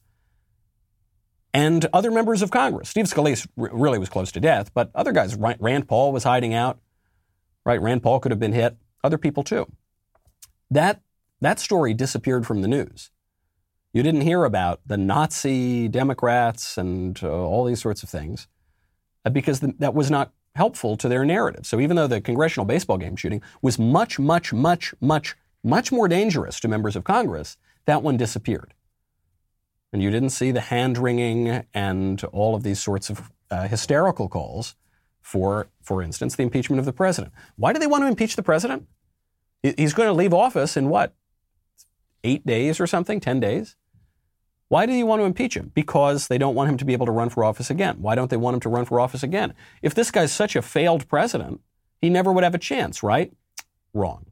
and 1.54 1.86
other 1.94 2.12
members 2.12 2.42
of 2.42 2.52
Congress. 2.52 2.90
Steve 2.90 3.06
Scalise 3.06 3.48
r- 3.58 3.70
really 3.72 3.98
was 3.98 4.10
close 4.10 4.30
to 4.34 4.42
death, 4.42 4.74
but 4.74 4.92
other 4.94 5.14
guys, 5.14 5.36
Rand 5.36 5.88
Paul 5.88 6.12
was 6.12 6.26
hiding 6.26 6.54
out, 6.54 6.80
right? 7.66 7.82
Rand 7.82 8.04
Paul 8.04 8.20
could 8.20 8.34
have 8.34 8.40
been 8.40 8.52
hit, 8.52 8.76
other 9.04 9.18
people 9.18 9.44
too. 9.44 9.66
That, 10.70 11.02
that 11.40 11.60
story 11.60 11.94
disappeared 11.94 12.46
from 12.46 12.62
the 12.62 12.68
news. 12.68 13.12
You 13.96 14.04
didn't 14.04 14.22
hear 14.22 14.44
about 14.44 14.82
the 14.86 14.98
Nazi 14.98 15.88
Democrats 15.88 16.78
and 16.78 17.18
uh, 17.24 17.30
all 17.30 17.64
these 17.64 17.82
sorts 17.82 18.04
of 18.04 18.10
things 18.10 18.48
uh, 19.24 19.30
because 19.30 19.62
the, 19.62 19.74
that 19.80 19.94
was 19.94 20.12
not 20.12 20.34
helpful 20.54 20.98
to 20.98 21.08
their 21.08 21.24
narrative. 21.24 21.66
So 21.66 21.80
even 21.80 21.96
though 21.96 22.06
the 22.06 22.20
congressional 22.20 22.66
baseball 22.66 22.98
game 22.98 23.16
shooting 23.16 23.42
was 23.62 23.80
much, 23.80 24.20
much, 24.20 24.52
much, 24.52 24.94
much, 25.00 25.36
much 25.64 25.92
more 25.94 26.10
dangerous 26.10 26.60
to 26.60 26.68
members 26.68 26.98
of 26.98 27.06
Congress, 27.06 27.56
that 27.86 28.04
one 28.04 28.18
disappeared 28.18 28.74
and 29.94 30.04
you 30.04 30.12
didn't 30.12 30.32
see 30.32 30.52
the 30.52 30.60
hand 30.60 30.98
wringing 30.98 31.64
and 31.74 32.22
all 32.26 32.54
of 32.54 32.64
these 32.64 32.82
sorts 32.82 33.10
of 33.10 33.32
uh, 33.50 33.66
hysterical 33.70 34.28
calls 34.28 34.76
for, 35.22 35.70
for 35.82 36.02
instance, 36.02 36.36
the 36.36 36.44
impeachment 36.44 36.80
of 36.82 36.86
the 36.86 36.92
president. 36.92 37.34
Why 37.56 37.72
do 37.72 37.80
they 37.80 37.88
want 37.88 38.04
to 38.04 38.10
impeach 38.10 38.36
the 38.36 38.44
president? 38.44 38.90
He's 39.64 39.94
going 39.94 40.08
to 40.08 40.14
leave 40.14 40.34
office 40.34 40.76
in 40.76 40.90
what? 40.90 41.16
Eight 42.26 42.46
days 42.46 42.82
or 42.82 42.88
something? 42.88 43.22
Ten 43.22 43.40
days? 43.40 43.78
Why 44.68 44.86
do 44.86 44.94
you 44.94 45.06
want 45.06 45.22
to 45.22 45.26
impeach 45.26 45.56
him? 45.56 45.72
Because 45.76 46.28
they 46.28 46.38
don't 46.38 46.56
want 46.56 46.70
him 46.70 46.78
to 46.78 46.86
be 46.86 46.94
able 46.94 47.06
to 47.06 47.12
run 47.12 47.30
for 47.30 47.44
office 47.44 47.70
again. 47.70 47.98
Why 48.02 48.16
don't 48.16 48.30
they 48.30 48.38
want 48.38 48.56
him 48.56 48.60
to 48.62 48.70
run 48.70 48.86
for 48.86 49.00
office 49.00 49.22
again? 49.22 49.54
If 49.82 49.94
this 49.94 50.10
guy's 50.10 50.32
such 50.32 50.56
a 50.56 50.62
failed 50.62 51.08
president, 51.08 51.62
he 52.02 52.10
never 52.10 52.32
would 52.32 52.44
have 52.44 52.56
a 52.56 52.60
chance, 52.60 53.04
right? 53.04 53.32
Wrong. 53.94 54.26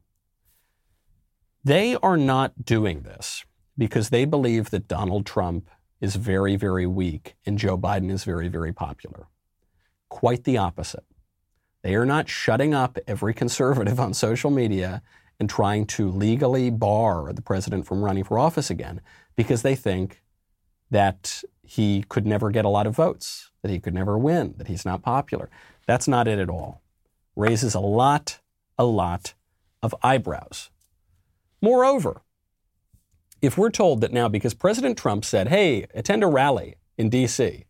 They 1.62 1.96
are 1.96 2.16
not 2.16 2.64
doing 2.64 3.02
this 3.02 3.44
because 3.78 4.10
they 4.10 4.24
believe 4.24 4.70
that 4.70 4.88
Donald 4.88 5.24
Trump 5.24 5.70
is 6.00 6.16
very, 6.16 6.56
very 6.56 6.86
weak 6.86 7.36
and 7.46 7.58
Joe 7.58 7.78
Biden 7.78 8.10
is 8.10 8.24
very, 8.24 8.48
very 8.48 8.72
popular. 8.72 9.28
Quite 10.08 10.44
the 10.44 10.58
opposite. 10.58 11.04
They 11.82 11.94
are 11.94 12.06
not 12.06 12.28
shutting 12.28 12.74
up 12.74 12.98
every 13.06 13.34
conservative 13.34 14.00
on 14.06 14.14
social 14.14 14.50
media 14.50 15.00
and 15.38 15.48
trying 15.48 15.86
to 15.86 16.08
legally 16.10 16.70
bar 16.70 17.32
the 17.32 17.42
president 17.42 17.86
from 17.86 18.04
running 18.04 18.24
for 18.24 18.38
office 18.38 18.68
again 18.68 19.00
because 19.36 19.62
they 19.62 19.74
think 19.74 20.22
that 20.94 21.42
he 21.64 22.04
could 22.08 22.24
never 22.24 22.52
get 22.52 22.64
a 22.64 22.68
lot 22.68 22.86
of 22.86 22.94
votes, 22.94 23.50
that 23.62 23.70
he 23.70 23.80
could 23.80 23.94
never 23.94 24.16
win, 24.16 24.54
that 24.58 24.68
he's 24.68 24.84
not 24.84 25.02
popular. 25.02 25.50
That's 25.88 26.06
not 26.06 26.28
it 26.28 26.38
at 26.38 26.48
all. 26.48 26.82
Raises 27.34 27.74
a 27.74 27.80
lot, 27.80 28.38
a 28.78 28.84
lot 28.84 29.34
of 29.82 29.92
eyebrows. 30.04 30.70
Moreover, 31.60 32.22
if 33.42 33.58
we're 33.58 33.72
told 33.72 34.02
that 34.02 34.12
now, 34.12 34.28
because 34.28 34.54
President 34.54 34.96
Trump 34.96 35.24
said, 35.24 35.48
hey, 35.48 35.84
attend 35.94 36.22
a 36.22 36.28
rally 36.28 36.76
in 36.96 37.10
D.C. 37.10 37.64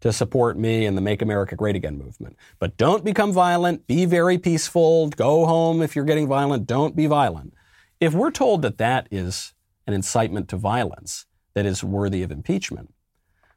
to 0.00 0.12
support 0.12 0.58
me 0.58 0.84
and 0.84 0.94
the 0.94 1.00
Make 1.00 1.22
America 1.22 1.56
Great 1.56 1.74
Again 1.74 1.96
movement, 1.96 2.36
but 2.58 2.76
don't 2.76 3.02
become 3.02 3.32
violent, 3.32 3.86
be 3.86 4.04
very 4.04 4.36
peaceful, 4.36 5.08
go 5.08 5.46
home 5.46 5.80
if 5.80 5.96
you're 5.96 6.04
getting 6.04 6.28
violent, 6.28 6.66
don't 6.66 6.94
be 6.94 7.06
violent. 7.06 7.54
If 7.98 8.12
we're 8.12 8.30
told 8.30 8.60
that 8.60 8.76
that 8.76 9.08
is 9.10 9.54
an 9.86 9.94
incitement 9.94 10.50
to 10.50 10.58
violence 10.58 11.24
that 11.58 11.66
is 11.66 11.82
worthy 11.82 12.22
of 12.22 12.30
impeachment, 12.30 12.94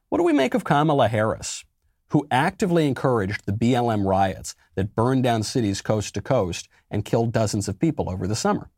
what 0.09 0.17
do 0.17 0.23
we 0.23 0.33
make 0.33 0.55
of 0.55 0.63
Kamala 0.63 1.07
Harris, 1.07 1.63
who 2.07 2.25
actively 2.31 2.87
encouraged 2.87 3.45
the 3.45 3.51
BLM 3.51 4.07
riots 4.07 4.55
that 4.73 4.95
burned 4.95 5.21
down 5.21 5.43
cities 5.43 5.83
coast 5.83 6.15
to 6.15 6.21
coast 6.21 6.67
and 6.89 7.05
killed 7.05 7.31
dozens 7.31 7.67
of 7.67 7.77
people 7.77 8.09
over 8.09 8.25
the 8.25 8.35
summer? 8.35 8.71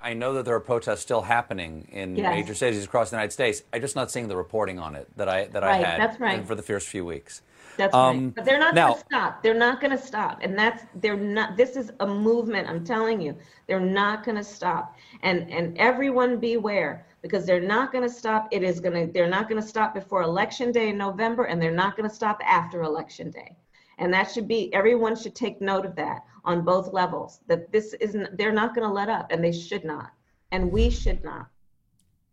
I 0.00 0.14
know 0.14 0.34
that 0.34 0.44
there 0.44 0.54
are 0.54 0.60
protests 0.60 1.00
still 1.00 1.22
happening 1.22 1.88
in 1.90 2.14
yes. 2.14 2.32
major 2.32 2.54
cities 2.54 2.84
across 2.84 3.10
the 3.10 3.16
United 3.16 3.32
States. 3.32 3.64
I'm 3.72 3.80
just 3.80 3.96
not 3.96 4.08
seeing 4.08 4.28
the 4.28 4.36
reporting 4.36 4.78
on 4.78 4.94
it 4.94 5.08
that 5.16 5.28
I 5.28 5.46
that 5.46 5.64
right, 5.64 5.84
I 5.84 5.88
had 5.88 6.00
that's 6.00 6.20
right. 6.20 6.46
for 6.46 6.54
the 6.54 6.62
first 6.62 6.86
few 6.86 7.04
weeks. 7.04 7.42
That's 7.76 7.92
um, 7.92 8.26
right. 8.26 8.34
But 8.36 8.44
they're 8.44 8.60
not 8.60 8.76
going 8.76 8.94
to 8.94 9.00
stop. 9.00 9.42
They're 9.42 9.54
not 9.54 9.80
going 9.80 9.96
to 9.96 10.02
stop. 10.02 10.38
And 10.42 10.56
that's 10.56 10.84
they're 10.94 11.16
not. 11.16 11.56
This 11.56 11.74
is 11.74 11.90
a 11.98 12.06
movement. 12.06 12.68
I'm 12.68 12.84
telling 12.84 13.20
you, 13.20 13.36
they're 13.66 13.80
not 13.80 14.24
going 14.24 14.36
to 14.36 14.44
stop. 14.44 14.96
And 15.22 15.50
and 15.50 15.76
everyone 15.76 16.38
beware 16.38 17.04
because 17.22 17.46
they're 17.46 17.60
not 17.60 17.92
going 17.92 18.06
to 18.06 18.12
stop. 18.12 18.48
It 18.50 18.62
is 18.62 18.80
going 18.80 19.06
to. 19.06 19.12
They're 19.12 19.28
not 19.28 19.48
going 19.48 19.60
to 19.60 19.66
stop 19.66 19.94
before 19.94 20.22
election 20.22 20.72
day 20.72 20.90
in 20.90 20.98
November, 20.98 21.44
and 21.44 21.62
they're 21.62 21.70
not 21.70 21.96
going 21.96 22.08
to 22.08 22.14
stop 22.14 22.40
after 22.44 22.82
election 22.82 23.30
day. 23.30 23.56
And 23.98 24.12
that 24.12 24.30
should 24.30 24.48
be 24.48 24.72
everyone 24.74 25.14
should 25.14 25.34
take 25.34 25.60
note 25.60 25.86
of 25.86 25.94
that 25.96 26.24
on 26.44 26.64
both 26.64 26.92
levels 26.92 27.40
that 27.46 27.70
this 27.72 27.94
isn't 27.94 28.36
they're 28.36 28.52
not 28.52 28.74
going 28.74 28.86
to 28.86 28.92
let 28.92 29.08
up 29.08 29.30
and 29.30 29.42
they 29.42 29.52
should 29.52 29.84
not 29.84 30.12
and 30.50 30.72
we 30.72 30.90
should 30.90 31.22
not 31.22 31.46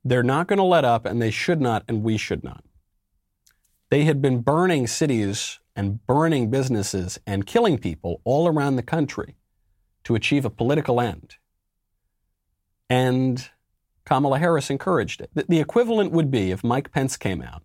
they're 0.04 0.24
not 0.24 0.48
going 0.48 0.58
to 0.58 0.64
let 0.64 0.86
up 0.86 1.06
and 1.06 1.22
they 1.22 1.32
should 1.32 1.62
not 1.62 1.84
and 1.88 2.04
we 2.04 2.18
should 2.18 2.44
not 2.44 2.64
they 3.90 4.04
had 4.04 4.22
been 4.22 4.42
burning 4.42 4.88
cities 4.88 5.60
and 5.76 6.06
burning 6.08 6.50
businesses 6.50 7.20
and 7.28 7.46
killing 7.46 7.78
people 7.78 8.22
all 8.24 8.48
around 8.48 8.76
the 8.76 8.84
country 8.84 9.36
to 10.04 10.16
achieve 10.16 10.46
a 10.46 10.50
political 10.50 11.00
end 11.00 11.36
and 12.90 13.52
Kamala 14.10 14.40
Harris 14.40 14.72
encouraged 14.72 15.22
it. 15.22 15.30
The 15.48 15.60
equivalent 15.60 16.12
would 16.12 16.32
be 16.32 16.50
if 16.50 16.64
Mike 16.64 16.92
Pence 16.92 17.16
came 17.16 17.44
out 17.44 17.62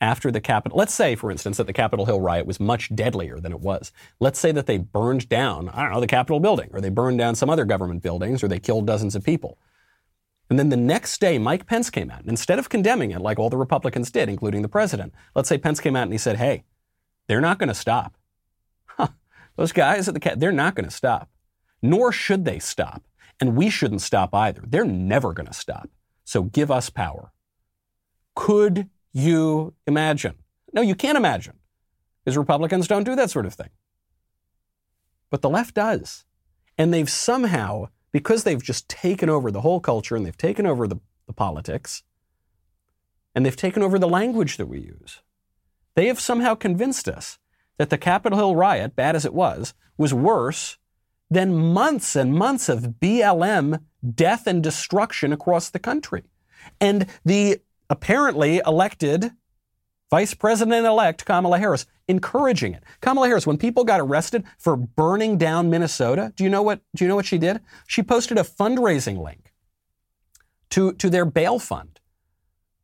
after 0.00 0.32
the 0.32 0.40
Capitol, 0.40 0.76
let's 0.76 0.92
say, 0.92 1.14
for 1.14 1.30
instance, 1.30 1.58
that 1.58 1.68
the 1.68 1.72
Capitol 1.72 2.06
Hill 2.06 2.20
riot 2.20 2.44
was 2.44 2.58
much 2.58 2.92
deadlier 2.92 3.38
than 3.38 3.52
it 3.52 3.60
was. 3.60 3.92
Let's 4.18 4.40
say 4.40 4.50
that 4.50 4.66
they 4.66 4.78
burned 4.78 5.28
down, 5.28 5.68
I 5.68 5.84
don't 5.84 5.92
know, 5.92 6.00
the 6.00 6.08
Capitol 6.08 6.40
building, 6.40 6.70
or 6.72 6.80
they 6.80 6.88
burned 6.88 7.18
down 7.18 7.36
some 7.36 7.48
other 7.48 7.64
government 7.64 8.02
buildings, 8.02 8.42
or 8.42 8.48
they 8.48 8.58
killed 8.58 8.84
dozens 8.84 9.14
of 9.14 9.22
people. 9.22 9.58
And 10.50 10.58
then 10.58 10.70
the 10.70 10.76
next 10.76 11.20
day, 11.20 11.38
Mike 11.38 11.66
Pence 11.66 11.88
came 11.88 12.10
out. 12.10 12.20
And 12.20 12.30
instead 12.30 12.58
of 12.58 12.68
condemning 12.68 13.12
it 13.12 13.20
like 13.20 13.38
all 13.38 13.48
the 13.48 13.56
Republicans 13.56 14.10
did, 14.10 14.28
including 14.28 14.62
the 14.62 14.68
president, 14.68 15.14
let's 15.36 15.48
say 15.48 15.56
Pence 15.56 15.78
came 15.78 15.94
out 15.94 16.02
and 16.02 16.12
he 16.12 16.18
said, 16.18 16.36
hey, 16.36 16.64
they're 17.28 17.40
not 17.40 17.60
going 17.60 17.68
to 17.68 17.74
stop. 17.74 18.16
Huh. 18.86 19.08
Those 19.54 19.72
guys 19.72 20.08
at 20.08 20.14
the 20.14 20.20
Cap, 20.20 20.38
they're 20.38 20.50
not 20.50 20.74
going 20.74 20.88
to 20.88 20.94
stop. 20.94 21.30
Nor 21.80 22.10
should 22.10 22.44
they 22.44 22.58
stop. 22.58 23.04
And 23.40 23.56
we 23.56 23.68
shouldn't 23.70 24.02
stop 24.02 24.34
either. 24.34 24.62
They're 24.66 24.84
never 24.84 25.32
going 25.32 25.46
to 25.46 25.52
stop. 25.52 25.90
So 26.24 26.42
give 26.42 26.70
us 26.70 26.90
power. 26.90 27.32
Could 28.34 28.88
you 29.12 29.74
imagine? 29.86 30.36
No, 30.72 30.82
you 30.82 30.94
can't 30.94 31.16
imagine, 31.16 31.54
because 32.24 32.36
Republicans 32.36 32.88
don't 32.88 33.04
do 33.04 33.16
that 33.16 33.30
sort 33.30 33.46
of 33.46 33.54
thing. 33.54 33.70
But 35.30 35.42
the 35.42 35.50
left 35.50 35.74
does. 35.74 36.24
And 36.78 36.92
they've 36.92 37.08
somehow, 37.08 37.88
because 38.12 38.44
they've 38.44 38.62
just 38.62 38.88
taken 38.88 39.30
over 39.30 39.50
the 39.50 39.62
whole 39.62 39.80
culture 39.80 40.16
and 40.16 40.26
they've 40.26 40.36
taken 40.36 40.66
over 40.66 40.86
the, 40.86 40.96
the 41.26 41.32
politics, 41.32 42.02
and 43.34 43.44
they've 43.44 43.56
taken 43.56 43.82
over 43.82 43.98
the 43.98 44.08
language 44.08 44.56
that 44.56 44.66
we 44.66 44.80
use, 44.80 45.22
they 45.94 46.06
have 46.06 46.20
somehow 46.20 46.54
convinced 46.54 47.08
us 47.08 47.38
that 47.78 47.90
the 47.90 47.98
Capitol 47.98 48.38
Hill 48.38 48.56
riot, 48.56 48.96
bad 48.96 49.16
as 49.16 49.24
it 49.24 49.34
was, 49.34 49.74
was 49.96 50.12
worse 50.12 50.78
than 51.30 51.54
months 51.54 52.16
and 52.16 52.34
months 52.34 52.68
of 52.68 52.94
BLM 53.00 53.80
death 54.14 54.46
and 54.46 54.62
destruction 54.62 55.32
across 55.32 55.70
the 55.70 55.78
country. 55.78 56.22
And 56.80 57.06
the 57.24 57.60
apparently 57.90 58.60
elected 58.66 59.32
Vice 60.10 60.34
President 60.34 60.86
elect 60.86 61.24
Kamala 61.24 61.58
Harris 61.58 61.86
encouraging 62.08 62.74
it. 62.74 62.84
Kamala 63.00 63.26
Harris, 63.26 63.46
when 63.46 63.58
people 63.58 63.84
got 63.84 64.00
arrested 64.00 64.44
for 64.58 64.76
burning 64.76 65.36
down 65.36 65.68
Minnesota, 65.68 66.32
do 66.36 66.44
you 66.44 66.50
know 66.50 66.62
what, 66.62 66.80
do 66.94 67.04
you 67.04 67.08
know 67.08 67.16
what 67.16 67.26
she 67.26 67.38
did? 67.38 67.60
She 67.88 68.02
posted 68.02 68.38
a 68.38 68.44
fundraising 68.44 69.22
link 69.22 69.52
to, 70.70 70.92
to 70.94 71.10
their 71.10 71.24
bail 71.24 71.58
fund. 71.58 72.00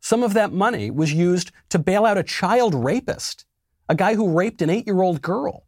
Some 0.01 0.25
of 0.25 0.35
that 0.35 0.53
money 0.53 0.91
was 0.91 1.13
used 1.13 1.53
to 1.69 1.79
bail 1.79 2.05
out 2.05 2.19
a 2.19 2.25
child 2.25 2.75
rapist, 2.75 3.45
a 3.89 3.95
guy 3.95 4.17
who 4.17 4.37
raped 4.37 4.61
an 4.61 4.71
eight 4.71 4.87
year 4.87 5.01
old 5.01 5.23
girl. 5.23 5.67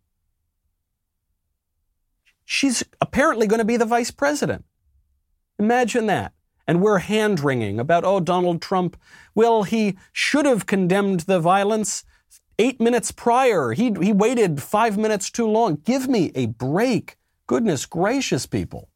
She's 2.45 2.83
apparently 3.01 3.47
going 3.47 3.59
to 3.59 3.65
be 3.65 3.77
the 3.77 3.85
vice 3.85 4.11
president. 4.11 4.65
Imagine 5.59 6.07
that 6.07 6.33
and 6.67 6.81
we're 6.81 6.99
hand 6.99 7.41
wringing 7.41 7.79
about, 7.79 8.05
oh, 8.05 8.21
Donald 8.21 8.63
Trump, 8.63 8.97
well, 9.35 9.65
he 9.65 9.97
should 10.13 10.47
have 10.47 10.67
condemned 10.67 11.21
the 11.21 11.41
violence 11.41 12.05
eight 12.59 12.81
minutes 12.81 13.11
prior. 13.11 13.73
He, 13.73 13.93
he 14.01 14.13
waited 14.13 14.63
five 14.63 14.97
minutes 14.97 15.31
too 15.31 15.47
long. 15.47 15.77
Give 15.85 16.09
me 16.09 16.33
a 16.35 16.47
break. 16.47 17.17
Goodness 17.47 17.87
gracious, 17.87 18.47
people. 18.47 18.89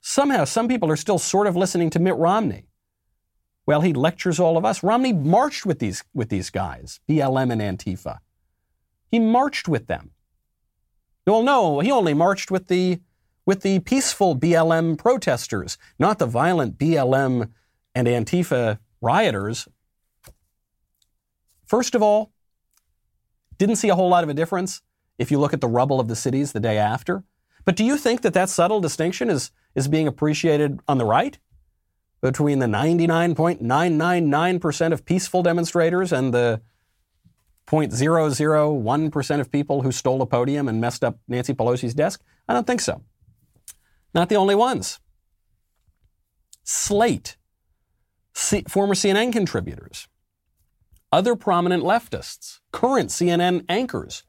Somehow, 0.00 0.44
some 0.44 0.68
people 0.68 0.90
are 0.90 0.96
still 0.96 1.18
sort 1.18 1.46
of 1.46 1.56
listening 1.56 1.90
to 1.90 1.98
Mitt 1.98 2.16
Romney. 2.16 2.66
Well, 3.66 3.80
he 3.80 3.92
lectures 3.92 4.40
all 4.40 4.56
of 4.56 4.64
us. 4.64 4.82
Romney 4.82 5.12
marched 5.12 5.64
with 5.64 5.78
these, 5.78 6.02
with 6.12 6.28
these 6.28 6.50
guys, 6.50 7.00
BLM 7.08 7.52
and 7.52 7.78
Antifa. 7.78 8.18
He 9.10 9.18
marched 9.18 9.68
with 9.68 9.86
them. 9.86 10.10
Well, 11.26 11.42
no, 11.42 11.80
he 11.80 11.90
only 11.90 12.14
marched 12.14 12.50
with 12.50 12.68
the 12.68 13.00
with 13.44 13.62
the 13.62 13.80
peaceful 13.80 14.36
BLM 14.36 14.96
protesters, 14.96 15.76
not 15.98 16.20
the 16.20 16.26
violent 16.26 16.78
BLM 16.78 17.50
and 17.94 18.06
Antifa 18.06 18.78
rioters. 19.00 19.66
First 21.64 21.96
of 21.96 22.02
all, 22.02 22.30
didn't 23.58 23.76
see 23.76 23.88
a 23.88 23.94
whole 23.94 24.08
lot 24.08 24.24
of 24.24 24.30
a 24.30 24.34
difference 24.34 24.82
if 25.18 25.30
you 25.30 25.38
look 25.38 25.52
at 25.52 25.60
the 25.60 25.68
rubble 25.68 26.00
of 26.00 26.08
the 26.08 26.16
cities 26.16 26.52
the 26.52 26.60
day 26.60 26.78
after. 26.78 27.24
But 27.64 27.76
do 27.76 27.84
you 27.84 27.96
think 27.96 28.22
that 28.22 28.34
that 28.34 28.48
subtle 28.48 28.80
distinction 28.80 29.30
is, 29.30 29.52
is 29.74 29.86
being 29.88 30.08
appreciated 30.08 30.80
on 30.88 30.98
the 30.98 31.04
right? 31.04 31.38
Between 32.20 32.58
the 32.60 32.66
99.999% 32.66 34.92
of 34.92 35.04
peaceful 35.04 35.42
demonstrators 35.42 36.12
and 36.12 36.34
the 36.34 36.60
0.001% 37.66 39.40
of 39.40 39.50
people 39.50 39.82
who 39.82 39.92
stole 39.92 40.22
a 40.22 40.26
podium 40.26 40.68
and 40.68 40.80
messed 40.80 41.04
up 41.04 41.18
Nancy 41.28 41.54
Pelosi's 41.54 41.94
desk? 41.94 42.22
I 42.48 42.54
don't 42.54 42.66
think 42.66 42.80
so. 42.80 43.02
Not 44.14 44.28
the 44.28 44.36
only 44.36 44.54
ones. 44.54 45.00
Slate, 46.64 47.36
C- 48.34 48.64
former 48.68 48.94
CNN 48.94 49.32
contributors, 49.32 50.08
other 51.10 51.34
prominent 51.36 51.82
leftists, 51.82 52.60
current 52.72 53.10
CNN 53.10 53.64
anchors, 53.68 54.24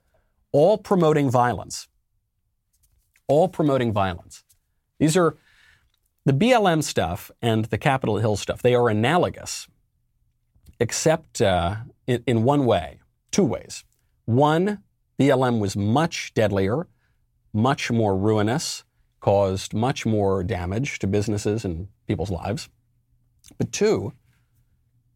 all 0.52 0.78
promoting 0.78 1.30
violence. 1.30 1.88
All 3.28 3.48
promoting 3.48 3.94
violence. 3.94 4.44
These 5.00 5.18
are 5.18 5.38
the 6.26 6.34
BLM 6.34 6.84
stuff 6.84 7.32
and 7.42 7.66
the 7.66 7.78
Capitol 7.78 8.18
Hill 8.18 8.36
stuff. 8.36 8.62
They 8.62 8.76
are 8.76 8.90
analogous, 8.90 9.68
except 10.80 11.42
uh, 11.42 11.76
in, 12.08 12.24
in 12.28 12.44
one 12.44 12.66
way, 12.66 13.00
two 13.34 13.44
ways. 13.44 13.84
One, 14.24 14.82
BLM 15.20 15.60
was 15.60 15.76
much 15.76 16.34
deadlier, 16.34 16.88
much 17.52 17.92
more 17.92 18.18
ruinous, 18.18 18.86
caused 19.20 19.74
much 19.74 20.06
more 20.06 20.44
damage 20.44 21.00
to 21.00 21.08
businesses 21.08 21.66
and 21.66 21.88
people's 22.08 22.32
lives. 22.32 22.70
But 23.58 23.72
two, 23.72 24.14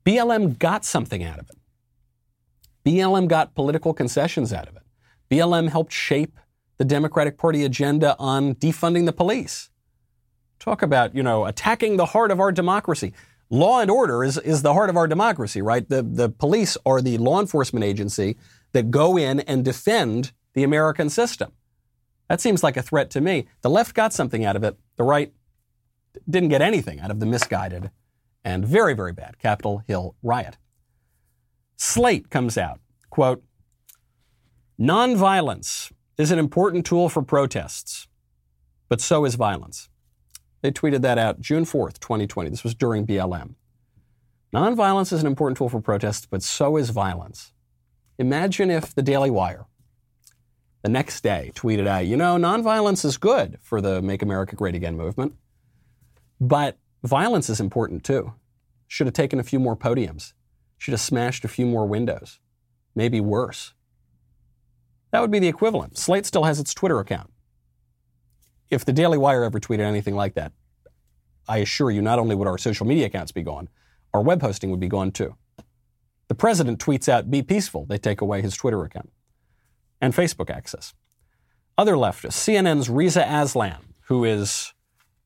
BLM 0.06 0.60
got 0.60 0.84
something 0.84 1.24
out 1.24 1.40
of 1.40 1.50
it. 1.50 1.58
BLM 2.86 3.28
got 3.28 3.56
political 3.56 3.94
concessions 3.94 4.54
out 4.54 4.68
of 4.68 4.76
it. 4.76 4.84
BLM 5.30 5.70
helped 5.70 5.92
shape 5.92 6.40
the 6.78 6.86
Democratic 6.86 7.38
Party 7.38 7.66
agenda 7.66 8.16
on 8.18 8.56
defunding 8.56 9.06
the 9.06 9.14
police. 9.14 9.70
Talk 10.60 10.82
about, 10.82 11.14
you 11.16 11.24
know, 11.24 11.46
attacking 11.46 11.98
the 11.98 12.06
heart 12.06 12.32
of 12.32 12.40
our 12.40 12.52
democracy. 12.52 13.14
Law 13.50 13.80
and 13.80 13.90
order 13.90 14.24
is, 14.24 14.38
is 14.38 14.62
the 14.62 14.74
heart 14.74 14.90
of 14.90 14.98
our 14.98 15.08
democracy, 15.08 15.62
right? 15.62 15.88
The, 15.88 16.04
the 16.04 16.30
police 16.30 16.78
are 16.86 17.02
the 17.02 17.18
law 17.18 17.40
enforcement 17.40 17.86
agency 17.86 18.38
that 18.74 18.92
go 18.92 19.18
in 19.18 19.40
and 19.42 19.64
defend 19.64 20.34
the 20.54 20.64
American 20.64 21.10
system. 21.10 21.54
That 22.28 22.42
seems 22.42 22.64
like 22.64 22.76
a 22.76 22.82
threat 22.82 23.10
to 23.12 23.22
me. 23.22 23.48
The 23.62 23.70
left 23.70 23.94
got 23.94 24.12
something 24.14 24.44
out 24.44 24.56
of 24.56 24.64
it. 24.64 24.78
The 24.98 25.04
right 25.04 25.34
didn't 26.30 26.50
get 26.50 26.62
anything 26.62 27.00
out 27.00 27.12
of 27.12 27.20
the 27.20 27.26
misguided 27.26 27.92
and 28.44 28.66
very, 28.66 28.94
very 28.94 29.14
bad 29.14 29.40
Capitol 29.40 29.84
Hill 29.88 30.16
riot. 30.22 30.58
Slate 31.78 32.30
comes 32.30 32.58
out, 32.58 32.80
quote, 33.10 33.44
Nonviolence 34.80 35.92
is 36.18 36.32
an 36.32 36.40
important 36.40 36.86
tool 36.86 37.10
for 37.10 37.22
protests, 37.22 38.08
but 38.90 39.02
so 39.02 39.26
is 39.26 39.36
violence. 39.36 39.90
They 40.62 40.72
tweeted 40.72 41.02
that 41.02 41.18
out 41.18 41.40
June 41.40 41.66
4th, 41.66 42.00
2020. 42.00 42.50
This 42.50 42.64
was 42.64 42.76
during 42.76 43.06
BLM. 43.06 43.56
Nonviolence 44.54 45.12
is 45.12 45.22
an 45.22 45.28
important 45.28 45.58
tool 45.58 45.70
for 45.70 45.82
protests, 45.82 46.26
but 46.26 46.42
so 46.42 46.78
is 46.78 46.90
violence. 46.90 47.54
Imagine 48.18 48.72
if 48.72 48.96
the 48.96 49.04
Daily 49.04 49.30
Wire 49.30 49.66
the 50.84 50.90
next 50.90 51.22
day 51.22 51.52
tweeted 51.54 51.88
out, 51.88 52.06
you 52.06 52.16
know, 52.16 52.38
nonviolence 52.38 53.04
is 53.04 53.18
good 53.18 53.58
for 53.62 53.82
the 53.82 54.02
Make 54.02 54.22
America 54.22 54.56
Great 54.56 54.76
Again 54.76 54.96
movement, 54.96 55.34
but 56.40 56.78
violence 57.04 57.50
is 57.50 57.60
important 57.60 58.04
too. 58.04 58.34
Should 58.88 59.08
have 59.08 59.14
taken 59.14 59.40
a 59.40 59.44
few 59.44 59.60
more 59.60 59.76
podiums, 59.76 60.34
should 60.78 60.94
have 60.94 61.02
smashed 61.02 61.44
a 61.44 61.50
few 61.50 61.66
more 61.66 61.86
windows, 61.86 62.40
maybe 62.96 63.20
worse. 63.20 63.74
That 65.12 65.22
would 65.22 65.32
be 65.32 65.40
the 65.40 65.48
equivalent. 65.48 65.98
Slate 65.98 66.26
still 66.26 66.44
has 66.44 66.60
its 66.60 66.74
Twitter 66.74 67.00
account. 67.00 67.32
If 68.70 68.86
the 68.86 68.94
Daily 68.94 69.18
Wire 69.18 69.44
ever 69.44 69.60
tweeted 69.60 69.80
anything 69.80 70.16
like 70.16 70.34
that, 70.36 70.52
I 71.48 71.60
assure 71.60 71.92
you, 71.92 72.02
not 72.02 72.20
only 72.20 72.36
would 72.36 72.48
our 72.48 72.58
social 72.58 72.86
media 72.86 73.06
accounts 73.06 73.32
be 73.32 73.42
gone, 73.42 73.70
our 74.14 74.22
web 74.22 74.42
hosting 74.42 74.72
would 74.72 74.80
be 74.80 74.90
gone 74.90 75.12
too. 75.12 75.36
The 76.28 76.36
president 76.36 76.80
tweets 76.80 77.08
out, 77.08 77.32
be 77.32 77.42
peaceful. 77.42 77.86
They 77.86 77.98
take 77.98 78.20
away 78.20 78.42
his 78.42 78.56
Twitter 78.56 78.84
account 78.84 79.12
and 80.02 80.14
Facebook 80.14 80.50
access. 80.50 80.94
Other 81.78 81.94
leftists, 81.94 82.34
CNN's 82.34 82.90
Reza 82.90 83.26
Aslan, 83.26 83.94
who 84.08 84.26
is 84.26 84.74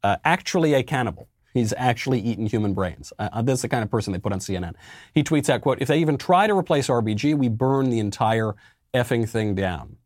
uh, 0.03 0.17
actually 0.23 0.73
a 0.73 0.83
cannibal. 0.83 1.27
He's 1.53 1.73
actually 1.75 2.19
eaten 2.19 2.45
human 2.45 2.73
brains. 2.73 3.11
Uh, 3.17 3.29
uh 3.31 3.41
that's 3.41 3.61
the 3.61 3.69
kind 3.69 3.83
of 3.83 3.89
person 3.89 4.13
they 4.13 4.19
put 4.19 4.31
on 4.31 4.39
CNN. 4.39 4.73
He 5.13 5.23
tweets 5.23 5.49
out, 5.49 5.61
quote, 5.61 5.81
if 5.81 5.87
they 5.87 5.99
even 5.99 6.17
try 6.17 6.47
to 6.47 6.57
replace 6.57 6.87
RBG, 6.87 7.35
we 7.37 7.49
burn 7.49 7.89
the 7.89 7.99
entire 7.99 8.55
effing 8.93 9.27
thing 9.27 9.55
down. 9.55 9.97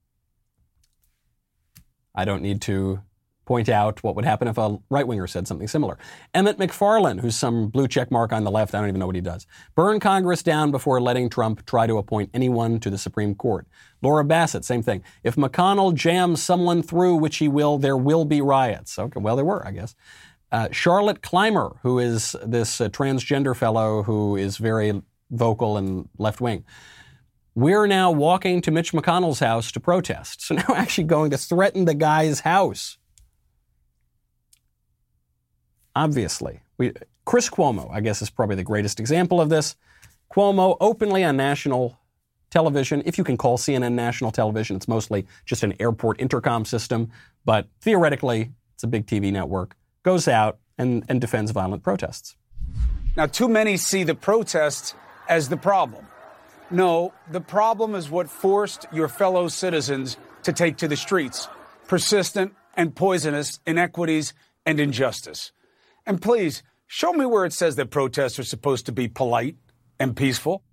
I 2.15 2.25
don't 2.25 2.41
need 2.41 2.61
to 2.61 3.01
point 3.45 3.69
out 3.69 4.03
what 4.03 4.15
would 4.15 4.25
happen 4.25 4.47
if 4.47 4.57
a 4.57 4.77
right 4.89 5.07
winger 5.07 5.27
said 5.27 5.47
something 5.47 5.67
similar. 5.67 5.97
Emmett 6.33 6.59
Macfarlane, 6.59 7.19
who's 7.19 7.35
some 7.35 7.67
blue 7.69 7.87
check 7.87 8.11
mark 8.11 8.33
on 8.33 8.43
the 8.43 8.51
left, 8.51 8.73
I 8.73 8.79
don't 8.79 8.89
even 8.89 8.99
know 8.99 9.07
what 9.07 9.15
he 9.15 9.21
does. 9.21 9.47
Burn 9.75 9.99
Congress 9.99 10.43
down 10.43 10.71
before 10.71 11.01
letting 11.01 11.29
Trump 11.29 11.65
try 11.65 11.87
to 11.87 11.97
appoint 11.97 12.29
anyone 12.33 12.79
to 12.79 12.89
the 12.89 12.97
Supreme 12.97 13.35
Court. 13.35 13.67
Laura 14.01 14.23
Bassett, 14.23 14.65
same 14.65 14.81
thing. 14.81 15.03
If 15.23 15.35
McConnell 15.35 15.93
jams 15.93 16.41
someone 16.41 16.83
through, 16.83 17.15
which 17.15 17.37
he 17.37 17.47
will, 17.47 17.77
there 17.77 17.97
will 17.97 18.25
be 18.25 18.41
riots. 18.41 18.99
Okay, 18.99 19.19
well, 19.19 19.35
there 19.35 19.45
were, 19.45 19.65
I 19.65 19.71
guess. 19.71 19.95
Uh, 20.51 20.69
Charlotte 20.71 21.21
Clymer, 21.21 21.77
who 21.81 21.99
is 21.99 22.35
this 22.45 22.79
uh, 22.79 22.89
transgender 22.89 23.55
fellow 23.55 24.03
who 24.03 24.35
is 24.35 24.57
very 24.57 25.01
vocal 25.31 25.77
and 25.77 26.07
left 26.17 26.39
wing. 26.39 26.63
We're 27.55 27.87
now 27.87 28.11
walking 28.11 28.61
to 28.61 28.71
Mitch 28.71 28.91
McConnell's 28.91 29.39
house 29.39 29.71
to 29.71 29.79
protest. 29.79 30.41
So 30.45 30.55
now 30.55 30.75
actually 30.75 31.05
going 31.05 31.31
to 31.31 31.37
threaten 31.37 31.85
the 31.85 31.93
guy's 31.93 32.41
house 32.41 32.97
obviously. 35.95 36.61
We, 36.77 36.93
Chris 37.25 37.49
Cuomo, 37.49 37.89
I 37.91 38.01
guess, 38.01 38.21
is 38.21 38.29
probably 38.29 38.55
the 38.55 38.63
greatest 38.63 38.99
example 38.99 39.41
of 39.41 39.49
this. 39.49 39.75
Cuomo 40.31 40.77
openly 40.79 41.23
on 41.23 41.37
national 41.37 41.97
television, 42.49 43.01
if 43.05 43.17
you 43.17 43.23
can 43.23 43.37
call 43.37 43.57
CNN 43.57 43.93
national 43.93 44.31
television, 44.31 44.75
it's 44.75 44.87
mostly 44.87 45.25
just 45.45 45.63
an 45.63 45.73
airport 45.79 46.21
intercom 46.21 46.65
system, 46.65 47.11
but 47.43 47.67
theoretically, 47.81 48.51
it's 48.73 48.83
a 48.83 48.87
big 48.87 49.05
TV 49.05 49.31
network, 49.31 49.75
goes 50.03 50.27
out 50.27 50.59
and, 50.77 51.03
and 51.09 51.21
defends 51.21 51.51
violent 51.51 51.83
protests. 51.83 52.35
Now, 53.17 53.27
too 53.27 53.47
many 53.47 53.77
see 53.77 54.03
the 54.03 54.15
protests 54.15 54.93
as 55.27 55.49
the 55.49 55.57
problem. 55.57 56.05
No, 56.69 57.13
the 57.29 57.41
problem 57.41 57.95
is 57.95 58.09
what 58.09 58.29
forced 58.29 58.85
your 58.91 59.07
fellow 59.07 59.47
citizens 59.47 60.17
to 60.43 60.51
take 60.51 60.77
to 60.77 60.87
the 60.87 60.97
streets 60.97 61.47
persistent 61.87 62.53
and 62.75 62.95
poisonous 62.95 63.59
inequities 63.65 64.33
and 64.65 64.79
injustice. 64.79 65.51
And 66.05 66.21
please, 66.21 66.61
show 66.87 67.13
me 67.13 67.25
where 67.25 67.45
it 67.45 67.53
says 67.53 67.75
that 67.77 67.89
protests 67.89 68.37
are 68.37 68.43
supposed 68.43 68.85
to 68.85 68.91
be 68.91 69.07
polite 69.07 69.57
and 69.99 70.15
peaceful. 70.15 70.63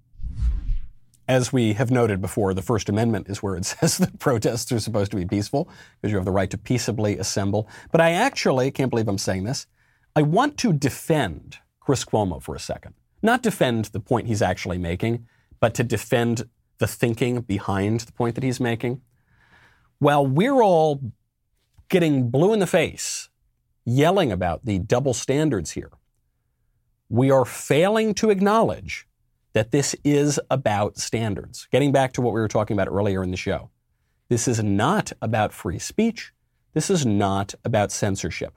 As 1.26 1.52
we 1.52 1.72
have 1.72 1.90
noted 1.90 2.20
before, 2.20 2.52
the 2.52 2.62
First 2.62 2.88
Amendment 2.88 3.28
is 3.30 3.42
where 3.42 3.56
it 3.56 3.64
says 3.64 3.98
that 3.98 4.18
protests 4.18 4.70
are 4.72 4.80
supposed 4.80 5.10
to 5.12 5.16
be 5.16 5.24
peaceful 5.24 5.70
because 6.00 6.10
you 6.10 6.16
have 6.16 6.26
the 6.26 6.32
right 6.32 6.50
to 6.50 6.58
peaceably 6.58 7.16
assemble. 7.16 7.68
But 7.90 8.00
I 8.00 8.10
actually 8.12 8.70
can't 8.70 8.90
believe 8.90 9.08
I'm 9.08 9.18
saying 9.18 9.44
this. 9.44 9.66
I 10.14 10.22
want 10.22 10.58
to 10.58 10.72
defend 10.72 11.58
Chris 11.80 12.04
Cuomo 12.04 12.42
for 12.42 12.54
a 12.54 12.60
second. 12.60 12.94
Not 13.22 13.42
defend 13.42 13.86
the 13.86 14.00
point 14.00 14.26
he's 14.26 14.42
actually 14.42 14.78
making, 14.78 15.26
but 15.60 15.72
to 15.74 15.84
defend 15.84 16.42
the 16.78 16.86
thinking 16.86 17.40
behind 17.40 18.00
the 18.00 18.12
point 18.12 18.34
that 18.34 18.44
he's 18.44 18.60
making. 18.60 19.00
While 19.98 20.26
we're 20.26 20.60
all 20.60 21.00
getting 21.88 22.28
blue 22.30 22.52
in 22.52 22.58
the 22.58 22.66
face 22.66 23.30
yelling 23.84 24.32
about 24.32 24.64
the 24.64 24.78
double 24.78 25.14
standards 25.14 25.72
here. 25.72 25.90
We 27.08 27.30
are 27.30 27.44
failing 27.44 28.14
to 28.14 28.30
acknowledge 28.30 29.06
that 29.52 29.70
this 29.70 29.94
is 30.02 30.40
about 30.50 30.96
standards. 30.96 31.68
Getting 31.70 31.92
back 31.92 32.12
to 32.14 32.22
what 32.22 32.32
we 32.32 32.40
were 32.40 32.48
talking 32.48 32.74
about 32.74 32.88
earlier 32.88 33.22
in 33.22 33.30
the 33.30 33.36
show, 33.36 33.70
this 34.28 34.48
is 34.48 34.62
not 34.62 35.12
about 35.20 35.52
free 35.52 35.78
speech. 35.78 36.32
This 36.72 36.88
is 36.88 37.04
not 37.04 37.54
about 37.64 37.92
censorship. 37.92 38.54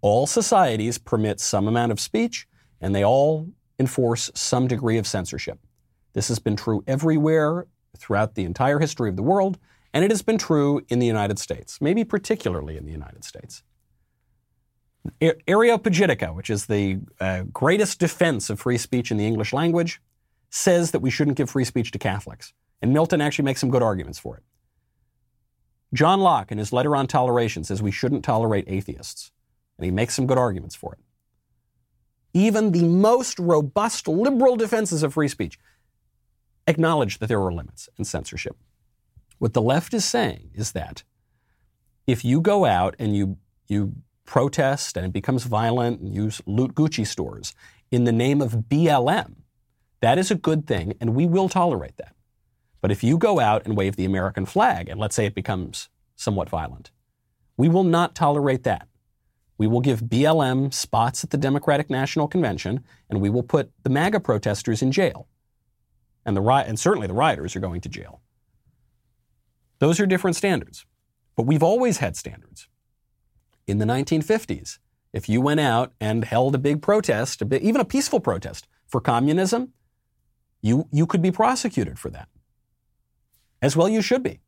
All 0.00 0.26
societies 0.26 0.98
permit 0.98 1.40
some 1.40 1.68
amount 1.68 1.92
of 1.92 2.00
speech, 2.00 2.46
and 2.80 2.94
they 2.94 3.04
all 3.04 3.48
enforce 3.78 4.30
some 4.34 4.66
degree 4.66 4.96
of 4.96 5.06
censorship. 5.06 5.58
This 6.14 6.28
has 6.28 6.38
been 6.38 6.56
true 6.56 6.82
everywhere 6.86 7.66
throughout 7.98 8.34
the 8.34 8.44
entire 8.44 8.78
history 8.78 9.10
of 9.10 9.16
the 9.16 9.22
world, 9.22 9.58
and 9.92 10.04
it 10.04 10.10
has 10.10 10.22
been 10.22 10.38
true 10.38 10.80
in 10.88 11.00
the 11.00 11.06
United 11.06 11.38
States, 11.38 11.80
maybe 11.80 12.04
particularly 12.04 12.76
in 12.76 12.86
the 12.86 12.92
United 12.92 13.24
States. 13.24 13.62
Areopagitica, 15.20 16.34
which 16.34 16.50
is 16.50 16.66
the 16.66 16.98
uh, 17.20 17.42
greatest 17.52 17.98
defense 17.98 18.48
of 18.50 18.60
free 18.60 18.78
speech 18.78 19.10
in 19.10 19.16
the 19.16 19.26
English 19.26 19.52
language, 19.52 20.00
says 20.50 20.92
that 20.92 21.00
we 21.00 21.10
shouldn't 21.10 21.36
give 21.36 21.50
free 21.50 21.64
speech 21.64 21.90
to 21.90 21.98
Catholics. 21.98 22.52
And 22.80 22.92
Milton 22.92 23.20
actually 23.20 23.44
makes 23.44 23.60
some 23.60 23.70
good 23.70 23.82
arguments 23.82 24.18
for 24.18 24.36
it. 24.36 24.42
John 25.92 26.20
Locke, 26.20 26.50
in 26.50 26.58
his 26.58 26.72
letter 26.72 26.96
on 26.96 27.06
toleration, 27.06 27.64
says 27.64 27.82
we 27.82 27.90
shouldn't 27.90 28.24
tolerate 28.24 28.64
atheists. 28.66 29.30
And 29.78 29.84
he 29.84 29.90
makes 29.90 30.14
some 30.14 30.26
good 30.26 30.38
arguments 30.38 30.74
for 30.74 30.94
it. 30.94 31.00
Even 32.32 32.72
the 32.72 32.84
most 32.84 33.38
robust 33.38 34.08
liberal 34.08 34.56
defenses 34.56 35.02
of 35.02 35.14
free 35.14 35.28
speech 35.28 35.58
acknowledge 36.66 37.18
that 37.18 37.28
there 37.28 37.40
are 37.40 37.52
limits 37.52 37.88
and 37.96 38.06
censorship. 38.06 38.56
What 39.38 39.52
the 39.52 39.62
left 39.62 39.94
is 39.94 40.04
saying 40.04 40.50
is 40.54 40.72
that 40.72 41.04
if 42.06 42.24
you 42.24 42.40
go 42.40 42.64
out 42.64 42.96
and 42.98 43.16
you, 43.16 43.36
you 43.68 43.94
protest 44.24 44.96
and 44.96 45.06
it 45.06 45.12
becomes 45.12 45.44
violent 45.44 46.00
and 46.00 46.14
you 46.14 46.30
loot 46.46 46.74
Gucci 46.74 47.06
stores 47.06 47.54
in 47.90 48.04
the 48.04 48.12
name 48.12 48.40
of 48.40 48.64
BLM, 48.68 49.36
that 50.00 50.18
is 50.18 50.30
a 50.30 50.36
good 50.36 50.66
thing 50.66 50.94
and 51.00 51.14
we 51.14 51.26
will 51.26 51.48
tolerate 51.48 51.96
that. 51.96 52.14
But 52.80 52.90
if 52.90 53.02
you 53.02 53.16
go 53.16 53.40
out 53.40 53.64
and 53.64 53.76
wave 53.76 53.96
the 53.96 54.04
American 54.04 54.46
flag 54.46 54.88
and 54.88 55.00
let's 55.00 55.16
say 55.16 55.26
it 55.26 55.34
becomes 55.34 55.88
somewhat 56.16 56.50
violent, 56.50 56.90
we 57.56 57.68
will 57.68 57.84
not 57.84 58.14
tolerate 58.14 58.64
that. 58.64 58.88
We 59.56 59.66
will 59.66 59.80
give 59.80 60.02
BLM 60.02 60.74
spots 60.74 61.22
at 61.22 61.30
the 61.30 61.36
Democratic 61.36 61.88
National 61.88 62.28
Convention 62.28 62.84
and 63.08 63.20
we 63.20 63.30
will 63.30 63.42
put 63.42 63.70
the 63.84 63.90
MAGA 63.90 64.20
protesters 64.20 64.82
in 64.82 64.92
jail. 64.92 65.28
And, 66.26 66.36
the, 66.36 66.42
and 66.42 66.78
certainly 66.78 67.06
the 67.06 67.14
rioters 67.14 67.54
are 67.54 67.60
going 67.60 67.80
to 67.82 67.88
jail. 67.88 68.20
Those 69.78 70.00
are 70.00 70.06
different 70.06 70.36
standards. 70.36 70.86
But 71.36 71.46
we've 71.46 71.62
always 71.62 71.98
had 71.98 72.16
standards. 72.16 72.68
In 73.66 73.78
the 73.78 73.86
1950s, 73.86 74.78
if 75.12 75.28
you 75.28 75.40
went 75.40 75.60
out 75.60 75.92
and 76.00 76.24
held 76.24 76.54
a 76.54 76.58
big 76.58 76.82
protest, 76.82 77.40
a 77.40 77.60
even 77.62 77.80
a 77.80 77.84
peaceful 77.84 78.20
protest 78.20 78.66
for 78.86 79.00
communism, 79.00 79.72
you, 80.60 80.88
you 80.90 81.06
could 81.06 81.22
be 81.22 81.30
prosecuted 81.30 81.98
for 81.98 82.10
that. 82.10 82.28
As 83.62 83.76
well, 83.76 83.88
you 83.88 84.02
should 84.02 84.22
be. 84.22 84.40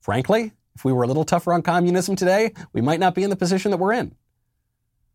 Frankly, 0.00 0.52
if 0.74 0.84
we 0.84 0.92
were 0.92 1.02
a 1.02 1.06
little 1.06 1.24
tougher 1.24 1.52
on 1.52 1.62
communism 1.62 2.16
today, 2.16 2.52
we 2.72 2.80
might 2.80 3.00
not 3.00 3.14
be 3.14 3.22
in 3.22 3.30
the 3.30 3.36
position 3.36 3.70
that 3.70 3.78
we're 3.78 3.92
in. 3.92 4.14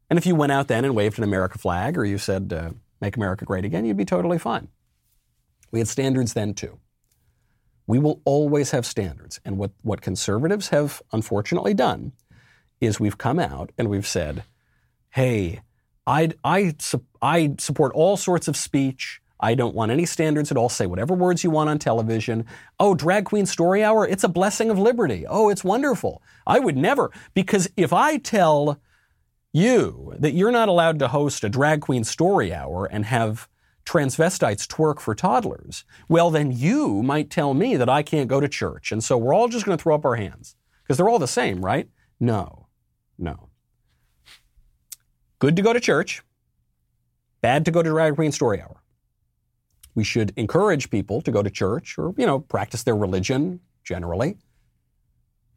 And 0.10 0.18
if 0.18 0.26
you 0.26 0.36
went 0.36 0.52
out 0.52 0.68
then 0.68 0.86
and 0.86 0.96
waved 0.96 1.18
an 1.18 1.24
America 1.24 1.58
flag 1.58 1.98
or 1.98 2.04
you 2.04 2.18
said, 2.18 2.52
uh, 2.52 2.72
make 3.00 3.16
America 3.16 3.46
great 3.46 3.64
again, 3.64 3.86
you'd 3.86 3.98
be 3.98 4.06
totally 4.06 4.38
fine. 4.38 4.68
We 5.72 5.80
had 5.80 5.88
standards 5.88 6.34
then 6.34 6.54
too. 6.54 6.80
We 7.88 8.00
will 8.00 8.22
always 8.26 8.72
have 8.72 8.86
standards. 8.86 9.40
And 9.46 9.58
what, 9.58 9.72
what 9.82 10.02
conservatives 10.02 10.70
have 10.70 11.02
unfortunately 11.12 11.74
done 11.74 12.12
is 12.82 13.00
we've 13.00 13.18
come 13.18 13.40
out 13.40 13.72
and 13.78 13.90
we've 13.90 14.08
said, 14.08 14.44
hey, 15.12 15.62
I, 16.06 16.32
I, 16.44 16.74
I 17.22 17.56
support 17.60 17.94
all 17.94 18.18
sorts 18.18 18.48
of 18.48 18.58
speech. 18.58 19.22
I 19.40 19.56
don't 19.56 19.76
want 19.76 19.92
any 19.92 20.06
standards 20.06 20.52
at 20.52 20.58
all. 20.58 20.70
Say 20.70 20.86
whatever 20.86 21.14
words 21.14 21.44
you 21.44 21.50
want 21.50 21.70
on 21.70 21.80
television. 21.80 22.46
Oh, 22.80 22.96
drag 22.96 23.26
queen 23.26 23.46
story 23.46 23.84
hour, 23.84 24.08
it's 24.08 24.24
a 24.24 24.30
blessing 24.30 24.70
of 24.70 24.78
liberty. 24.78 25.26
Oh, 25.28 25.50
it's 25.50 25.64
wonderful. 25.64 26.22
I 26.46 26.60
would 26.60 26.78
never, 26.78 27.12
because 27.34 27.70
if 27.78 27.94
I 27.94 28.18
tell 28.18 28.80
you 29.54 30.14
that 30.20 30.34
you're 30.34 30.52
not 30.52 30.70
allowed 30.70 31.00
to 31.00 31.08
host 31.08 31.44
a 31.44 31.50
drag 31.50 31.82
queen 31.82 32.04
story 32.04 32.54
hour 32.54 32.86
and 32.86 33.06
have 33.06 33.48
transvestites 33.86 34.68
twerk 34.68 35.00
for 35.00 35.16
toddlers, 35.16 35.86
well, 36.08 36.30
then 36.30 36.52
you 36.52 37.02
might 37.04 37.30
tell 37.30 37.54
me 37.54 37.76
that 37.78 37.90
I 37.90 38.04
can't 38.04 38.30
go 38.30 38.40
to 38.40 38.48
church. 38.48 38.92
And 38.92 39.04
so 39.04 39.18
we're 39.18 39.34
all 39.34 39.48
just 39.48 39.66
going 39.66 39.78
to 39.78 39.82
throw 39.82 39.96
up 39.96 40.06
our 40.06 40.16
hands 40.16 40.56
because 40.84 40.98
they're 40.98 41.10
all 41.10 41.20
the 41.20 41.28
same, 41.28 41.66
right? 41.66 41.90
No, 42.20 42.61
no. 43.22 43.50
Good 45.40 45.56
to 45.56 45.62
go 45.62 45.74
to 45.74 45.80
church, 45.80 46.22
bad 47.42 47.66
to 47.66 47.72
go 47.72 47.82
to 47.82 47.90
drag 47.90 48.16
queen 48.16 48.32
story 48.32 48.62
hour. 48.62 48.82
We 49.96 50.04
should 50.04 50.34
encourage 50.38 50.90
people 50.90 51.22
to 51.22 51.32
go 51.32 51.44
to 51.44 51.50
church 51.50 51.98
or, 51.98 52.14
you 52.18 52.26
know, 52.26 52.40
practice 52.40 52.84
their 52.84 52.96
religion 52.96 53.60
generally. 53.84 54.38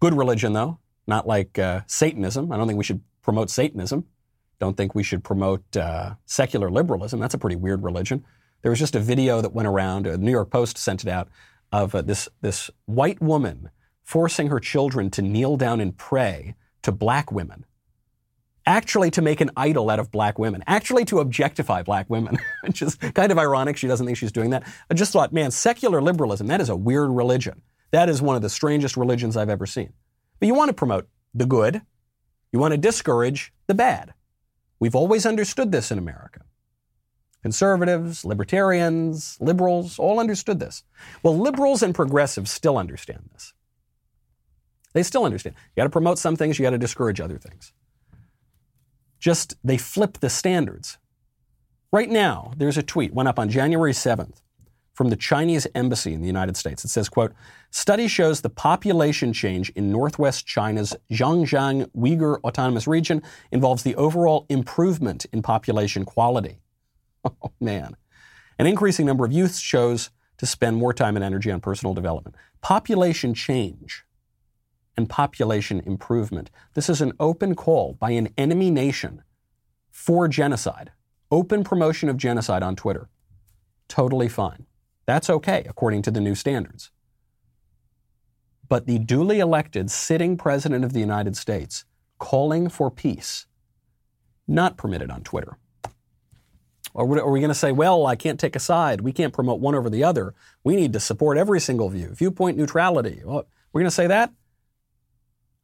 Good 0.00 0.14
religion, 0.14 0.52
though, 0.52 0.78
not 1.06 1.26
like 1.26 1.58
uh, 1.58 1.82
Satanism. 1.86 2.50
I 2.50 2.56
don't 2.56 2.66
think 2.66 2.78
we 2.78 2.84
should 2.84 3.00
promote 3.22 3.50
Satanism. 3.50 4.06
Don't 4.58 4.76
think 4.76 4.94
we 4.94 5.02
should 5.02 5.22
promote 5.22 5.76
uh, 5.76 6.14
secular 6.26 6.70
liberalism. 6.70 7.20
That's 7.20 7.34
a 7.34 7.38
pretty 7.38 7.56
weird 7.56 7.82
religion. 7.82 8.24
There 8.62 8.70
was 8.70 8.78
just 8.78 8.96
a 8.96 9.00
video 9.00 9.40
that 9.40 9.52
went 9.52 9.68
around, 9.68 10.06
the 10.06 10.18
New 10.18 10.30
York 10.30 10.50
Post 10.50 10.78
sent 10.78 11.04
it 11.04 11.08
out, 11.08 11.28
of 11.70 11.94
uh, 11.94 12.02
this, 12.02 12.28
this 12.40 12.70
white 12.86 13.20
woman 13.20 13.70
forcing 14.02 14.48
her 14.48 14.60
children 14.60 15.10
to 15.10 15.22
kneel 15.22 15.56
down 15.56 15.80
and 15.80 15.96
pray 15.96 16.54
to 16.84 16.92
black 16.92 17.30
women 17.30 17.66
actually 18.66 19.10
to 19.10 19.22
make 19.22 19.40
an 19.40 19.50
idol 19.56 19.90
out 19.90 19.98
of 19.98 20.10
black 20.10 20.38
women, 20.38 20.62
actually 20.66 21.04
to 21.06 21.20
objectify 21.20 21.82
black 21.82 22.08
women, 22.08 22.38
which 22.62 22.82
is 22.82 22.94
kind 22.94 23.30
of 23.30 23.38
ironic. 23.38 23.76
She 23.76 23.86
doesn't 23.86 24.06
think 24.06 24.18
she's 24.18 24.32
doing 24.32 24.50
that. 24.50 24.64
I 24.90 24.94
just 24.94 25.12
thought, 25.12 25.32
man, 25.32 25.50
secular 25.50 26.00
liberalism, 26.00 26.46
that 26.48 26.60
is 26.60 26.68
a 26.68 26.76
weird 26.76 27.10
religion. 27.10 27.62
That 27.90 28.08
is 28.08 28.22
one 28.22 28.36
of 28.36 28.42
the 28.42 28.50
strangest 28.50 28.96
religions 28.96 29.36
I've 29.36 29.48
ever 29.50 29.66
seen. 29.66 29.92
But 30.40 30.46
you 30.46 30.54
want 30.54 30.68
to 30.70 30.74
promote 30.74 31.08
the 31.32 31.46
good, 31.46 31.82
you 32.52 32.58
want 32.58 32.72
to 32.72 32.78
discourage 32.78 33.52
the 33.66 33.74
bad. 33.74 34.14
We've 34.80 34.94
always 34.94 35.26
understood 35.26 35.72
this 35.72 35.90
in 35.90 35.98
America. 35.98 36.42
Conservatives, 37.42 38.24
libertarians, 38.24 39.36
liberals 39.40 39.98
all 39.98 40.18
understood 40.18 40.60
this. 40.60 40.82
Well, 41.22 41.38
liberals 41.38 41.82
and 41.82 41.94
progressives 41.94 42.50
still 42.50 42.78
understand 42.78 43.28
this. 43.32 43.53
They 44.94 45.02
still 45.02 45.24
understand. 45.24 45.54
You 45.76 45.80
got 45.80 45.84
to 45.84 45.90
promote 45.90 46.18
some 46.18 46.36
things, 46.36 46.58
you 46.58 46.62
got 46.62 46.70
to 46.70 46.78
discourage 46.78 47.20
other 47.20 47.38
things 47.38 47.72
just 49.24 49.54
they 49.64 49.78
flip 49.78 50.18
the 50.18 50.28
standards. 50.28 50.98
Right 51.90 52.10
now, 52.10 52.52
there's 52.58 52.76
a 52.76 52.82
tweet 52.82 53.14
went 53.14 53.26
up 53.26 53.38
on 53.38 53.48
January 53.48 53.92
7th 53.92 54.42
from 54.92 55.08
the 55.08 55.16
Chinese 55.16 55.66
embassy 55.74 56.12
in 56.12 56.20
the 56.20 56.26
United 56.26 56.58
States. 56.58 56.84
It 56.84 56.88
says, 56.88 57.08
quote, 57.08 57.32
study 57.70 58.06
shows 58.06 58.42
the 58.42 58.50
population 58.50 59.32
change 59.32 59.70
in 59.70 59.90
northwest 59.90 60.46
China's 60.46 60.94
Xinjiang 61.10 61.90
Uyghur 61.96 62.38
Autonomous 62.44 62.86
Region 62.86 63.22
involves 63.50 63.82
the 63.82 63.96
overall 63.96 64.44
improvement 64.50 65.24
in 65.32 65.40
population 65.40 66.04
quality. 66.04 66.58
Oh 67.42 67.52
man. 67.58 67.96
An 68.58 68.66
increasing 68.66 69.06
number 69.06 69.24
of 69.24 69.32
youths 69.32 69.58
chose 69.58 70.10
to 70.36 70.44
spend 70.44 70.76
more 70.76 70.92
time 70.92 71.16
and 71.16 71.24
energy 71.24 71.50
on 71.50 71.58
personal 71.58 71.94
development. 71.94 72.36
Population 72.60 73.32
change 73.32 74.04
and 74.96 75.08
population 75.08 75.80
improvement. 75.80 76.50
This 76.74 76.88
is 76.88 77.00
an 77.00 77.12
open 77.18 77.54
call 77.54 77.94
by 77.94 78.10
an 78.10 78.28
enemy 78.38 78.70
nation 78.70 79.22
for 79.90 80.28
genocide. 80.28 80.92
Open 81.30 81.64
promotion 81.64 82.08
of 82.08 82.16
genocide 82.16 82.62
on 82.62 82.76
Twitter. 82.76 83.08
Totally 83.88 84.28
fine. 84.28 84.66
That's 85.06 85.28
okay, 85.28 85.66
according 85.68 86.02
to 86.02 86.10
the 86.10 86.20
new 86.20 86.34
standards. 86.34 86.90
But 88.68 88.86
the 88.86 88.98
duly 88.98 89.40
elected 89.40 89.90
sitting 89.90 90.36
president 90.36 90.84
of 90.84 90.92
the 90.92 91.00
United 91.00 91.36
States 91.36 91.84
calling 92.18 92.68
for 92.68 92.90
peace, 92.90 93.46
not 94.48 94.76
permitted 94.76 95.10
on 95.10 95.22
Twitter. 95.22 95.58
Or 96.94 97.18
are 97.18 97.30
we 97.30 97.40
going 97.40 97.48
to 97.50 97.54
say, 97.54 97.72
well, 97.72 98.06
I 98.06 98.14
can't 98.14 98.38
take 98.38 98.54
a 98.54 98.60
side. 98.60 99.00
We 99.00 99.12
can't 99.12 99.32
promote 99.32 99.60
one 99.60 99.74
over 99.74 99.90
the 99.90 100.04
other. 100.04 100.32
We 100.62 100.76
need 100.76 100.92
to 100.92 101.00
support 101.00 101.36
every 101.36 101.60
single 101.60 101.88
view. 101.88 102.14
Viewpoint 102.14 102.56
neutrality. 102.56 103.20
Well, 103.24 103.46
we're 103.72 103.80
going 103.80 103.88
to 103.88 103.94
say 103.94 104.06
that? 104.06 104.32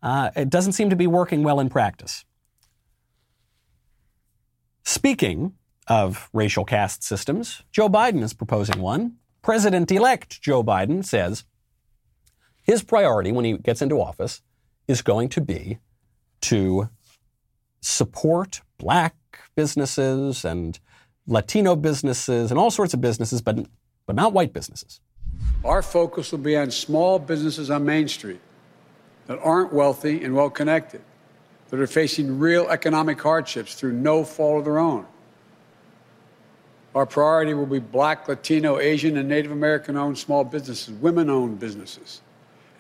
Uh, 0.03 0.31
it 0.35 0.49
doesn't 0.49 0.73
seem 0.73 0.91
to 0.91 0.97
be 0.97 1.07
working 1.07 1.43
well 1.43 1.61
in 1.61 1.69
practice. 1.69 2.25
Speaking 4.85 5.55
of 5.87 6.29
racial 6.33 6.65
caste 6.65 7.03
systems, 7.03 7.63
Joe 7.71 7.89
Biden 7.89 8.23
is 8.23 8.33
proposing 8.33 8.81
one. 8.81 9.17
President 9.43 9.91
elect 9.91 10.41
Joe 10.41 10.63
Biden 10.63 11.05
says 11.05 11.45
his 12.63 12.83
priority 12.83 13.33
when 13.33 13.45
he 13.45 13.57
gets 13.59 13.83
into 13.83 14.01
office 14.01 14.43
is 14.87 15.03
going 15.03 15.29
to 15.31 15.41
be 15.41 15.79
to 16.43 16.89
support 17.81 18.63
black 18.79 19.17
businesses 19.55 20.45
and 20.45 20.79
Latino 21.27 21.77
businesses 21.77 22.51
and 22.51 22.59
all 22.59 22.71
sorts 22.71 22.95
of 22.95 23.01
businesses, 23.01 23.41
but, 23.43 23.67
but 24.07 24.17
not 24.17 24.33
white 24.33 24.53
businesses. 24.53 25.01
Our 25.65 25.83
focus 25.83 26.33
will 26.33 26.39
be 26.39 26.57
on 26.57 26.71
small 26.71 27.19
businesses 27.19 27.71
on 27.71 27.85
Main 27.85 28.09
Street 28.09 28.41
that 29.31 29.39
aren't 29.45 29.73
wealthy 29.73 30.25
and 30.25 30.35
well 30.35 30.51
connected, 30.51 31.01
that 31.69 31.79
are 31.79 31.87
facing 31.87 32.41
real 32.41 32.67
economic 32.69 33.23
hardships 33.23 33.77
through 33.77 33.93
no 33.93 34.25
fault 34.25 34.59
of 34.59 34.65
their 34.65 34.81
own. 34.81 35.07
Our 36.97 37.07
priority 37.07 37.55
will 37.55 37.65
be 37.65 37.79
black, 37.79 38.27
Latino, 38.27 38.81
Asian, 38.81 39.17
and 39.17 39.29
Native 39.29 39.53
American 39.53 39.97
owned 39.97 40.19
small 40.19 40.43
businesses, 40.43 40.93
women 40.97 41.31
owned 41.31 41.61
businesses, 41.61 42.23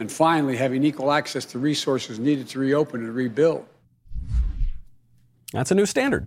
and 0.01 0.11
finally, 0.11 0.57
having 0.57 0.83
equal 0.83 1.13
access 1.13 1.45
to 1.45 1.61
resources 1.61 2.19
needed 2.19 2.49
to 2.49 2.59
reopen 2.59 3.05
and 3.05 3.15
rebuild. 3.15 3.65
That's 5.53 5.71
a 5.71 5.77
new 5.77 5.87
standard. 5.87 6.27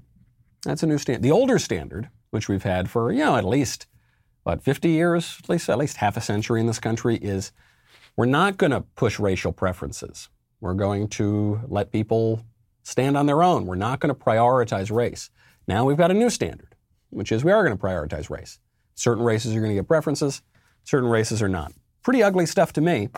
That's 0.64 0.84
a 0.84 0.88
new 0.88 1.00
standard. 1.00 1.22
The 1.22 1.32
older 1.32 1.60
standard, 1.60 2.08
which 2.30 2.48
we've 2.48 2.64
had 2.64 2.90
for, 2.90 3.12
you 3.12 3.26
know, 3.26 3.36
at 3.36 3.44
least, 3.44 3.88
what, 4.44 4.64
50 4.64 4.88
years, 4.88 5.40
at 5.44 5.50
least, 5.50 5.68
at 5.68 5.78
least 5.78 5.98
half 5.98 6.16
a 6.16 6.22
century 6.22 6.62
in 6.62 6.68
this 6.68 6.80
country, 6.80 7.18
is 7.18 7.52
we're 8.16 8.26
not 8.26 8.58
going 8.58 8.72
to 8.72 8.82
push 8.96 9.20
racial 9.20 9.52
preferences. 9.52 10.30
We're 10.62 10.76
going 10.76 11.08
to 11.10 11.62
let 11.68 11.92
people 11.92 12.46
stand 12.84 13.18
on 13.18 13.26
their 13.26 13.44
own. 13.44 13.66
We're 13.66 13.76
not 13.76 14.00
going 14.00 14.14
to 14.14 14.20
prioritize 14.20 14.92
race. 14.92 15.30
Now 15.68 15.86
we've 15.86 15.98
got 15.98 16.12
a 16.12 16.14
new 16.14 16.30
standard, 16.30 16.76
which 17.10 17.32
is 17.32 17.44
we 17.44 17.52
are 17.52 17.64
going 17.64 17.76
to 17.76 17.84
prioritize 17.84 18.30
race. 18.30 18.60
Certain 18.96 19.24
races 19.24 19.56
are 19.56 19.60
going 19.60 19.72
to 19.72 19.76
get 19.76 19.88
preferences, 19.88 20.42
certain 20.84 21.10
races 21.10 21.42
are 21.42 21.50
not. 21.50 21.74
Pretty 22.04 22.22
ugly 22.22 22.46
stuff 22.46 22.74
to 22.74 22.82
me. 22.82 23.10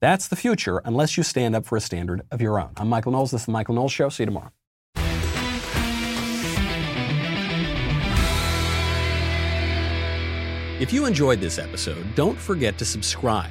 That's 0.00 0.28
the 0.28 0.36
future 0.36 0.78
unless 0.84 1.16
you 1.16 1.22
stand 1.22 1.56
up 1.56 1.64
for 1.64 1.76
a 1.76 1.80
standard 1.80 2.22
of 2.30 2.40
your 2.40 2.60
own. 2.60 2.72
I'm 2.76 2.88
Michael 2.88 3.12
Knowles. 3.12 3.30
This 3.30 3.42
is 3.42 3.46
The 3.46 3.52
Michael 3.52 3.74
Knowles 3.74 3.92
Show. 3.92 4.08
See 4.08 4.22
you 4.22 4.26
tomorrow. 4.26 4.52
If 10.80 10.92
you 10.92 11.06
enjoyed 11.06 11.40
this 11.40 11.58
episode, 11.58 12.04
don't 12.14 12.38
forget 12.38 12.76
to 12.78 12.84
subscribe. 12.84 13.50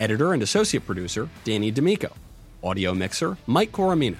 Editor 0.00 0.32
and 0.32 0.42
associate 0.42 0.86
producer 0.86 1.28
Danny 1.44 1.70
D'Amico. 1.70 2.12
Audio 2.62 2.94
mixer 2.94 3.36
Mike 3.46 3.72
Coromina. 3.72 4.18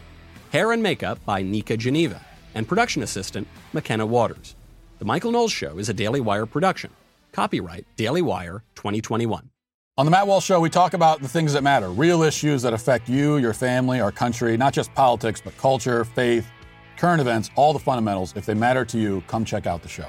Hair 0.53 0.73
and 0.73 0.83
makeup 0.83 1.25
by 1.25 1.43
Nika 1.43 1.77
Geneva. 1.77 2.21
And 2.55 2.69
production 2.69 3.03
assistant 3.03 3.49
McKenna 3.73 4.07
Waters. 4.07 4.55
The 4.99 5.05
Michael 5.05 5.33
Knowles 5.33 5.53
Show 5.53 5.79
is 5.79 5.89
a 5.89 5.95
Daily 5.95 6.21
Wire 6.21 6.47
production. 6.47 6.91
Copyright 7.33 7.87
Daily 7.97 8.23
Wire 8.23 8.63
2021. 8.77 9.51
On 9.97 10.05
the 10.05 10.11
Matt 10.11 10.27
Walsh 10.27 10.45
Show, 10.45 10.61
we 10.61 10.71
talk 10.71 10.95
about 10.95 11.21
the 11.21 11.29
things 11.29 11.53
that 11.53 11.63
matter, 11.63 11.89
real 11.89 12.23
issues 12.23 12.63
that 12.63 12.73
affect 12.73 13.09
you, 13.09 13.37
your 13.37 13.55
family, 13.55 14.01
our 14.01 14.11
country, 14.11 14.57
not 14.57 14.73
just 14.73 14.93
politics, 14.95 15.41
but 15.41 15.57
culture, 15.57 16.05
faith, 16.05 16.49
current 16.97 17.21
events, 17.21 17.51
all 17.55 17.73
the 17.73 17.79
fundamentals. 17.79 18.33
If 18.37 18.45
they 18.45 18.55
matter 18.55 18.85
to 18.87 18.99
you, 18.99 19.23
come 19.29 19.45
check 19.45 19.67
out 19.67 19.83
the 19.83 19.89
show. 19.89 20.09